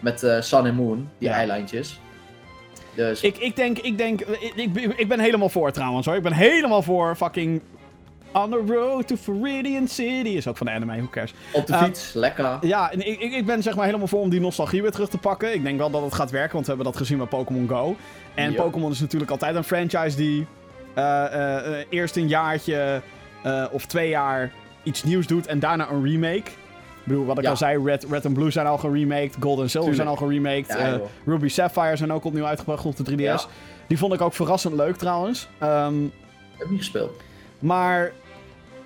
[0.00, 1.34] met eh, Sun and Moon, die Ja.
[1.34, 2.00] eilandjes.
[2.98, 6.16] Dus Ik, ik denk, ik denk, ik, ik, ik ben helemaal voor trouwens hoor.
[6.16, 7.60] Ik ben helemaal voor fucking
[8.32, 10.28] On the Road to Viridian City.
[10.28, 11.34] Is ook van de anime, who cares.
[11.52, 12.58] op de eh, fiets, lekker.
[12.60, 15.18] Ja, en ik, ik, ben zeg maar helemaal voor om die nostalgie weer terug te
[15.18, 15.54] pakken.
[15.54, 17.96] Ik denk wel dat het gaat werken, want we hebben dat gezien met Pokémon Go.
[18.34, 18.54] En.
[18.54, 20.46] Pokémon is natuurlijk altijd een franchise die
[20.98, 23.02] eh, eh, eh, eerst een jaartje
[23.70, 26.50] of twee jaar iets nieuws doet en daarna een remake.
[27.08, 27.50] Bedoel, wat ik Ja.
[27.50, 30.66] al zei, Red, Red and Blue zijn al geremaked, Gold en Silver zijn al geremaked,
[30.68, 30.98] Ja, eh.
[31.26, 33.18] Ruby Sapphire zijn ook opnieuw uitgebracht op de 3DS.
[33.20, 33.40] Ja.
[33.86, 35.48] Die vond ik ook verrassend leuk trouwens.
[35.60, 37.20] Ik heb niet gespeeld.
[37.58, 38.12] maar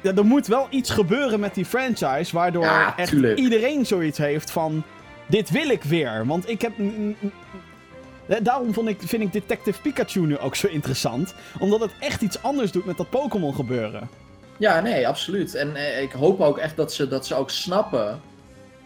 [0.01, 3.39] ja, er moet wel iets gebeuren met die franchise, waardoor echt tuurlijk.
[3.39, 4.83] iedereen zoiets heeft van,
[5.27, 6.27] dit wil ik weer.
[6.27, 6.79] Want ik heb...
[6.79, 7.17] mm, mm,
[8.27, 11.35] eh, Daarom vond ik, vind ik Detective Pikachu nu ook zo interessant.
[11.59, 14.09] Omdat het echt iets anders doet met dat Pokémon gebeuren.
[14.63, 15.55] Ja, nee, absoluut.
[15.55, 18.21] En eh, ik hoop ook echt dat ze, dat ze ook snappen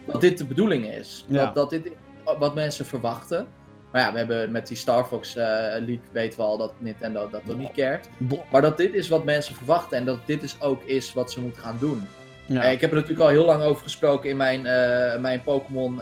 [0.05, 1.25] dat dit de bedoeling is.
[1.27, 1.45] Ja.
[1.45, 1.91] Dat, dat dit is
[2.37, 3.47] wat mensen verwachten.
[3.91, 5.45] Maar ja, we hebben met die Star Fox eh,
[5.79, 7.71] leak weten we al dat Nintendo dat niet.
[8.17, 11.31] Bl- Maar dat dit is wat mensen verwachten en dat dit dus ook is wat
[11.31, 12.07] ze moeten gaan doen.
[12.45, 12.63] Ja.
[12.63, 16.01] Eh, ik heb er natuurlijk al heel lang over gesproken in mijn, eh, mijn Pokémon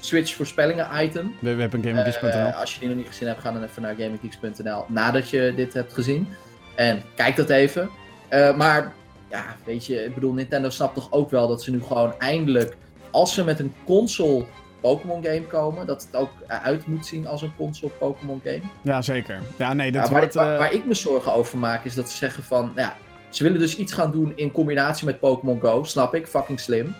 [0.00, 1.34] Switch voorspellingen item.
[1.40, 2.30] We, hebben GamerGeeks.nl.
[2.30, 5.52] Eh, als je die nog niet gezien hebt, ga dan even naar gaminggeeks.nl nadat je
[5.56, 6.28] dit hebt gezien.
[6.74, 7.90] En kijk dat even.
[8.28, 8.92] Eh, maar
[9.30, 12.76] ja, weet je, ik bedoel, Nintendo snapt toch ook wel dat ze nu gewoon eindelijk,
[13.10, 14.44] als ze met een console
[14.80, 18.60] Pokémon game komen, dat het ook uit moet zien als een console Pokémon game.
[18.82, 19.42] ja, zeker.
[19.58, 20.34] Ja, nee, dit Ja, waar, wordt...
[20.34, 22.96] waar, eh, waar ik me zorgen over maak, is dat ze zeggen van, nou ja,
[23.28, 26.94] ze willen dus iets gaan doen in combinatie met Pokémon Go, snap ik, fucking slim.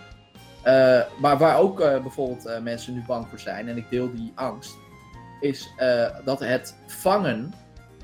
[0.63, 4.77] Eh, maar waar ook bijvoorbeeld mensen nu bang voor zijn, en ik deel die angst,
[5.39, 5.73] is
[6.25, 7.53] dat het vangen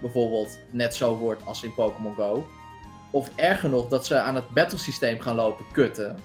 [0.02, 2.48] bijvoorbeeld net zo wordt als in Pokémon Go.
[3.12, 6.18] Of erger nog, dat ze aan het battlesysteem gaan lopen kutten.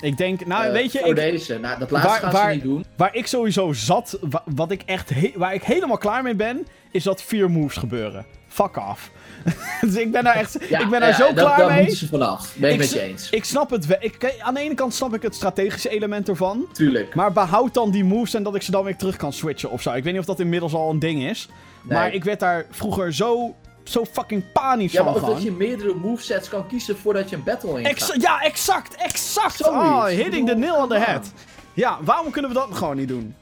[0.00, 1.58] ik denk, nou eh, weet je, voor ik, deze.
[1.58, 2.84] Nou, dat laatste Waar- gaan waar- ze niet doen.
[2.96, 7.02] waar ik sowieso zat, wa- wat ik echt waar ik helemaal klaar mee ben, is
[7.04, 8.26] dat vier moves gebeuren.
[8.48, 9.10] Fuck off.
[9.80, 11.78] dus ik ben daar echt, Ja, ik ben daar ja, zo dat- klaar Daar mee.
[11.80, 12.54] moeten ze vanaf.
[12.56, 13.30] Ben ik Ik met s- je eens.
[13.30, 13.96] Ik snap het wel.
[14.00, 16.66] Ik, aan de ene kant snap ik het strategische element ervan.
[16.72, 17.14] Tuurlijk.
[17.14, 19.82] Maar behoud dan die moves en dat ik ze dan weer terug kan switchen of
[19.82, 19.92] zo.
[19.92, 21.48] Ik weet niet of dat inmiddels al een ding is.
[21.82, 21.98] Nee.
[21.98, 23.54] Maar ik werd daar vroeger zo,
[23.84, 25.30] zo fucking panisch Ja, maar gewoon.
[25.34, 28.14] dat je meerdere movesets kan kiezen voordat je een battle in gaat.
[28.22, 29.56] ja, exact, exact.
[29.56, 29.84] Zoiets.
[29.84, 31.32] Oh, Ik hitting the nail on the head.
[31.72, 33.34] Ja, waarom kunnen we dat gewoon niet doen?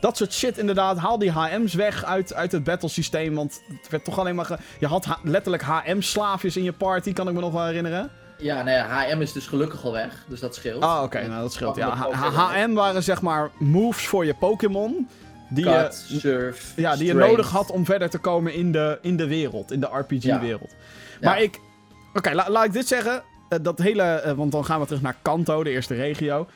[0.00, 0.98] Dat soort shit inderdaad.
[0.98, 3.34] Haal die HM's weg uit, uit het battlesysteem.
[3.34, 4.58] Want het werd toch alleen maar...
[4.78, 8.10] Je had ha- letterlijk HM-slaafjes in je party, kan ik me nog wel herinneren.
[8.38, 10.82] Ja, nee, HM is dus gelukkig al weg, dus dat scheelt.
[10.82, 11.76] Ah, oké, nou dat scheelt.
[11.76, 12.10] Ja.
[12.12, 15.08] HM waren zeg maar moves voor je Pokémon.
[15.50, 18.98] Die, Cut, je, surf, ja, die je nodig had om verder te komen in de,
[19.02, 19.72] in de wereld.
[19.72, 20.74] In de RPG-wereld.
[21.20, 21.44] Maar Ja.
[21.44, 21.60] ik...
[22.14, 23.22] Oké, la- laat ik dit zeggen.
[23.48, 24.02] Eh, dat hele...
[24.02, 26.46] eh, want dan gaan we terug naar Kanto, de eerste regio.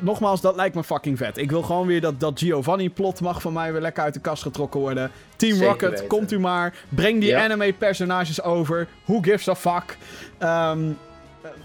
[0.00, 1.36] Nogmaals, dat lijkt me fucking vet.
[1.38, 4.42] Ik wil gewoon weer dat, dat Giovanni-plot mag van mij weer lekker uit de kast
[4.42, 5.10] getrokken worden.
[5.36, 6.06] Team Zeker Rocket, weten.
[6.06, 6.74] komt u maar.
[6.88, 8.88] Breng die anime-personages over.
[9.04, 9.96] Who gives a fuck?
[10.38, 10.90] Ehm,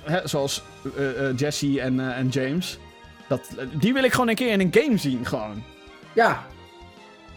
[0.05, 0.63] eh, zoals
[1.35, 2.79] Jesse en, en James.
[3.27, 3.41] Dat,
[3.73, 5.63] die wil ik gewoon een keer in een game zien, gewoon.
[6.19, 6.45] Ja,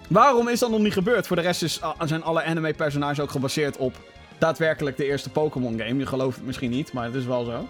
[0.08, 1.26] Waarom is dat nog niet gebeurd?
[1.26, 3.94] Voor de rest is, ah, zijn alle anime-personages ook gebaseerd op
[4.38, 5.96] daadwerkelijk de eerste Pokémon-game.
[5.98, 7.68] Je gelooft het misschien niet, maar het is wel zo.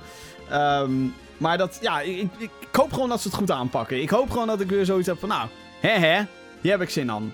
[0.50, 0.90] Ehm,
[1.36, 4.02] maar dat, ja, ik, ik, ik hoop gewoon dat ze het goed aanpakken.
[4.02, 5.48] Ik hoop gewoon dat ik weer zoiets heb van, nou,
[5.80, 6.22] hè hè,
[6.60, 7.32] hier heb ik zin aan.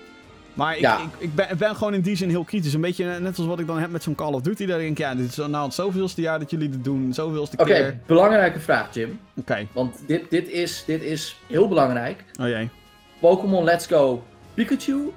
[0.53, 0.97] Maar ik, Ja.
[0.97, 2.73] ik, ik, ben, ben gewoon in die zin heel kritisch.
[2.73, 4.65] Een beetje net als wat ik dan heb met zo'n Call of Duty.
[4.65, 7.13] Daar denk ik, ja, dit is nou het zoveelste jaar dat jullie dit doen.
[7.13, 7.99] Zoveelste oké, keer.
[8.05, 9.19] belangrijke vraag Jim.
[9.35, 12.23] Oké, Want dit, dit, is, dit is heel belangrijk.
[12.41, 12.69] oh jee.
[13.19, 14.23] Pokémon Let's Go
[14.53, 15.11] Pikachu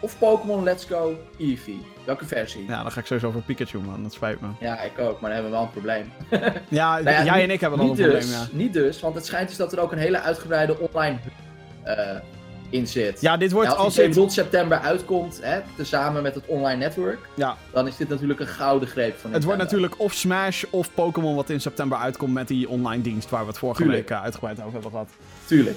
[0.00, 1.80] of Pokémon Let's Go Eevee?
[2.04, 2.64] Welke versie?
[2.68, 4.02] Ja, dan ga ik sowieso voor Pikachu, man.
[4.02, 4.48] Dat spijt me.
[4.60, 6.12] Ja, ik ook, maar dan hebben we wel een probleem.
[6.68, 8.46] Ja, Nou ja, jij en ik hebben al een probleem, dus, ja.
[8.52, 11.18] Niet dus, want het schijnt dus dat er ook een hele uitgebreide online
[11.82, 12.16] eh
[12.70, 13.20] in zit.
[13.20, 14.16] Ja, dit wordt Ja, als game dit...
[14.16, 18.46] rond september uitkomt, hè, tezamen met het online network, Ja, dan is dit natuurlijk een
[18.46, 19.82] gouden greep van Het wordt Nintendo.
[19.82, 23.46] natuurlijk of Smash of Pokémon wat in september uitkomt met die online dienst waar we
[23.46, 24.08] het vorige Tuurlijk.
[24.08, 25.08] week eh, uitgebreid over hebben gehad.
[25.46, 25.76] Tuurlijk.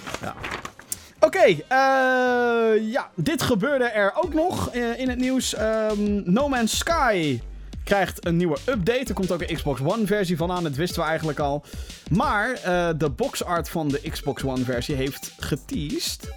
[1.27, 5.53] Oké, eh, ja, dit gebeurde er ook nog eh, in het nieuws.
[5.53, 7.41] Ehm, no Man's Sky
[7.83, 9.05] krijgt een nieuwe update.
[9.07, 11.63] Er komt ook een Xbox One versie van aan, dat wisten we eigenlijk al.
[12.11, 16.29] Maar eh, de boxart van de Xbox One versie heeft geteased,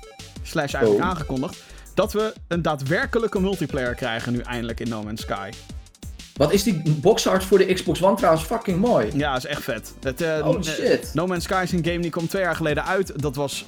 [0.43, 1.11] slash eigenlijk Oh.
[1.11, 1.63] aangekondigd,
[1.95, 5.51] dat we een daadwerkelijke multiplayer krijgen nu eindelijk in No Man's Sky.
[6.35, 9.11] Wat is die boxart voor de Xbox One trouwens fucking mooi.
[9.15, 9.93] Ja, is echt vet.
[10.03, 11.11] Het, Oh shit.
[11.15, 13.23] no Man's Sky is een game die kwam twee jaar geleden uit.
[13.23, 13.65] Dat was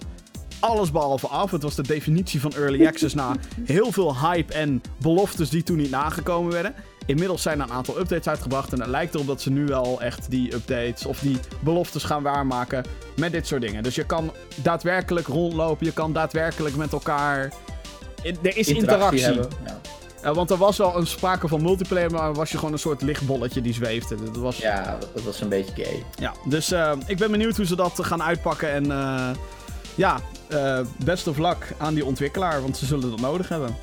[0.62, 1.50] alles behalve af.
[1.50, 5.76] Het was de definitie van early access na heel veel hype en beloftes die toen
[5.76, 6.74] niet nagekomen werden.
[7.06, 10.00] Inmiddels zijn er een aantal updates uitgebracht en het lijkt erop dat ze nu wel
[10.00, 12.84] echt die updates of die beloftes gaan waarmaken
[13.16, 13.82] met dit soort dingen.
[13.82, 14.32] Dus je kan
[14.62, 17.52] daadwerkelijk rondlopen, je kan daadwerkelijk met elkaar...
[18.22, 19.40] Er is interactie.
[20.22, 20.32] Ja.
[20.32, 23.60] Want er was wel een sprake van multiplayer, maar was je gewoon een soort lichtbolletje
[23.60, 24.16] die zweefde.
[24.24, 26.04] Dat was, ja, dat, dat was een beetje gay.
[26.18, 28.70] ja, dus eh, ik ben benieuwd hoe ze dat gaan uitpakken.
[28.70, 29.30] En eh,
[29.94, 33.76] ja, eh, best of luck aan die ontwikkelaar, want ze zullen dat nodig hebben.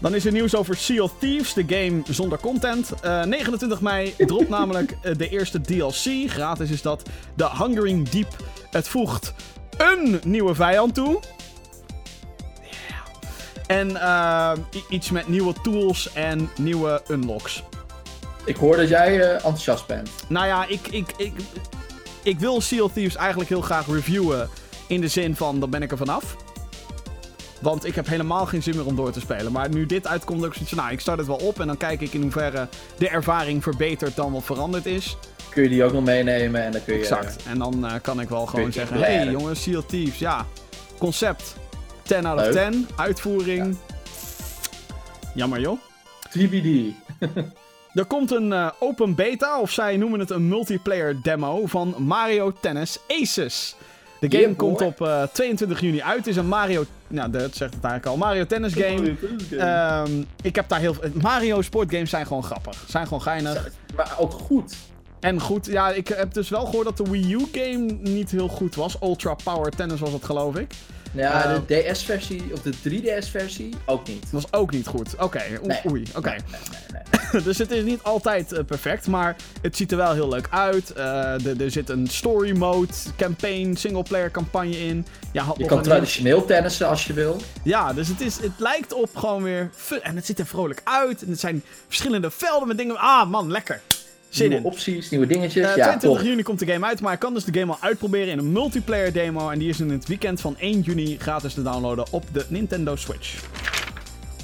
[0.00, 2.92] Dan is er nieuws over Sea of Thieves, de game zonder content.
[3.02, 6.30] Eh, 29 mei dropt namelijk eh, de eerste DLC.
[6.30, 7.02] Gratis is dat.
[7.34, 8.36] De Hungering Deep.
[8.70, 9.34] Het voegt
[9.76, 11.20] een nieuwe vijand toe.
[13.70, 14.52] En eh,
[14.88, 17.62] iets met nieuwe tools en nieuwe unlocks.
[18.44, 20.10] Ik hoor dat jij eh, enthousiast bent.
[20.28, 21.32] Nou ja, ik, ik, ik,
[22.22, 24.48] ik wil Sea of Thieves eigenlijk heel graag reviewen.
[24.90, 26.36] In de zin van, dan ben ik er vanaf.
[27.60, 29.52] Want ik heb helemaal geen zin meer om door te spelen.
[29.52, 31.60] Maar nu dit uitkomt, ik zoiets van, nou, ik start het wel op.
[31.60, 32.68] En dan kijk ik in hoeverre
[32.98, 35.16] de ervaring verbeterd dan wat veranderd is.
[35.50, 37.00] Kun je die ook nog meenemen en dan kun je...
[37.00, 37.42] Exact.
[37.46, 39.16] En dan eh, kan ik wel gewoon zeggen, blaren.
[39.16, 40.46] hey jongens, Sea of Thieves, ja.
[40.98, 41.56] Concept,
[42.02, 42.72] 10 out of Leuk.
[42.72, 42.88] 10.
[42.96, 43.76] Uitvoering,
[45.34, 45.78] jammer joh.
[46.30, 46.94] TBD.
[47.94, 52.52] Er komt een eh, open beta, of zij noemen het een multiplayer demo, van Mario
[52.60, 53.76] Tennis Aces.
[54.20, 56.16] De game Yeah, komt op eh, 22 juni uit.
[56.16, 56.84] Het is een Mario...
[57.08, 58.16] Nou, dat zegt het eigenlijk al.
[58.16, 59.14] Mario Tennis game.
[59.58, 61.10] Ehm, ik heb daar heel veel...
[61.20, 62.84] Mario sportgames zijn gewoon grappig.
[62.88, 63.68] Zijn gewoon geinig.
[63.96, 64.76] maar ook goed.
[65.20, 68.48] En goed, ja, ik heb dus wel gehoord dat de Wii U game niet heel
[68.48, 68.96] goed was.
[69.02, 70.72] Ultra Power Tennis was het, geloof ik.
[71.12, 74.22] Ja, Eh, de DS-versie, of de 3DS-versie, ook niet.
[74.22, 75.14] Dat was ook niet goed.
[75.18, 75.78] Oké, Nee.
[75.90, 76.28] oei, oké.
[76.30, 76.38] Nee,
[77.32, 80.46] nee, dus het is niet altijd eh, perfect, maar het ziet er wel heel leuk
[80.50, 80.92] uit.
[80.92, 85.06] Eh, er zit een story mode, campaign, singleplayer campagne in.
[85.32, 87.40] Ja, Je kan traditioneel tennissen als je wil.
[87.62, 90.02] ja dus het, is, het lijkt op gewoon weer fun.
[90.02, 91.22] En het ziet er vrolijk uit.
[91.22, 92.96] En het zijn verschillende velden met dingen.
[92.98, 93.80] Ah man, lekker.
[94.30, 94.70] Zin nieuwe in.
[94.70, 95.64] opties, nieuwe dingetjes.
[95.64, 96.22] Eh, ja, 22 toch.
[96.28, 98.52] juni komt de game uit, maar je kan dus de game al uitproberen in een
[98.52, 99.50] multiplayer demo.
[99.50, 102.96] En die is in het weekend van 1 juni gratis te downloaden op de Nintendo
[102.96, 103.44] Switch.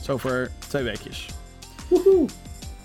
[0.03, 1.27] Zo voor twee weekjes.
[1.89, 2.27] Woehoe.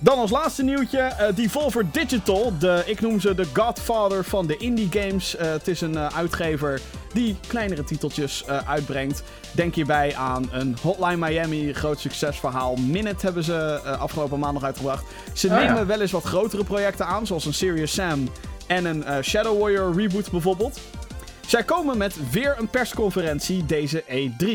[0.03, 2.53] Dan als laatste nieuwtje, eh, Devolver Digital.
[2.59, 5.35] De, ik noem ze de godfather van de indie games.
[5.35, 6.81] Eh, het is een eh, uitgever
[7.13, 9.23] die kleinere titeltjes uitbrengt.
[9.51, 12.75] Denk hierbij aan een Hotline Miami, groot succesverhaal.
[12.75, 15.03] Minute hebben ze afgelopen maandag uitgebracht.
[15.33, 15.63] Ze ja.
[15.63, 18.29] nemen wel eens wat grotere projecten aan, zoals een Serious Sam
[18.67, 20.79] en een Shadow Warrior reboot bijvoorbeeld.
[21.47, 24.47] Zij komen met weer een persconferentie deze E3.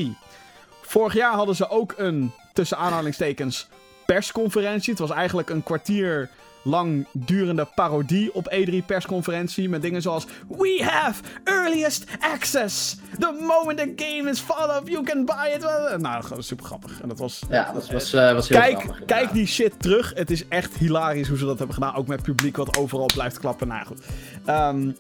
[0.83, 3.69] Vorig jaar hadden ze ook een, tussen aanhalingstekens,
[4.07, 4.91] persconferentie.
[4.91, 6.31] Het was eigenlijk een kwartier
[6.67, 9.69] lang durende parodie op E3 persconferentie.
[9.69, 12.97] Met dingen zoals We have earliest access.
[13.19, 16.01] The moment the game is fall up, you can buy it.
[16.01, 17.01] Nou, gewoon super grappig.
[17.01, 17.43] En dat was...
[17.51, 20.13] Ja, dat was, eh, was heel Kijk, grappig, kijk die shit terug.
[20.15, 21.95] Het is echt hilarisch hoe ze dat hebben gedaan.
[21.95, 23.69] Ook met publiek wat overal blijft klappen.
[23.69, 24.01] Nou goed.
[24.45, 24.91] Ehm,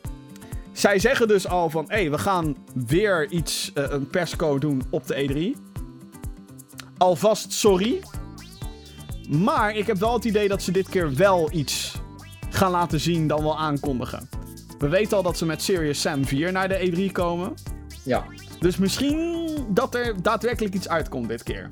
[0.72, 1.84] zij zeggen dus al van...
[1.88, 2.56] Hé, hey, we gaan
[2.86, 5.60] weer iets, eh, een persco doen op de E3.
[6.98, 8.00] Alvast sorry.
[9.28, 11.94] Maar ik heb wel het idee dat ze dit keer wel iets
[12.50, 14.28] gaan laten zien dan wel aankondigen.
[14.78, 17.54] We weten al dat ze met Serious Sam 4 naar de E3 komen.
[18.02, 18.24] Ja,
[18.60, 21.68] Dus misschien dat er daadwerkelijk iets uitkomt dit keer.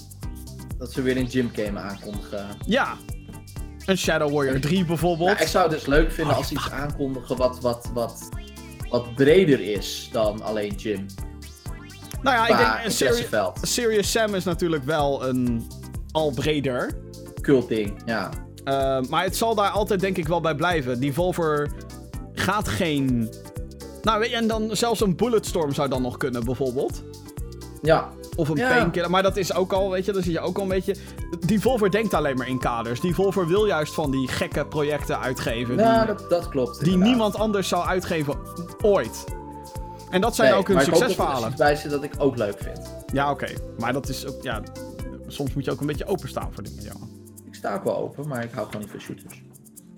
[0.79, 2.47] dat ze weer een gym game aankondigen.
[2.67, 2.95] Ja.
[3.87, 5.41] Een Shadow Warrior 3 bijvoorbeeld.
[5.41, 8.29] Ik zou het dus leuk vinden als ze iets aankondigen wat, wat, wat,
[8.89, 11.07] wat breder is dan alleen gym.
[12.23, 12.85] nou ja, ik denk...
[12.85, 13.59] Interesseveld.
[13.63, 15.67] Serious Sam is natuurlijk wel een...
[16.13, 16.91] Al breder.
[17.45, 18.31] Cult ding, ja.
[18.65, 21.01] Uh, maar het zal daar altijd denk ik wel bij blijven.
[21.01, 21.71] Devolver
[22.33, 23.31] gaat geen...
[24.03, 27.03] Nou, weet je, en dan zelfs een Bulletstorm zou dan nog kunnen, bijvoorbeeld.
[27.83, 28.69] Ja, Of een Ja.
[28.69, 29.11] Painkiller.
[29.11, 30.97] Maar dat is ook al, weet je, dan zit je ook al een beetje...
[31.47, 33.01] Devolver denkt alleen maar in kaders.
[33.01, 35.77] Devolver wil juist van die gekke projecten uitgeven.
[35.77, 36.75] ja die dat, dat klopt.
[36.79, 37.09] die inderdaad.
[37.09, 38.37] niemand anders zou uitgeven
[38.83, 39.25] ooit.
[40.11, 41.57] En dat zijn Nee, ook hun maar ik hoop dat er succesverhalen.
[41.59, 42.81] bij zit dat ik ook leuk vind.
[43.13, 43.49] Ja, oké.
[43.79, 44.63] Maar dat is ook, ja...
[45.27, 46.93] Soms moet je ook een beetje openstaan voor dingen, ja.
[47.55, 49.43] Ik sta ook wel open, maar ik hou gewoon niet van shooters.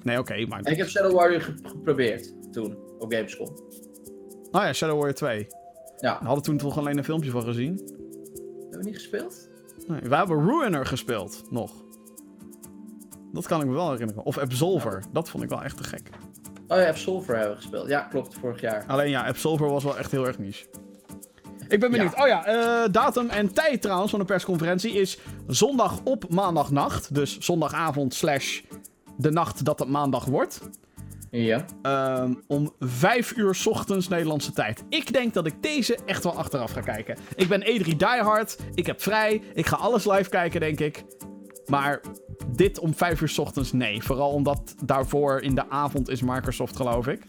[0.02, 0.60] Nee, oké, maar...
[0.62, 3.46] En ik heb Shadow Warrior ge- geprobeerd toen op Gamescom.
[4.50, 5.46] Oh ja, Shadow Warrior 2.
[5.98, 7.76] Ja, We hadden toen toch alleen een filmpje van gezien.
[7.76, 9.48] hebben we niet gespeeld?
[9.86, 11.72] Nee, we hebben Ruiner gespeeld, nog.
[13.32, 14.24] Dat kan ik me wel herinneren.
[14.24, 16.08] Of Absolver, dat vond ik wel echt te gek.
[16.68, 17.88] Oh ja, Absolver hebben we gespeeld.
[17.88, 18.84] Ja, klopt, vorig jaar.
[18.86, 20.66] Alleen ja, Absolver was wel echt heel erg niche.
[21.68, 22.20] Ik ben benieuwd.
[22.20, 27.14] Oh ja, eh, datum en tijd trouwens van de persconferentie is zondag op maandagnacht.
[27.14, 28.60] Dus zondagavond slash
[29.16, 30.60] de nacht dat het maandag wordt.
[31.30, 31.64] Ja.
[31.82, 34.84] Ehm, om 5 uur 's ochtends Nederlandse tijd.
[34.88, 37.16] Ik denk dat ik deze echt wel achteraf ga kijken.
[37.34, 38.56] Ik ben E3 diehard.
[38.74, 39.42] Ik heb vrij.
[39.54, 41.04] Ik ga alles live kijken, denk ik.
[41.66, 42.00] Maar
[42.48, 44.02] dit om 5 uur 's ochtends, nee.
[44.02, 47.22] Vooral omdat daarvoor in de avond is Microsoft, geloof ik.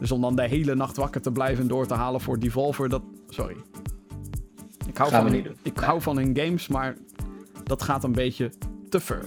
[0.00, 2.88] Dus om dan de hele nacht wakker te blijven en door te halen voor Devolver,
[2.88, 3.02] dat...
[3.28, 3.56] Sorry.
[4.88, 6.96] Ik hou, Gaan van, hun- ik hou van hun games, maar
[7.64, 8.50] dat gaat een beetje
[8.88, 9.24] te ver.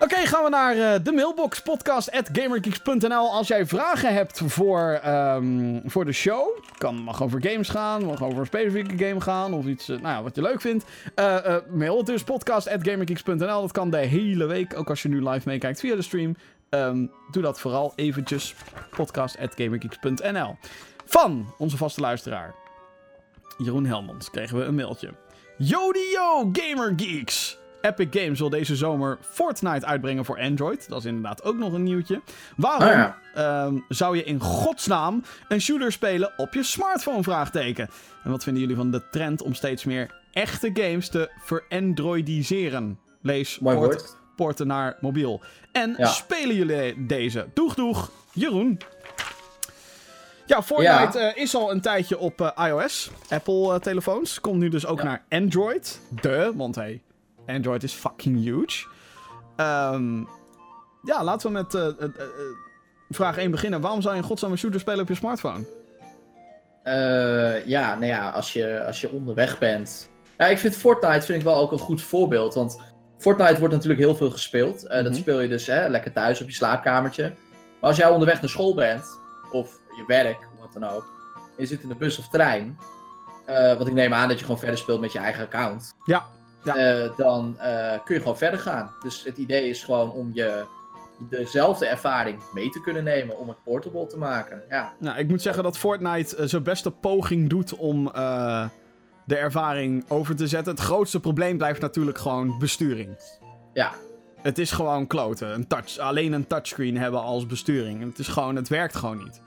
[0.00, 3.32] Oké, gaan we naar eh, de mailbox podcast@gamergeeks.nl.
[3.32, 6.48] Als jij vragen hebt voor, ehm, voor de show,
[6.78, 10.08] kan mag over games gaan, mag over een specifieke game gaan of iets, eh, nou
[10.16, 10.84] ja, wat je leuk vindt.
[11.14, 13.60] Eh, mail het dus podcast@gamergeeks.nl.
[13.60, 16.36] Dat kan de hele week, ook als je nu live meekijkt via de stream.
[16.70, 18.54] Ehm, doe dat vooral eventjes
[18.90, 20.56] podcast@gamergeeks.nl.
[21.04, 22.54] Van onze vaste luisteraar
[23.58, 25.10] Jeroen Helmons kregen we een mailtje.
[25.58, 27.58] Yodio Gamer Geeks.
[27.80, 30.88] Epic Games wil deze zomer Fortnite uitbrengen voor Android.
[30.88, 32.20] Dat is inderdaad ook nog een nieuwtje.
[32.56, 33.18] Waarom Oh ja.
[33.34, 37.22] ehm, zou je in godsnaam een shooter spelen op je smartphone?
[37.22, 37.88] Vraagteken.
[38.24, 42.98] En wat vinden jullie van de trend om steeds meer echte games te verandroidiseren?
[43.22, 44.16] Lees woord.
[44.38, 45.40] Porten naar mobiel.
[45.72, 46.06] En Ja.
[46.06, 47.46] spelen jullie deze?
[47.54, 48.78] Doeg, doeg, Jeroen.
[50.46, 54.40] Ja, Fortnite eh, is al een tijdje op eh, iOS, Apple-telefoons.
[54.40, 55.04] Komt nu dus ook Ja.
[55.04, 56.00] naar Android.
[56.20, 57.02] De, want hey,
[57.46, 58.86] Android is fucking huge.
[59.56, 60.18] Ehm,
[61.02, 62.08] ja, laten we met eh, eh, eh,
[63.08, 63.80] vraag 1 beginnen.
[63.80, 65.64] Waarom zou je in godsnaam een shooter spelen op je smartphone?
[66.82, 70.08] Eh, ja, nou ja, als je, als je onderweg bent.
[70.38, 72.54] Ja, ik vind Fortnite vind ik wel ook een goed voorbeeld.
[72.54, 72.80] Want
[73.18, 74.86] Fortnite wordt natuurlijk heel veel gespeeld.
[74.86, 75.20] Eh, Dat Mhm.
[75.20, 77.22] speel je dus hè, lekker thuis op je slaapkamertje.
[77.80, 79.04] Maar als jij onderweg naar school bent,
[79.52, 81.12] of je werk, wat dan ook.
[81.36, 82.78] En je zit in de bus of trein.
[83.46, 85.94] eh, want ik neem aan dat je gewoon verder speelt met je eigen account.
[86.04, 86.26] Ja,
[86.64, 86.76] ja.
[86.76, 87.56] eh, dan
[88.04, 88.90] kun je gewoon verder gaan.
[89.02, 90.64] Dus het idee is gewoon om je
[91.28, 94.62] dezelfde ervaring mee te kunnen nemen om het portable te maken.
[94.68, 98.10] Ja, Nou, ik moet zeggen dat Fortnite zijn beste poging doet om
[99.28, 100.72] de ervaring over te zetten.
[100.72, 103.16] Het grootste probleem blijft natuurlijk gewoon besturing.
[103.72, 103.92] ja.
[104.42, 105.54] Het is gewoon kloten.
[105.54, 108.02] Een touch, alleen een touchscreen hebben als besturing.
[108.02, 109.40] Het is gewoon, het werkt gewoon niet.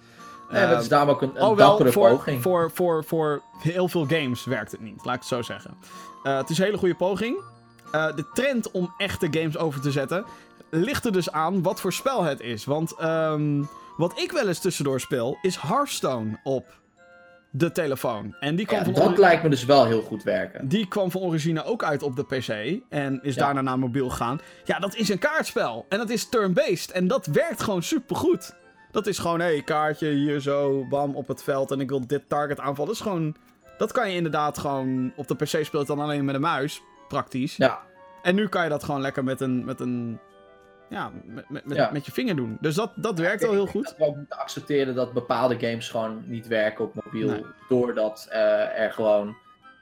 [0.49, 2.41] Nee, dat is daarom ook een, een oh, wel, voor, poging.
[2.41, 5.77] voor, voor, voor heel veel games werkt het niet, laat ik het zo zeggen.
[6.23, 7.41] Eh, het is een hele goede poging.
[7.91, 10.25] Eh, de trend om echte games over te zetten
[10.69, 12.65] ligt er dus aan wat voor spel het is.
[12.65, 13.63] Want ehm,
[13.97, 16.80] wat ik wel eens tussendoor speel is Hearthstone op
[17.53, 18.35] de telefoon.
[18.39, 20.67] En die kwam, Ja, van, dat lijkt me dus wel heel goed werken.
[20.67, 23.43] die kwam van origine ook uit op de PC en is Ja.
[23.45, 24.39] daarna naar mobiel gegaan.
[24.63, 28.55] Ja, dat is een kaartspel en dat is turn-based en dat werkt gewoon supergoed.
[28.91, 32.07] Dat is gewoon, hé, hey, kaartje hier zo, bam, op het veld en ik wil
[32.07, 32.85] dit target aanvallen.
[32.91, 33.35] Dat is gewoon,
[33.77, 37.55] dat kan je inderdaad gewoon, op de PC speelt dan alleen met een muis, praktisch.
[37.57, 37.79] Ja,
[38.21, 40.19] En nu kan je dat gewoon lekker met een, met een,
[40.91, 41.89] ja, met, met, met, Ja.
[41.93, 42.57] met je vinger doen.
[42.61, 43.83] Dus dat, dat werkt wel heel goed.
[43.83, 47.29] Dat we ook moeten accepteren dat bepaalde games gewoon niet werken op mobiel.
[47.29, 47.45] Nee.
[47.69, 49.35] Doordat eh, er gewoon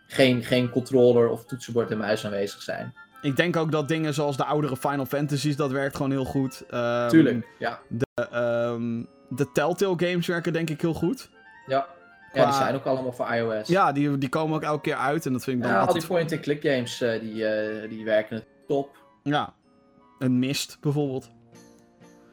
[0.07, 2.93] geen, geen controller of toetsenbord en muis aanwezig zijn.
[3.21, 6.63] Ik denk ook dat dingen zoals de oudere Final Fantasies, dat werkt gewoon heel goed.
[6.69, 7.79] Ehm, Tuurlijk, ja.
[8.13, 11.29] Ehm, de Telltale games werken denk ik heel goed.
[11.67, 11.87] Ja.
[12.33, 13.67] ja, die zijn ook allemaal voor iOS.
[13.67, 15.85] Ja, die, die komen ook elke keer uit en dat vind ik dan Ja, al
[15.85, 16.11] die altijd...
[16.11, 18.97] point-and-click games eh, die, eh, die werken top.
[19.23, 19.53] Ja,
[20.19, 21.29] een mist bijvoorbeeld.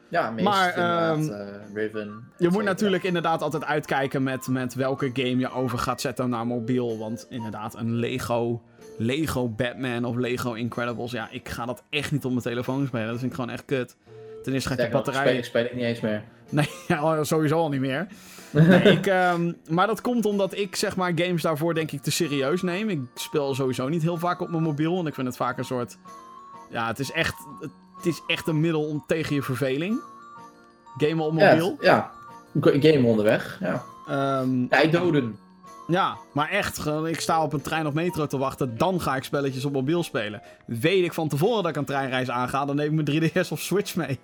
[0.09, 2.07] Ja, meest Maar, ehm, eh,
[2.37, 6.47] Je moet natuurlijk inderdaad altijd uitkijken met, met welke game je over gaat zetten naar
[6.47, 6.97] mobiel.
[6.97, 8.61] Want inderdaad, een Lego,
[8.97, 11.11] Lego Batman of Lego Incredibles.
[11.11, 13.07] Ja, ik ga dat echt niet op mijn telefoon spelen.
[13.07, 13.95] Dat vind ik gewoon echt kut.
[14.43, 15.21] Ten eerste gaat je batterij...
[15.21, 16.23] speel, ik speel ik niet eens meer.
[16.49, 18.07] Nee, ja, sowieso al niet meer.
[18.51, 22.11] Nee, ik, ehm, maar dat komt omdat ik zeg maar games daarvoor denk ik te
[22.11, 22.89] serieus neem.
[22.89, 24.95] Ik speel sowieso niet heel vaak op mijn mobiel.
[24.95, 25.97] Want ik vind het vaak een soort...
[26.69, 27.35] Ja, het is echt,
[27.97, 29.99] het is echt een middel om tegen je verveling.
[30.97, 31.77] Gamen op Ja, mobiel.
[31.79, 32.11] ja.
[32.61, 33.57] Een game onderweg.
[33.59, 33.83] Ja.
[34.07, 35.37] Ehm, Tijd doden.
[35.87, 38.77] ja, maar echt, ik sta op een trein of metro te wachten.
[38.77, 40.41] Dan ga ik spelletjes op mobiel spelen.
[40.65, 43.59] Weet ik van tevoren dat ik een treinreis aanga, dan neem ik mijn 3DS of
[43.59, 44.19] Switch mee.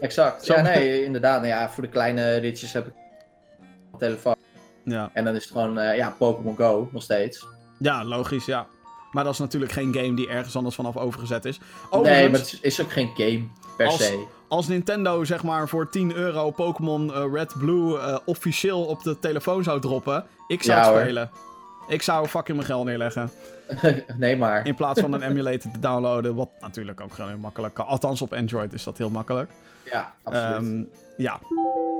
[0.00, 0.44] Exact.
[0.44, 1.36] Zo- Ja, nee, inderdaad.
[1.36, 2.92] Nou ja, voor de kleine ritjes heb ik
[3.92, 4.34] een telefoon.
[4.84, 7.46] Ja, En dan is het gewoon, eh, ja, Pokémon Go nog steeds.
[7.78, 8.66] ja logisch, ja.
[9.16, 11.60] Maar dat is natuurlijk geen game die ergens anders vanaf overgezet is.
[12.02, 13.42] Nee, maar het is, ook geen game
[13.76, 14.24] per Als- se.
[14.48, 19.18] als Nintendo zeg maar voor 10 euro Pokémon eh, Red Blue eh, officieel op de
[19.18, 21.02] telefoon zou droppen, ik zou Ja, het hoor.
[21.02, 21.30] spelen.
[21.88, 23.30] Ik zou fucking mijn geld neerleggen.
[24.16, 24.66] nee, maar.
[24.66, 27.86] In plaats van een emulator te downloaden, wat natuurlijk ook gewoon heel makkelijk kan.
[27.86, 29.50] Althans op Android is dat heel makkelijk.
[29.84, 30.56] Ja, absoluut.
[30.56, 30.82] Ehm,
[31.16, 31.40] ja,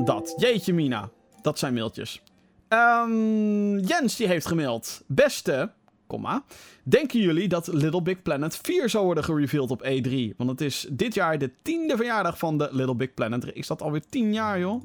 [0.04, 0.34] dat.
[0.36, 1.08] Jeetje mina.
[1.42, 2.22] Dat zijn mailtjes.
[2.68, 5.02] Ehm, Jens die heeft gemaild.
[5.06, 5.70] Beste,
[6.06, 6.44] komma,
[6.82, 10.36] denken jullie dat Little Big Planet 4 zou worden gereveeld op E3?
[10.36, 13.54] Want het is dit jaar de tiende verjaardag van de Little Big Planet.
[13.54, 14.82] Is dat alweer tien jaar, joh?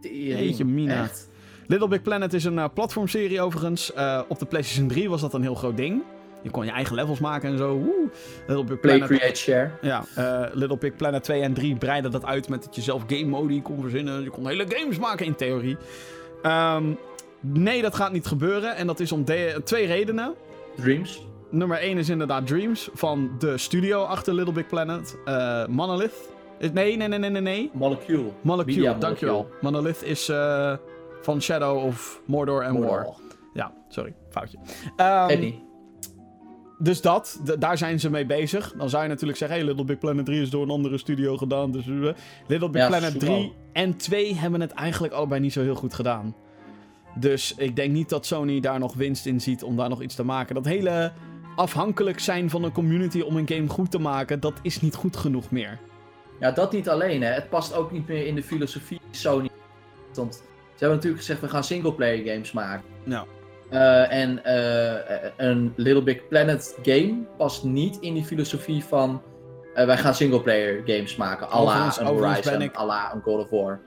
[0.00, 1.02] Jeetje, Mina.
[1.02, 1.28] Echt.
[1.66, 3.92] Little Big Planet is een eh, platformserie overigens.
[3.92, 6.02] Eh, op de PlayStation 3 was dat een heel groot ding.
[6.42, 7.76] Je kon je eigen levels maken en zo.
[7.76, 8.10] Woe.
[8.46, 9.18] Little Big Play, Planet.
[9.18, 9.70] create, share.
[9.80, 13.02] Ja, eh, Little Big Planet 2 en 3 breiden dat uit met dat je zelf
[13.06, 14.22] game modi kon verzinnen.
[14.22, 15.76] Je kon hele games maken in theorie.
[16.42, 16.84] Ehm,
[17.40, 18.76] nee, dat gaat niet gebeuren.
[18.76, 19.24] En dat is om
[19.64, 20.34] twee redenen.
[20.76, 21.26] Dreams.
[21.50, 25.16] Nummer 1 is inderdaad Dreams van de studio achter Little Big Planet.
[25.24, 26.32] Eh, Monolith.
[26.72, 27.70] Nee, nee, nee, nee, nee.
[27.72, 28.24] Molecule.
[28.42, 29.48] Molecule, Media dankjewel.
[29.60, 30.76] Monolith is eh,
[31.22, 33.06] van Shadow of Mordor en War.
[33.52, 34.58] Ja, sorry, foutje.
[34.96, 35.54] Ehm, niet.
[36.78, 38.72] dus dat, daar zijn ze mee bezig.
[38.78, 41.36] Dan zou je natuurlijk zeggen, hey, Little Big Planet 3 is door een andere studio
[41.36, 41.70] gedaan.
[41.70, 42.08] Dus eh,
[42.46, 43.26] Little Big Ja, Planet super.
[43.26, 46.34] 3 en 2 hebben het eigenlijk allebei niet zo heel goed gedaan.
[47.16, 50.14] Dus ik denk niet dat Sony daar nog winst in ziet om daar nog iets
[50.14, 50.54] te maken.
[50.54, 51.12] Dat hele
[51.56, 55.16] afhankelijk zijn van een community om een game goed te maken, dat is niet goed
[55.16, 55.78] genoeg meer.
[56.40, 57.22] Ja, dat niet alleen.
[57.22, 57.28] Hè.
[57.32, 59.48] Het past ook niet meer in de filosofie Sony.
[60.14, 60.40] Want ze
[60.78, 62.84] hebben natuurlijk gezegd, we gaan singleplayer games maken.
[63.04, 63.24] Ja.
[63.70, 69.22] Eh, en eh, een Little Big Planet game past niet in die filosofie van...
[69.74, 71.46] eh, wij gaan singleplayer games maken.
[71.46, 73.80] à la Overigens- een Horizon, à la een God of War.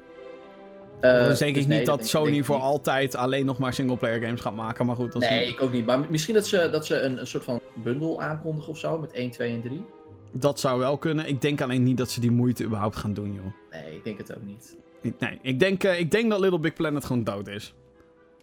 [1.02, 4.22] Eh, dus denk dus ik nee, niet dat Sony voor altijd alleen nog maar singleplayer
[4.22, 4.86] games gaat maken.
[4.86, 5.86] Maar goed, dat is Nee, niet- ik ook niet.
[5.86, 8.98] Maar misschien dat ze, dat ze een, een soort van bundel aankondigen of zo.
[9.00, 9.86] Met 1, 2 en 3.
[10.32, 11.28] dat zou wel kunnen.
[11.28, 13.54] Ik denk alleen niet dat ze die moeite überhaupt gaan doen, joh.
[13.82, 14.76] Nee, ik denk het ook niet.
[15.02, 17.74] Ik- Nee, ik denk, eh, ik denk dat Little Big Planet gewoon dood is.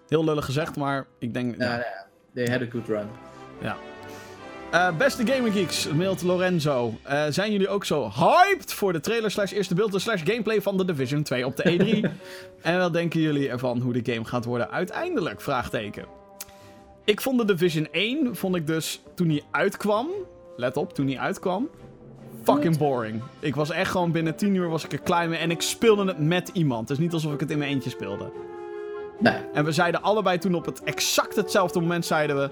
[0.09, 1.57] Heel lullig gezegd, maar ik denk...
[1.59, 1.77] Ja.
[1.77, 3.07] ja, they had a good run.
[4.75, 6.95] Eh, beste Gaming Geeks, mailt Lorenzo.
[7.03, 10.77] Eh, zijn jullie ook zo hyped voor de trailer slash eerste beelden slash gameplay van
[10.77, 12.11] The Division 2 op de E3?
[12.63, 15.41] en wat denken jullie ervan hoe de game gaat worden uiteindelijk?
[15.41, 16.05] Vraagteken.
[17.05, 20.09] Ik vond The Division 1, vond ik dus toen hij uitkwam...
[20.57, 21.69] Let op, toen hij uitkwam...
[22.43, 23.23] Fucking boring.
[23.41, 26.05] Ik was echt gewoon binnen 10 uur was ik er klaar mee en ik speelde
[26.05, 26.89] het met iemand.
[26.89, 28.33] Het is niet alsof ik het in mijn eentje speelde.
[29.19, 32.51] Nee, En we zeiden allebei toen op het exact hetzelfde moment zeiden we...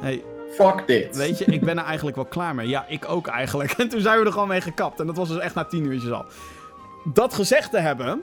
[0.00, 1.16] Hey, fuck dit.
[1.16, 2.68] weet je, ik ben er eigenlijk wel klaar mee.
[2.68, 3.70] Ja, ik ook eigenlijk.
[3.78, 5.00] En toen zijn we er gewoon mee gekapt.
[5.00, 6.24] En dat was dus echt na tien uurtjes al.
[7.04, 8.22] Dat gezegd te hebben...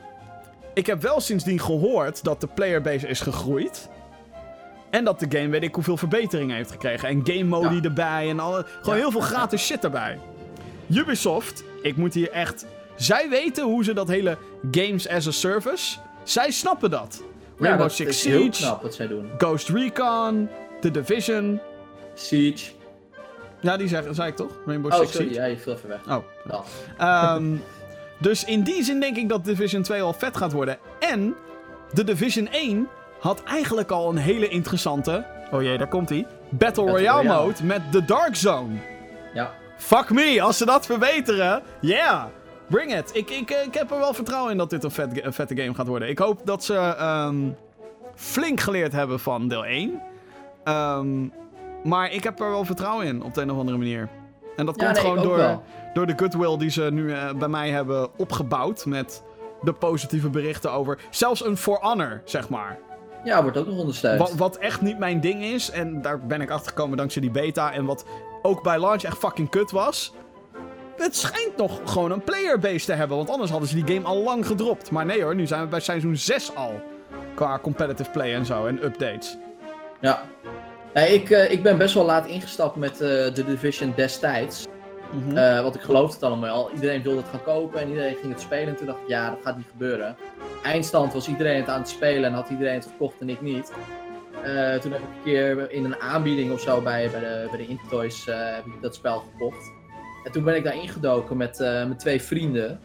[0.74, 3.90] Ik heb wel sindsdien gehoord dat de playerbase is gegroeid.
[4.90, 7.10] En dat de game weet ik hoeveel verbeteringen heeft gekregen.
[7.10, 7.82] En game modi Ja.
[7.82, 9.02] erbij en alle, gewoon Ja.
[9.02, 10.20] heel veel gratis shit erbij.
[10.90, 12.66] Ubisoft, ik moet hier echt...
[12.96, 14.38] Zij weten hoe ze dat hele
[14.72, 15.98] games as a service...
[16.24, 17.22] Zij snappen dat.
[17.22, 19.30] Ja, Rainbow dat Six Siege, knap wat zij doen.
[19.38, 20.50] Ghost Recon,
[20.82, 21.60] The Division.
[22.16, 22.72] Siege.
[23.60, 24.52] Ja, die zeg, zei ik toch?
[24.66, 25.42] Rainbow Oh, Six sorry, Siege.
[25.42, 26.00] ja, je viel even weg.
[26.08, 26.24] Oh.
[26.46, 26.66] Dat.
[26.98, 27.56] Ehm,
[28.18, 30.78] dus in die zin denk ik dat Division 2 al vet gaat worden.
[31.00, 31.36] En
[31.94, 32.88] de Division 1
[33.20, 35.26] had eigenlijk al een hele interessante.
[35.52, 36.28] Oh jee, daar komt hij.
[36.50, 37.46] Battle, Royale, Royale.
[37.46, 38.76] mode met de Dark Zone.
[39.34, 39.52] Ja.
[39.78, 41.64] Fuck me, als ze dat verbeteren.
[41.82, 42.24] Yeah,
[42.68, 43.10] bring it.
[43.14, 45.74] Ik, ik, ik heb er wel vertrouwen in dat dit een, vet, een vette game
[45.74, 46.10] gaat worden.
[46.10, 47.36] Ik hoop dat ze ehm,
[48.16, 50.02] flink geleerd hebben van deel 1.
[50.64, 51.28] Ehm,
[51.86, 54.10] maar ik heb er wel vertrouwen in op de een of andere manier.
[54.56, 55.64] En dat Ja, komt nee, gewoon door, wel.
[55.94, 58.86] door de goodwill die ze nu eh, bij mij hebben opgebouwd.
[58.86, 59.24] Met
[59.62, 61.00] de positieve berichten over.
[61.10, 62.78] Zelfs een For Honor, zeg maar.
[63.24, 64.20] Ja, wordt ook nog ondersteund.
[64.20, 65.70] Wat, wat echt niet mijn ding is.
[65.72, 67.72] En daar ben ik achter gekomen dankzij die beta.
[67.74, 68.06] En wat
[68.42, 70.14] ook bij launch echt fucking kut was.
[70.98, 73.18] Het schijnt nog gewoon een playerbase te hebben.
[73.18, 74.92] Want anders hadden ze die game al lang gedropt.
[74.92, 76.82] Maar nee hoor, nu zijn we bij seizoen 6 al.
[77.36, 78.66] Qua competitive play en zo.
[78.66, 79.38] En updates.
[80.02, 80.22] Ja.
[80.96, 84.68] Nee, ik, eh, ik ben best wel laat ingestapt met eh, de Division destijds.
[85.34, 86.72] Eh, want ik geloofde het allemaal.
[86.72, 88.68] Iedereen wilde het gaan kopen en iedereen ging het spelen.
[88.68, 90.16] En toen dacht ik, ja, dat gaat niet gebeuren.
[90.64, 93.74] Eindstand was iedereen het aan het spelen en had iedereen het gekocht en ik niet.
[94.44, 97.58] Eh, toen heb ik een keer in een aanbieding of zo bij, bij de, bij
[97.58, 99.72] de Intertoys eh, heb ik dat spel gekocht.
[100.26, 102.80] En toen ben ik daar ingedoken met, eh, met twee vrienden.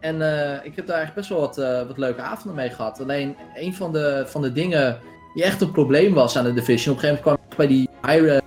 [0.00, 3.00] En eh, ik heb daar echt best wel wat, eh, wat leuke avonden mee gehad.
[3.00, 4.98] Alleen een van de, van de dingen
[5.34, 6.94] die echt een probleem was aan de Division.
[6.96, 8.40] Op een gegeven moment kwam bij die high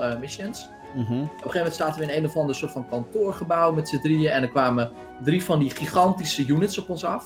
[0.00, 0.68] eh, missions.
[0.94, 1.00] Mhm.
[1.02, 3.98] Op een gegeven moment zaten we in een of ander soort van kantoorgebouw met z'n
[4.00, 4.30] drieën.
[4.30, 4.90] En er kwamen
[5.24, 7.24] drie van die gigantische units op ons af.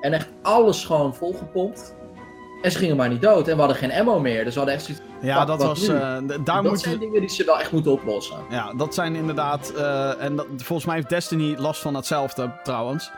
[0.00, 1.94] En echt alles gewoon volgepompt.
[2.62, 3.48] En ze gingen maar niet dood.
[3.48, 4.44] En we hadden geen ammo meer.
[4.44, 5.80] Dus we hadden echt zoiets Ja, dat was.
[5.80, 8.36] d- daar Dat zijn dingen die ze wel echt moeten oplossen.
[8.50, 9.72] Ja, dat zijn inderdaad.
[9.76, 13.10] eh, en dat, volgens mij heeft Destiny last van hetzelfde trouwens.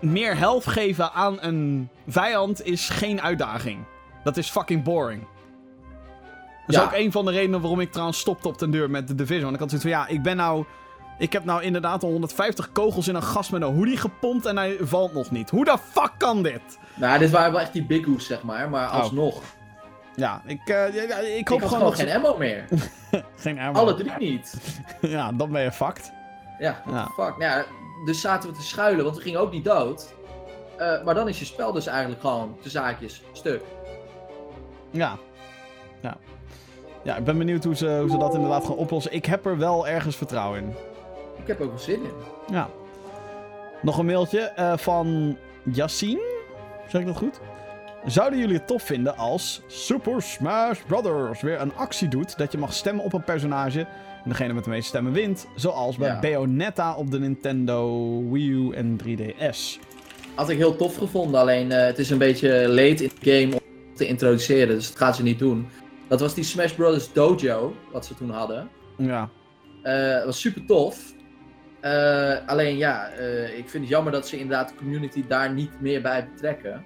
[0.00, 3.78] Meer health geven aan een vijand is geen uitdaging.
[4.24, 5.26] Dat is fucking boring.
[6.66, 9.08] Dat is ook een van de redenen waarom ik trouwens stopte op de deur met
[9.08, 9.42] de Division.
[9.42, 10.64] Want ik had zoiets van, ja, ik ben nou
[11.18, 14.56] Ik heb nou inderdaad al 150 kogels in een gast met een hoodie gepompt en
[14.56, 15.50] hij valt nog niet.
[15.50, 16.60] Hoe de fuck kan dit?
[16.94, 18.70] Nou, dit waren wel echt die big hoes, zeg maar.
[18.70, 19.00] Maar Oh.
[19.00, 19.42] alsnog.
[20.16, 20.94] Ja, ik, ja, ik
[21.38, 22.64] Ik hoop had gewoon gewoon dat geen ze- ammo meer.
[23.36, 23.78] geen ammo.
[23.78, 24.54] Alle drie niet.
[25.00, 26.12] Ja, dan ben je fucked.
[26.58, 27.04] Ja, Ja.
[27.04, 27.36] fuck.
[27.38, 27.64] Nou ja,
[28.04, 30.12] dus zaten we te schuilen, want we gingen ook niet dood.
[30.78, 33.62] Eh, maar dan is je spel dus eigenlijk gewoon, de zaakjes, stuk.
[34.94, 35.18] Ja.
[36.00, 36.16] Ja.
[37.02, 39.12] Ja, ik ben benieuwd hoe ze, hoe ze dat inderdaad gaan oplossen.
[39.12, 40.68] Ik heb er wel ergens vertrouwen in.
[41.40, 42.10] Ik heb ook wel zin in.
[42.54, 42.68] Ja.
[43.82, 46.32] Nog een mailtje eh, van Yassine.
[46.88, 47.40] Zeg ik dat goed?
[48.06, 51.40] Zouden jullie het tof vinden als Super Smash Bros.
[51.40, 53.80] weer een actie doet dat je mag stemmen op een personage
[54.24, 56.20] en degene met de meeste stemmen wint, zoals bij Ja.
[56.20, 59.78] Bayonetta op de Nintendo Wii U en 3DS?
[60.34, 63.54] Had ik heel tof gevonden, alleen eh, het is een beetje late in de game
[63.54, 63.60] om
[63.94, 65.68] te introduceren, dus dat gaan ze niet doen.
[66.08, 67.12] Dat was die Smash Bros.
[67.12, 68.68] Dojo, wat ze toen hadden.
[68.96, 69.28] Ja.
[69.82, 71.14] Dat was super tof.
[71.84, 75.80] Eh, alleen ja, eh, ik vind het jammer dat ze inderdaad de community daar niet
[75.80, 76.84] meer bij betrekken.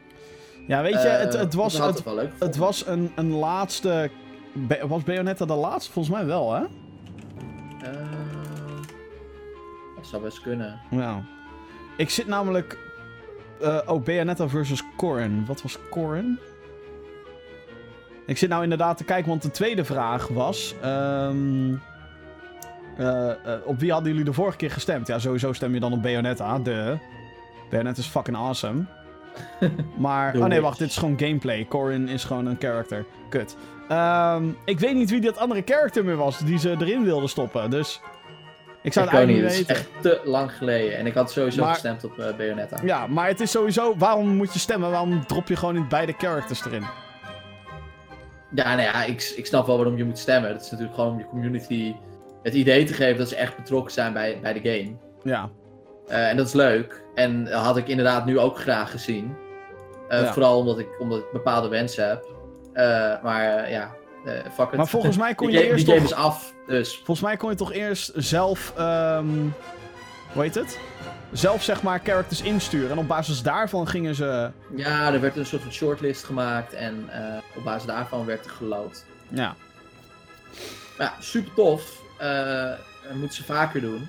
[0.66, 2.60] Ja, weet je, het, het was, het, het wel leuk het gevonden.
[2.60, 4.10] was een, een laatste...
[4.86, 5.93] Was Bayonetta de laatste?
[5.93, 6.60] Volgens mij wel, hè?
[9.97, 10.80] Dat zou best kunnen.
[10.90, 11.24] Ja.
[11.97, 12.78] Ik zit namelijk...
[13.86, 15.47] oh, Bayonetta versus Corrin.
[15.47, 16.39] Wat was Corrin?
[18.28, 20.74] Ik zit nou inderdaad te kijken, want de tweede vraag was...
[20.82, 21.74] ehm,
[22.96, 25.06] eh, eh, op wie hadden jullie de vorige keer gestemd?
[25.06, 26.59] Ja, sowieso stem je dan op Bayonetta.
[26.59, 26.96] De.
[27.70, 28.84] Bayonetta is fucking awesome.
[29.96, 30.36] maar...
[30.36, 30.78] Oh nee, wacht.
[30.78, 31.66] Dit is gewoon gameplay.
[31.68, 33.05] Corrin is gewoon een character.
[33.30, 33.56] Kut.
[33.88, 37.70] Ehm, ik weet niet wie dat andere character meer was die ze erin wilden stoppen.
[37.70, 38.00] Dus...
[38.82, 40.10] Ik zou ik het ook niet, eigenlijk het is weten.
[40.10, 40.98] echt te lang geleden.
[40.98, 42.78] En ik had sowieso Maar- gestemd op eh, Bayonetta.
[42.84, 43.94] Ja, maar het is sowieso...
[43.96, 44.90] Waarom moet je stemmen?
[44.90, 46.84] Waarom drop je gewoon niet beide characters erin?
[48.55, 50.53] Ja, nou ja, ik, ik snap wel waarom je moet stemmen.
[50.53, 51.95] Dat is natuurlijk gewoon om je community
[52.43, 54.97] het idee te geven dat ze echt betrokken zijn bij, bij de game.
[55.23, 55.51] Ja.
[56.09, 57.03] Eh, en dat is leuk.
[57.15, 59.37] En dat had ik inderdaad nu ook graag gezien.
[60.09, 60.33] Eh, Ja.
[60.33, 62.27] Vooral omdat ik, omdat ik bepaalde wensen heb.
[62.73, 63.95] Eh, maar ja,
[64.53, 64.77] fuck it.
[64.77, 66.19] Maar volgens mij kon je eerst die game toch...
[66.19, 66.95] is af, dus...
[66.97, 68.73] Volgens mij kon je toch eerst zelf...
[68.77, 69.27] ehm
[70.33, 70.79] hoe heet het?
[71.32, 72.90] Zelf zeg maar characters insturen.
[72.90, 74.50] En op basis daarvan gingen ze...
[74.76, 76.72] Ja, er werd een soort van shortlist gemaakt.
[76.72, 79.05] En eh, op basis daarvan werd er geloot.
[79.28, 79.55] Ja.
[80.98, 82.02] Ja, super tof.
[83.09, 84.09] Dat moeten ze vaker doen.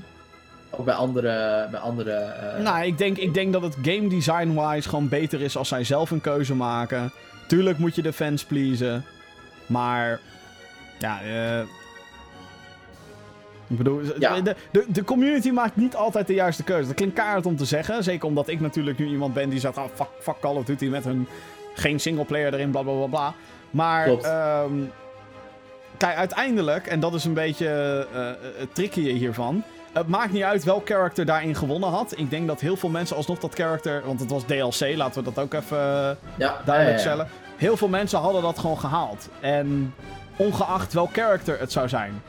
[0.70, 1.68] Ook bij andere...
[1.72, 5.58] Bij andere eh, Nou, ik denk, ik denk dat het game design-wise gewoon beter is
[5.58, 7.12] als zij zelf een keuze maken.
[7.48, 9.06] Tuurlijk moet je de fans pleasen.
[9.66, 10.20] Maar...
[11.00, 11.68] Ja, eh...
[13.70, 14.42] Ik bedoel, Ja.
[14.42, 16.88] de, de, de community maakt niet altijd de juiste keuze.
[16.88, 18.04] Dat klinkt kaart om te zeggen.
[18.04, 19.78] Zeker omdat ik natuurlijk nu iemand ben die zegt...
[19.78, 21.28] Oh, fuck, fuck Call of Duty met hun...
[21.74, 23.34] Geen singleplayer erin, bla bla bla bla.
[23.70, 24.08] Maar...
[24.08, 24.74] Ehm,
[25.98, 26.88] kijk, uiteindelijk...
[26.88, 29.64] En dat is een beetje eh, eh, het tricky hiervan...
[29.94, 32.14] Het maakt niet uit welk character daarin gewonnen had.
[32.18, 34.02] Ik denk dat heel veel mensen alsnog dat character...
[34.06, 36.98] Want het was DLC, laten we dat ook even eh, ja, duidelijk ja, ja.
[36.98, 37.28] stellen.
[37.56, 39.30] Heel veel mensen hadden dat gewoon gehaald.
[39.40, 39.94] En
[40.36, 42.22] ongeacht welk character het zou zijn.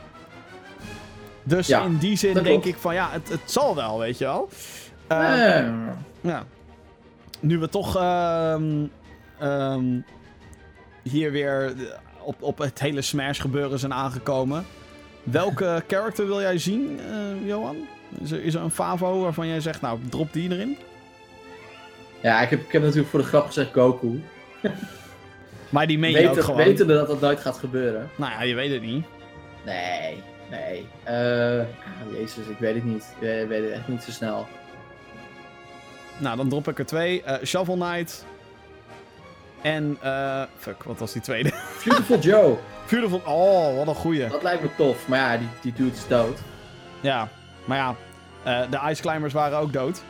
[1.43, 2.65] Dus Ja, in die zin denk klopt.
[2.65, 4.49] ik van ja, het, het zal wel, weet je wel.
[5.07, 5.67] Eh,
[6.21, 6.45] ja.
[7.39, 8.85] Nu we toch ehm,
[9.39, 9.83] ehm,
[11.03, 11.73] hier weer
[12.23, 14.65] op, op het hele Smash gebeuren zijn aangekomen.
[15.23, 17.75] Welke character wil jij zien, eh, Johan?
[18.21, 20.77] Is er, is er een favo waarvan jij zegt, nou, drop die erin?
[22.21, 24.21] ja, ik heb, ik heb natuurlijk voor de grap gezegd Goku.
[25.69, 26.57] Maar die meen je ook Weten, gewoon.
[26.65, 28.09] wetende dat dat nooit gaat gebeuren.
[28.15, 29.05] Nou ja, je weet het niet.
[29.65, 30.87] Nee, nee.
[31.03, 33.03] Eh, ah, jezus, ik weet het niet.
[33.15, 34.47] Ik weet, weet het echt niet zo snel.
[36.17, 37.23] Nou, dan drop ik er twee.
[37.23, 38.25] Eh, Shovel Knight.
[39.61, 41.49] En, eh fuck, wat was die tweede?
[41.85, 42.57] Beautiful Joe,
[42.89, 43.21] Beautiful.
[43.25, 44.27] Oh, wat een goeie.
[44.27, 45.07] dat lijkt me tof.
[45.07, 46.39] Maar ja, die, die dude is dood.
[47.01, 47.27] Ja,
[47.65, 47.95] maar ja,
[48.43, 50.01] eh, de Ice Climbers waren ook dood.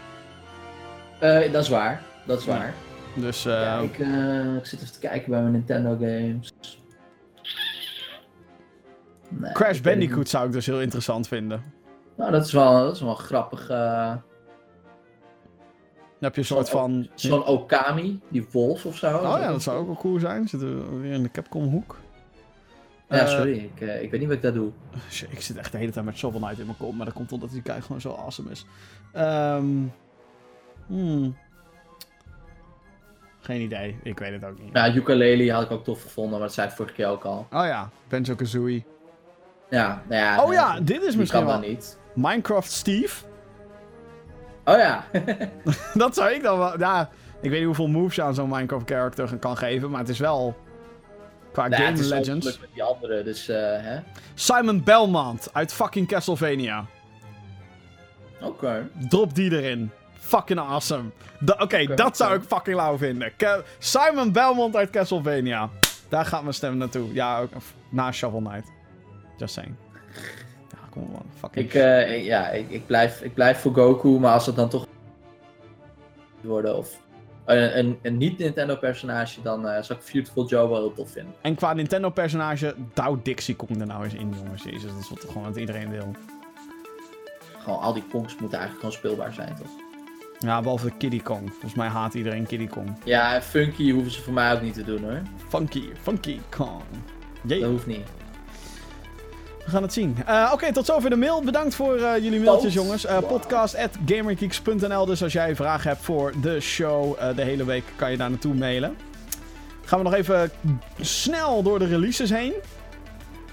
[1.20, 2.52] Eh, dat is waar, dat is Ja.
[2.52, 2.74] waar.
[3.16, 6.54] Dus, Ja, ik, eh, ik zit even te kijken bij mijn Nintendo games.
[9.42, 11.64] Nee, Crash Bandicoot zou ik dus heel interessant vinden.
[12.18, 13.70] Nou, dat is wel, dat is wel een grappig.
[13.70, 14.20] eh, Dan
[16.20, 17.10] heb je een soort van...
[17.16, 19.18] Zo'n Okami, die wolf of zo.
[19.18, 20.48] Oh ja, dat zou ook wel cool zijn.
[20.48, 21.98] Zitten we weer in de Capcom hoek.
[23.10, 24.72] Ja, Eh, sorry, ik, eh, ik weet niet wat ik daar doe.
[25.30, 26.94] ik zit echt de hele tijd met Shovel Knight in mijn kop.
[26.96, 28.66] Maar dat komt omdat die guy gewoon zo awesome is.
[29.14, 29.66] Ehm
[30.88, 31.38] hmm.
[33.40, 33.98] Geen idee.
[34.04, 34.70] Ik weet het ook niet.
[34.74, 37.38] Ja, ukulele had ik ook tof gevonden, maar dat zei ik vorige keer ook al.
[37.52, 38.84] Oh ja, Banjo-Kazooie.
[39.72, 40.44] Ja, nou ja.
[40.44, 41.70] Oh ja, dit is misschien kan wel...
[41.70, 41.98] niet.
[42.14, 43.26] Minecraft Steve.
[44.66, 45.04] Oh ja.
[45.94, 46.80] dat zou ik dan wel...
[46.80, 47.10] Ja,
[47.42, 49.90] ik weet niet hoeveel moves je aan zo'n Minecraft character kan geven.
[49.90, 50.56] Maar het is wel...
[51.52, 52.46] Qua Nou, Game het is Legends.
[52.60, 54.00] met die andere, dus eh, hè.
[54.34, 56.86] Simon Belmont uit fucking Castlevania.
[58.42, 58.90] Oké.
[59.10, 59.92] Drop die erin.
[60.20, 61.10] Fucking awesome.
[61.58, 63.36] Oké, dat zou ik fucking lauw vinden.
[63.38, 65.70] Ke- Simon Belmont uit Castlevania.
[66.10, 67.14] Daar gaat mijn stem naartoe.
[67.14, 67.50] Ja, ook
[67.90, 68.68] na Shovel Knight.
[70.70, 71.26] Ja, kom man.
[71.54, 74.70] Ik, eh, ik- ja, ik, ik, blijf, ik blijf voor Goku, maar als het dan
[74.70, 74.86] toch
[76.42, 77.00] worden of
[77.46, 81.34] een, een, een niet-Nintendo-personage, dan eh zou ik Beautiful Joe wel heel tof vinden.
[81.42, 84.64] En qua Nintendo-personage, douw Dixie Kong er nou eens in, jongens.
[84.64, 86.12] Jezus, dat is wat gewoon wat iedereen wil.
[87.58, 89.70] Gewoon al die Kongs moeten eigenlijk gewoon speelbaar zijn, toch?
[90.40, 91.50] Ja, behalve Kiddy Kong.
[91.50, 92.96] Volgens mij haat iedereen Kiddy Kong.
[93.04, 95.22] Ja, en Funky hoeven ze voor mij ook niet te doen hoor.
[95.48, 96.82] Funky, Funky Kong.
[97.44, 97.60] Jee.
[97.60, 98.08] Dat hoeft niet.
[99.66, 100.18] We gaan het zien.
[100.26, 101.42] Eh, Oké, tot zover de mail.
[101.42, 102.84] Bedankt voor eh, jullie mailtjes, Tot.
[102.84, 103.06] jongens.
[103.06, 103.18] Eh
[103.64, 105.06] at gamergeeks.nl.
[105.06, 108.54] Dus als jij vragen hebt voor de show de hele week, kan je daar naartoe
[108.54, 108.98] mailen.
[109.86, 110.52] Gaan we nog even
[111.00, 112.54] snel door de releases heen.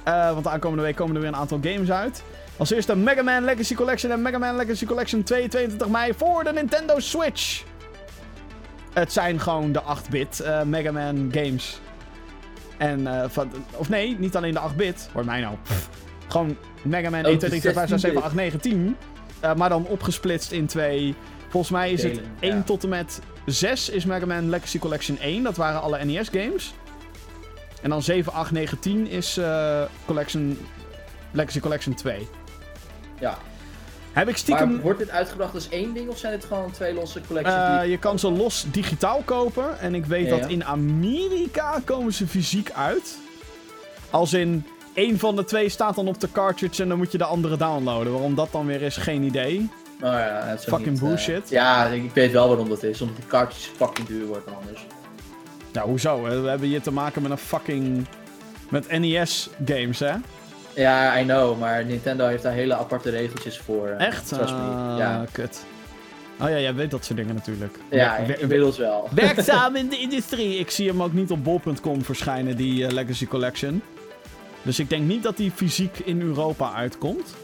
[0.05, 2.23] Want de aankomende week komen er weer een aantal games uit.
[2.59, 6.45] Als eerste Mega Man Legacy Collection en Mega Man Legacy Collection 2, 22 mei voor
[6.45, 7.63] de Nintendo Switch.
[8.93, 11.81] Het zijn gewoon de 8-bit eh, Mega Man games.
[12.79, 15.09] En, eh, van, of nee, niet alleen de 8-bit.
[15.13, 15.57] Hoor mij nou.
[15.63, 15.89] Pff.
[16.29, 18.25] Gewoon Mega Man Ook 1, de 2, 3, 4, 5, 6, 7, 16-bit.
[18.25, 18.97] 8, 9, 10.
[19.41, 21.15] Eh, maar dan opgesplitst in twee.
[21.49, 22.63] Volgens mij is het Delen, 1 ja.
[22.63, 25.43] tot en met 6 is Mega Man Legacy Collection 1.
[25.43, 26.75] Dat waren alle NES games.
[27.83, 30.59] En dan 7, 8, 9, 10 is eh, Collection,
[31.31, 32.29] Legacy Collection 2.
[33.21, 33.39] Ja.
[34.13, 34.73] Heb ik stiekem...
[34.73, 37.55] Maar wordt dit uitgebracht als één ding of zijn dit gewoon twee losse collecties?
[37.55, 39.79] Eh, je kan ze los digitaal kopen.
[39.81, 40.47] En ik weet Ja, dat ja.
[40.47, 43.19] in Amerika komen ze fysiek uit.
[44.11, 47.19] Als in één van de twee staat dan op de cartridge en dan moet je
[47.19, 48.13] de andere downloaden.
[48.13, 49.59] Waarom dat dan weer is, geen idee.
[50.03, 51.49] Oh ja, het is Fucking niet, eh, bullshit.
[51.49, 53.01] ja, ik weet wel waarom dat is.
[53.01, 54.87] Omdat die kaartjes fucking duur worden dan anders.
[55.73, 56.23] Ja, hoezo?
[56.23, 58.07] We hebben hier te maken met een fucking...
[58.69, 60.13] Met NES games, hè?
[60.79, 63.89] Ja, I know, maar Nintendo heeft daar hele aparte regeltjes voor.
[63.89, 64.29] eh, Echt?
[64.29, 64.59] Trust me.
[64.61, 65.65] Ah, Ja, kut.
[66.41, 67.79] Oh ja, jij weet dat soort dingen natuurlijk.
[67.91, 69.09] ja inmiddels wel.
[69.15, 70.59] Werkzaam in de industrie.
[70.59, 73.83] Ik zie hem ook niet op bol.com verschijnen, die eh, Legacy Collection.
[74.63, 77.35] Dus ik denk niet dat die fysiek in Europa uitkomt.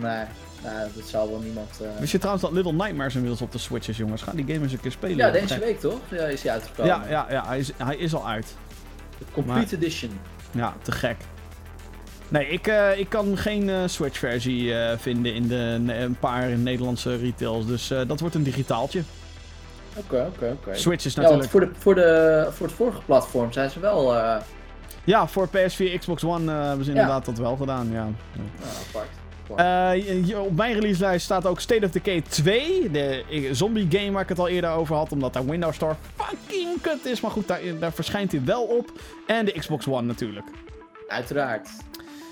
[0.00, 0.24] Nee,
[0.62, 1.80] nou, dat zal wel niemand...
[1.82, 4.22] eh, Wist je trouwens dat Little Nightmares inmiddels op de Switch is, jongens?
[4.22, 5.16] Ga die game eens een keer spelen.
[5.16, 5.98] Ja, deze week toch?
[6.08, 6.92] Ja, is hij uitgekomen.
[6.92, 8.46] Ja, ja, ja hij, is, hij is al uit.
[9.18, 10.10] De Complete Edition.
[10.52, 11.16] Ja, te gek.
[12.30, 17.16] Nee, ik, eh, ik kan geen eh, Switch-versie eh, vinden in de, een paar Nederlandse
[17.16, 17.66] retails.
[17.66, 19.02] Dus dat wordt een digitaaltje.
[19.96, 20.76] Oké, oké, oké.
[20.76, 21.50] Switch is Ja, natuurlijk...
[21.50, 24.14] voor, de, voor, de, voor het vorige platform zijn ze wel
[25.04, 28.08] Ja, voor PS4, Xbox One hebben ze inderdaad dat wel gedaan, ja.
[28.88, 29.08] apart.
[29.56, 29.90] Eh,
[30.24, 32.90] hier op mijn releaselijst staat ook State of Decay 2.
[32.90, 35.12] De zombie game waar ik het al eerder over had.
[35.12, 37.20] Omdat de Windows Store fucking kut is.
[37.20, 38.92] Maar goed, daar, daar verschijnt hij wel op.
[39.26, 40.46] En de Xbox One natuurlijk.
[41.08, 41.68] Uiteraard.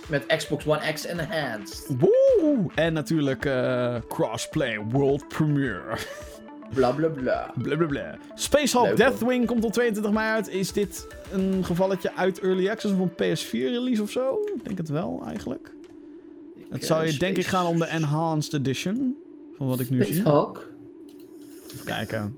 [0.08, 1.86] Met Xbox One X Enhanced.
[1.98, 2.66] Woe!
[2.74, 5.96] En natuurlijk eh, crossplay world premiere.
[6.74, 7.52] Bla bla bla.
[7.62, 8.18] Blablabla.
[8.34, 10.48] Space Hulk Deathwing komt op 22 mei uit.
[10.48, 14.38] Is dit een gevalletje uit Early Access of een PS4 release of zo?
[14.56, 15.72] Ik denk het wel eigenlijk.
[16.70, 19.16] Het zou je denk ik gaan om de Enhanced Edition.
[19.56, 20.14] Van wat ik nu zie.
[20.14, 20.68] Space Hulk?
[21.72, 22.36] Even kijken.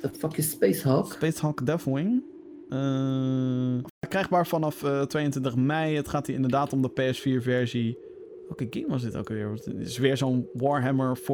[0.00, 1.12] Dat fuck is Space Hulk?
[1.12, 2.22] Space Hulk Deathwing.
[2.70, 5.96] Eh krijgbaar vanaf eh, 22 mei.
[5.96, 7.98] Het gaat hier inderdaad om de PS4 versie.
[8.46, 9.50] Welke game was dit ook weer?
[9.50, 11.24] Het is weer zo'n Warhammer 40.000,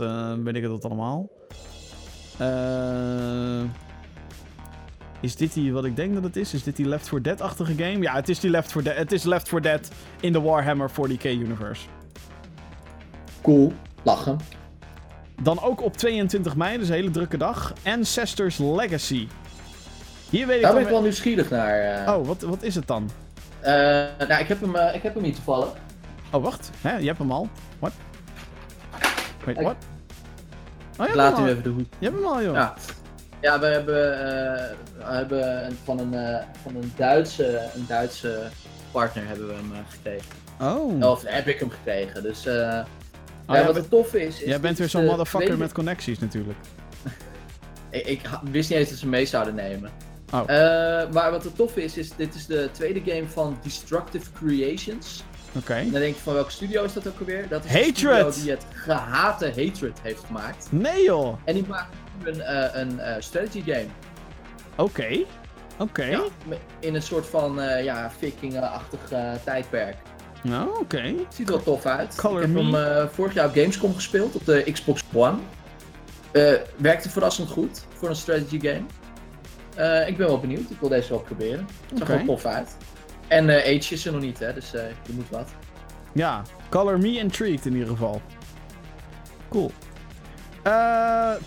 [0.00, 1.30] eh weet ik het allemaal.
[2.38, 3.62] Eh,
[5.20, 6.54] is dit die wat ik denk dat het is?
[6.54, 7.98] Is dit die Left 4 Dead-achtige game?
[7.98, 8.96] Ja, het is die Left 4 Dead.
[8.96, 9.90] Het is Left 4 Dead
[10.20, 11.86] in de Warhammer 40k universe.
[13.42, 13.72] Cool.
[14.02, 14.38] Lachen.
[15.42, 17.72] Dan ook op 22 mei, dus een hele drukke dag.
[17.84, 19.26] Ancestors Legacy.
[20.30, 21.80] Hier weet ik Daar ben ik wel nieuwsgierig naar.
[22.06, 22.14] eh.
[22.16, 23.10] Oh, wat, wat is het dan?
[23.60, 23.72] Eh,
[24.28, 25.68] nou, ik heb hem, eh, ik heb hem niet toevallig.
[26.32, 26.70] Oh, wacht.
[26.80, 27.48] Hè, je hebt hem al.
[27.78, 27.92] Wat?
[29.44, 29.76] Wait, Ik- what?
[30.98, 31.46] Oh, Ik laat al.
[31.48, 31.86] even de hoed.
[31.98, 32.54] Je hebt hem al, joh.
[32.54, 32.74] Ja.
[33.40, 38.48] Ja, we hebben, eh, we hebben een- van, een, eh, van een, Duitse, een Duitse
[38.90, 40.26] partner hebben we hem gekregen.
[40.60, 41.10] Oh.
[41.10, 42.22] Of heb ik hem gekregen.
[42.22, 42.82] Dus eh, Oh, ja,
[43.46, 44.40] jij wat bent- het tof is...
[44.40, 46.58] is Jij bent weer zo'n motherfucker met connecties natuurlijk.
[47.90, 49.90] Ik, ik wist niet eens dat ze mee zouden nemen.
[50.32, 50.40] Oh.
[50.46, 55.24] Eh, maar wat het tof is, is dit is de tweede game van Destructive Creations.
[55.56, 55.74] Oké.
[55.90, 57.48] Dan denk je van welke studio is dat ook alweer?
[57.48, 57.94] Dat is Hatred!
[57.94, 60.66] de studio die het gehate Hatred heeft gemaakt.
[60.70, 61.26] Nee, joh.
[61.28, 61.38] Oké.
[61.44, 61.92] En die maakt
[62.24, 63.86] nu een, eh, een eh, strategy game.
[64.76, 65.24] Oké.
[66.04, 69.00] Ja, me- in een soort van eh ja, viking-achtig
[69.44, 69.96] tijdperk.
[70.42, 71.14] Nou, oké.
[71.34, 72.14] Ziet er wel tof uit.
[72.16, 72.76] Color ik heb me.
[72.76, 75.38] hem vorig jaar op Gamescom gespeeld op de Xbox One.
[76.76, 78.82] Werkte verrassend goed voor een strategy game.
[79.80, 80.70] Eh, ik ben wel benieuwd.
[80.70, 81.66] Ik wil deze wel proberen.
[81.88, 82.76] Het zag wel tof uit.
[83.28, 85.48] En eh Age is er nog niet, hè, dus eh, je moet wat.
[86.12, 86.42] Ja.
[86.68, 88.20] Color me intrigued in ieder geval.
[89.48, 89.70] Cool.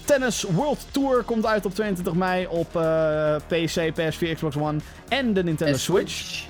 [0.05, 2.69] Tennis World Tour komt uit op 22 mei op
[3.47, 6.45] PC, PS4, Xbox One en de Nintendo En Switch.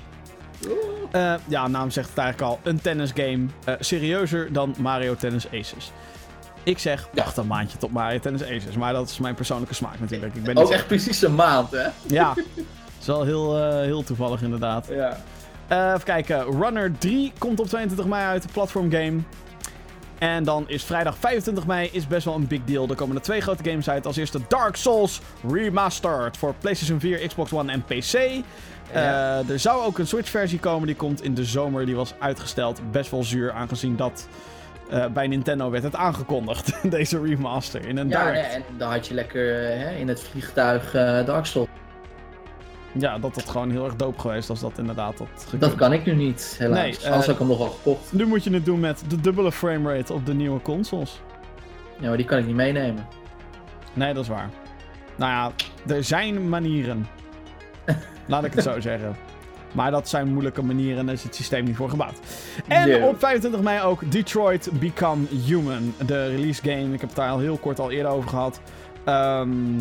[1.12, 2.60] Eh, ja, naam zegt het eigenlijk al.
[2.64, 3.46] Een tennisgame.
[3.80, 5.92] serieuzer dan Mario Tennis Aces.
[6.64, 7.24] Ik zeg, Ja.
[7.24, 8.76] wacht een maandje tot Mario Tennis Aces.
[8.78, 10.36] Maar dat is mijn persoonlijke smaak natuurlijk.
[10.36, 11.88] Ik ben Ook zo- echt precies een maand, hè?
[12.08, 12.66] Ja, het
[13.00, 14.88] is wel heel, eh, heel toevallig inderdaad.
[14.90, 15.18] Ja.
[15.68, 16.44] Eh, even kijken.
[16.62, 19.20] Runner 3 komt op 22 mei uit, de platform game.
[20.18, 22.88] En dan is vrijdag 25 mei is best wel een big deal.
[22.90, 24.06] Er komen er twee grote games uit.
[24.06, 25.22] Als eerste Dark Souls
[25.52, 28.14] Remastered voor PlayStation 4, Xbox One en PC.
[28.94, 29.40] Ja.
[29.40, 30.88] Eh, er zou ook een Switch-versie komen.
[30.88, 31.86] Die komt in de zomer.
[31.86, 32.92] Die was uitgesteld.
[32.92, 34.28] Best wel zuur, aangezien dat
[34.94, 36.76] eh, bij Nintendo werd het aangekondigd.
[36.92, 38.54] Deze remaster in een Ja, direct.
[38.54, 41.68] en dan had je lekker eh, hè, in het vliegtuig eh Dark Souls.
[42.92, 45.62] Ja, dat had gewoon heel erg dope geweest als dat inderdaad had gekund.
[45.62, 46.80] Dat kan ik nu niet, helaas.
[46.80, 48.14] Nee, eh, Anders had ik hem nog wel gekocht.
[48.14, 51.22] Nu moet je het doen met de dubbele framerate op de nieuwe consoles.
[52.00, 53.08] Ja, maar die kan ik niet meenemen.
[53.94, 54.50] Nee, dat is waar.
[55.16, 55.52] Nou ja,
[55.96, 57.08] er zijn manieren.
[58.28, 59.16] Laat ik het zo zeggen.
[59.74, 62.20] Maar dat zijn moeilijke manieren en daar is het systeem niet voor gebouwd.
[62.68, 63.08] En Yeah.
[63.08, 65.94] op 25 mei ook Detroit Become Human.
[66.06, 66.94] De release game.
[66.94, 68.62] Ik heb het daar al heel kort al eerder over gehad.
[69.04, 69.78] Ehm,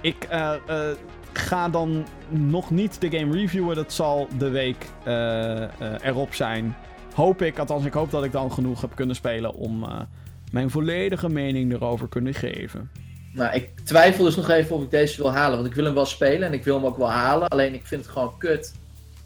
[0.00, 0.96] ik eh, eh,
[1.32, 3.76] ga dan nog niet de game reviewen.
[3.76, 6.76] Dat zal de week eh, erop zijn.
[7.14, 9.86] Hoop ik, althans ik hoop dat ik dan genoeg heb kunnen spelen om
[10.52, 12.90] mijn volledige mening erover kunnen geven.
[13.32, 15.56] Nou, ik twijfel dus nog even of ik deze wil halen.
[15.56, 17.48] Want ik wil hem wel spelen en ik wil hem ook wel halen.
[17.48, 18.74] Alleen ik vind het gewoon kut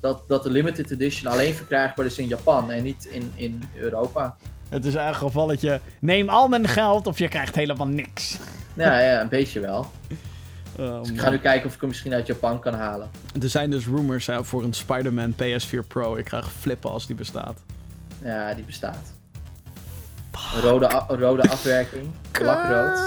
[0.05, 4.37] dat, dat de limited edition alleen verkrijgbaar is in Japan en niet in, in Europa.
[4.69, 5.81] Het is eigenlijk een gevalletje.
[5.99, 8.39] Neem al mijn geld of je krijgt helemaal niks.
[8.75, 9.87] Ja, ja, een beetje wel.
[10.81, 13.11] Um, Dus ik ga nu kijken of ik hem misschien uit Japan kan halen.
[13.43, 16.17] Er zijn dus rumors hè, voor een Spider-Man PS4 Pro.
[16.17, 17.59] Ik krijg flippen als die bestaat.
[18.23, 19.13] Ja, die bestaat.
[20.55, 22.07] Een rode, rode afwerking.
[22.41, 22.99] Lakrood.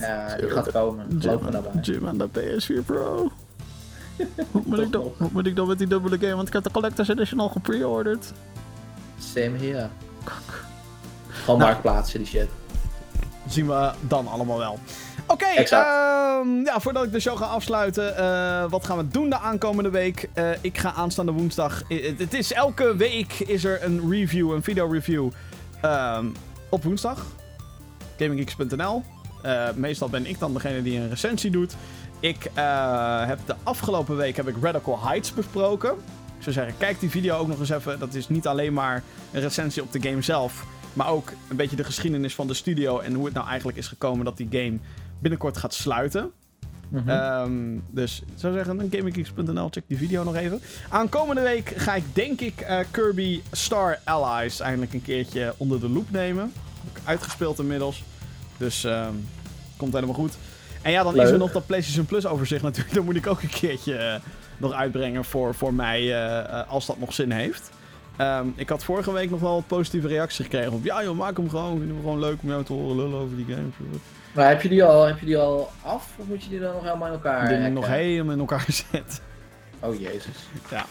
[0.00, 1.20] Ja, die gaat komen.
[1.20, 1.80] Geloof me daarbij.
[1.82, 3.30] Jim aan de PS4 Pro.
[4.50, 6.34] Hoe moet, ik dan, hoe moet ik dan met die dubbele game?
[6.34, 8.32] Want ik heb de Collector's Edition al gepre-ordered.
[9.18, 9.88] Same here.
[10.24, 11.70] Gewoon Nou.
[11.70, 12.48] marktplaatsen die shit.
[13.48, 14.78] zien we dan allemaal wel.
[15.26, 19.38] Oké, ehm, ja, voordat ik de show ga afsluiten, eh, wat gaan we doen de
[19.38, 20.28] aankomende week?
[20.32, 21.82] Eh, ik ga aanstaande woensdag.
[22.18, 25.28] het is elke week is er een review, een video review
[25.80, 26.26] ehm,
[26.68, 27.26] op woensdag.
[28.18, 29.02] GamingGeeks.nl.
[29.42, 31.74] Eh, meestal ben ik dan degene die een recensie doet.
[32.20, 35.90] Ik eh, heb de afgelopen week heb ik Radical Heights besproken.
[36.36, 37.98] Ik zou zeggen, kijk die video ook nog eens even.
[37.98, 40.66] Dat is niet alleen maar een recensie op de game zelf.
[40.92, 42.98] Maar ook een beetje de geschiedenis van de studio.
[42.98, 44.78] En hoe het nou eigenlijk is gekomen dat die game
[45.18, 46.30] binnenkort gaat sluiten.
[46.88, 47.08] Mhm.
[47.08, 50.60] Ehm, dus ik zou zeggen, GamingGeeks.nl, check die video nog even.
[50.88, 55.88] Aankomende week ga ik denk ik eh, Kirby Star Allies eindelijk een keertje onder de
[55.88, 56.52] loep nemen.
[56.84, 58.04] Heb ik uitgespeeld inmiddels.
[58.56, 59.14] Dus ehm,
[59.76, 60.36] komt helemaal goed.
[60.82, 62.94] En ja, dan is er nog dat PlayStation Plus overzicht natuurlijk.
[62.98, 64.14] Dat moet ik ook een keertje eh,
[64.56, 67.70] nog uitbrengen voor, voor mij, eh, eh, als dat nog zin heeft.
[68.16, 70.84] Ehm, ik had vorige week nog wel wat positieve reacties gekregen op...
[70.84, 71.72] Ja joh, maak hem gewoon.
[71.72, 73.68] Ik vind hem gewoon leuk om jou te horen lullen over die game.
[74.32, 76.14] Maar heb je, die al, heb je die al af?
[76.16, 77.72] Of moet je die dan nog helemaal in elkaar hacken?
[77.72, 79.20] nog helemaal in elkaar zet.
[79.80, 80.48] Oh jezus.
[80.70, 80.84] Ja.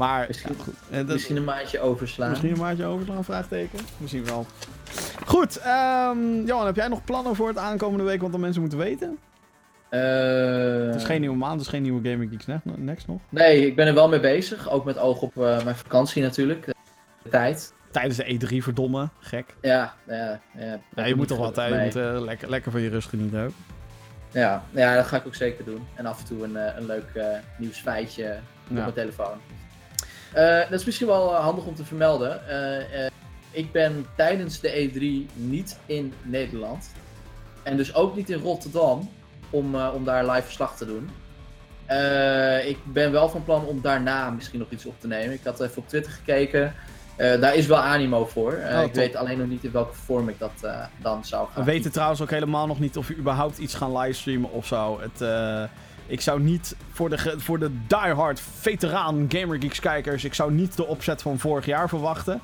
[0.00, 0.74] Maar Misschien- ja, goed.
[0.90, 2.28] Eh, dat- Misschien een maandje overslaan.
[2.30, 3.78] misschien een maatje overslaan, vraagteken?
[3.98, 4.46] Misschien wel.
[5.26, 8.20] Goed, ehm Johan, heb jij nog plannen voor het aankomende week?
[8.20, 9.18] Want de mensen moeten weten.
[9.88, 10.00] Eh,
[10.86, 13.20] Het is geen nieuwe maand, het is geen nieuwe Gaming Geeks ne- next nog.
[13.28, 14.70] Nee, ik ben er wel mee bezig.
[14.70, 16.66] Ook met oog op eh, mijn vakantie natuurlijk.
[17.22, 17.72] De tijd.
[17.90, 19.08] Tijdens de E3, verdomme.
[19.18, 19.54] Gek.
[19.60, 20.78] Ja, ja, ja.
[20.94, 21.64] Ja, je moet toch wat, hè?
[21.64, 23.52] Je moet eh, lekker, lekker van je rust genieten ook.
[24.32, 25.86] Ja, ja, dat ga ik ook zeker doen.
[25.94, 27.24] En af en toe een, eh, een leuk eh
[27.58, 28.24] nieuwsfeitje
[28.70, 28.80] op Ja.
[28.82, 29.38] mijn telefoon.
[30.32, 32.48] Eh, dat is misschien wel handig om te vermelden.
[32.48, 33.12] Eh, eh,
[33.50, 36.92] ik ben tijdens de E3 niet in Nederland.
[37.62, 39.10] En dus ook niet in Rotterdam
[39.50, 41.10] om, om daar live verslag te doen.
[42.66, 45.34] Ik ben wel van plan om daarna misschien nog iets op te nemen.
[45.34, 46.74] Ik had even op Twitter gekeken.
[47.16, 48.52] Daar is wel animo voor.
[48.52, 50.52] Oh, ik weet alleen nog niet in welke vorm ik dat
[51.02, 53.96] dan zou gaan We weten trouwens ook helemaal nog niet of we überhaupt iets gaan
[53.96, 55.00] livestreamen of zo.
[55.00, 55.20] Het,
[56.10, 60.76] ik zou niet, voor de, voor de diehard veteraan Gamer Geeks kijkers, ik zou niet
[60.76, 62.40] de opzet van vorig jaar verwachten.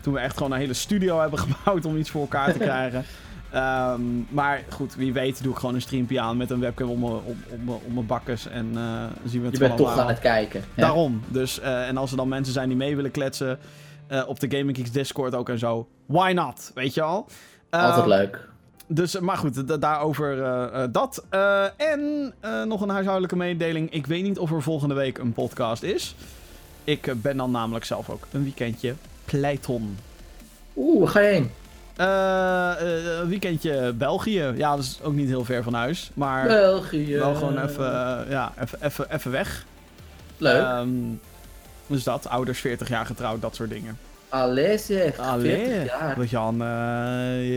[0.00, 3.04] Toen we echt gewoon een hele studio hebben gebouwd om iets voor elkaar te krijgen.
[3.52, 7.00] Ehm, maar goed, wie weet doe ik gewoon een streampje aan met een webcam om
[7.00, 9.98] mijn, om, om, mijn- om mijn bakkes en eh, zien we het Je bent toch
[9.98, 10.60] aan het kijken.
[10.74, 10.82] hè?
[10.82, 11.22] Daarom.
[11.28, 13.58] Dus, eh, en als er dan mensen zijn die mee willen kletsen
[14.06, 16.70] eh, op de Gaming Geeks Discord ook en zo, why not?
[16.74, 17.26] Weet je al?
[17.70, 18.48] Altijd Ehm, leuk.
[18.86, 21.24] Dus, maar goed, da- daarover eh, eh, dat.
[21.28, 23.90] Eh, en eh, nog een huishoudelijke mededeling.
[23.92, 26.14] Ik weet niet of er volgende week een podcast is.
[26.84, 28.94] Ik eh, ben dan namelijk zelf ook een weekendje
[29.24, 29.98] Pleiton.
[30.76, 31.50] Oeh, ga je heen?
[31.96, 34.52] Eh, eh, een weekendje België.
[34.56, 36.10] Ja, dat is ook niet heel ver van huis.
[36.14, 37.16] Maar België.
[37.18, 39.64] wel gewoon even, eh, ja, even, even, even weg.
[40.36, 40.62] Leuk.
[40.62, 40.88] Ehm,
[41.86, 43.98] dus dat, ouders 40 jaar getrouwd, dat soort dingen.
[44.32, 46.14] Allee zeg, 40 Allee, jaar.
[46.16, 46.68] dat je aan eh,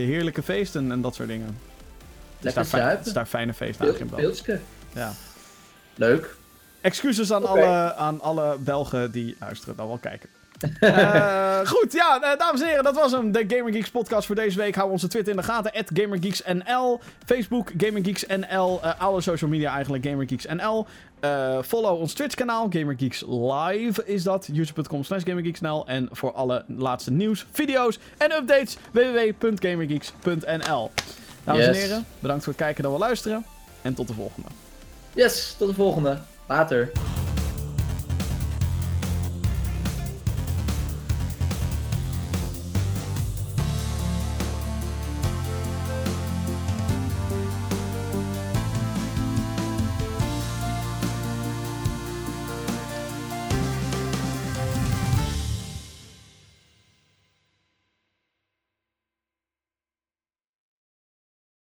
[0.06, 1.46] heerlijke feesten en dat soort dingen.
[1.46, 4.26] Het is Lekker daar, het is daar fijne feestdagen in Pil- België.
[4.26, 4.60] Pilske.
[4.94, 5.12] Ja.
[5.94, 6.34] Leuk.
[6.80, 10.28] Excuses aan, alle, aan alle Belgen die luisteren, dan wel kijken.
[10.80, 13.32] Eh, goed, ja, eh, dames en heren, dat was hem.
[13.32, 14.74] De Gamer Geeks podcast voor deze week.
[14.74, 17.00] Hou onze Twitter in de gaten, GamerGeeksNL.
[17.26, 18.80] Facebook, GamerGeeksNL.
[18.82, 20.86] eh alle social media eigenlijk, GamerGeeksNL.
[21.20, 24.48] Eh follow ons Twitch kanaal, GamerGeeks Live is dat.
[24.52, 25.86] youtube.com slash GamerGeeksNL.
[25.86, 30.90] En voor alle laatste nieuws, video's en updates, www.gamergeeks.nl.
[31.44, 33.44] Dames en heren, bedankt voor het kijken en wel luisteren.
[33.82, 34.48] En tot de volgende.
[35.14, 36.18] Yes, tot de volgende.
[36.48, 36.90] Later.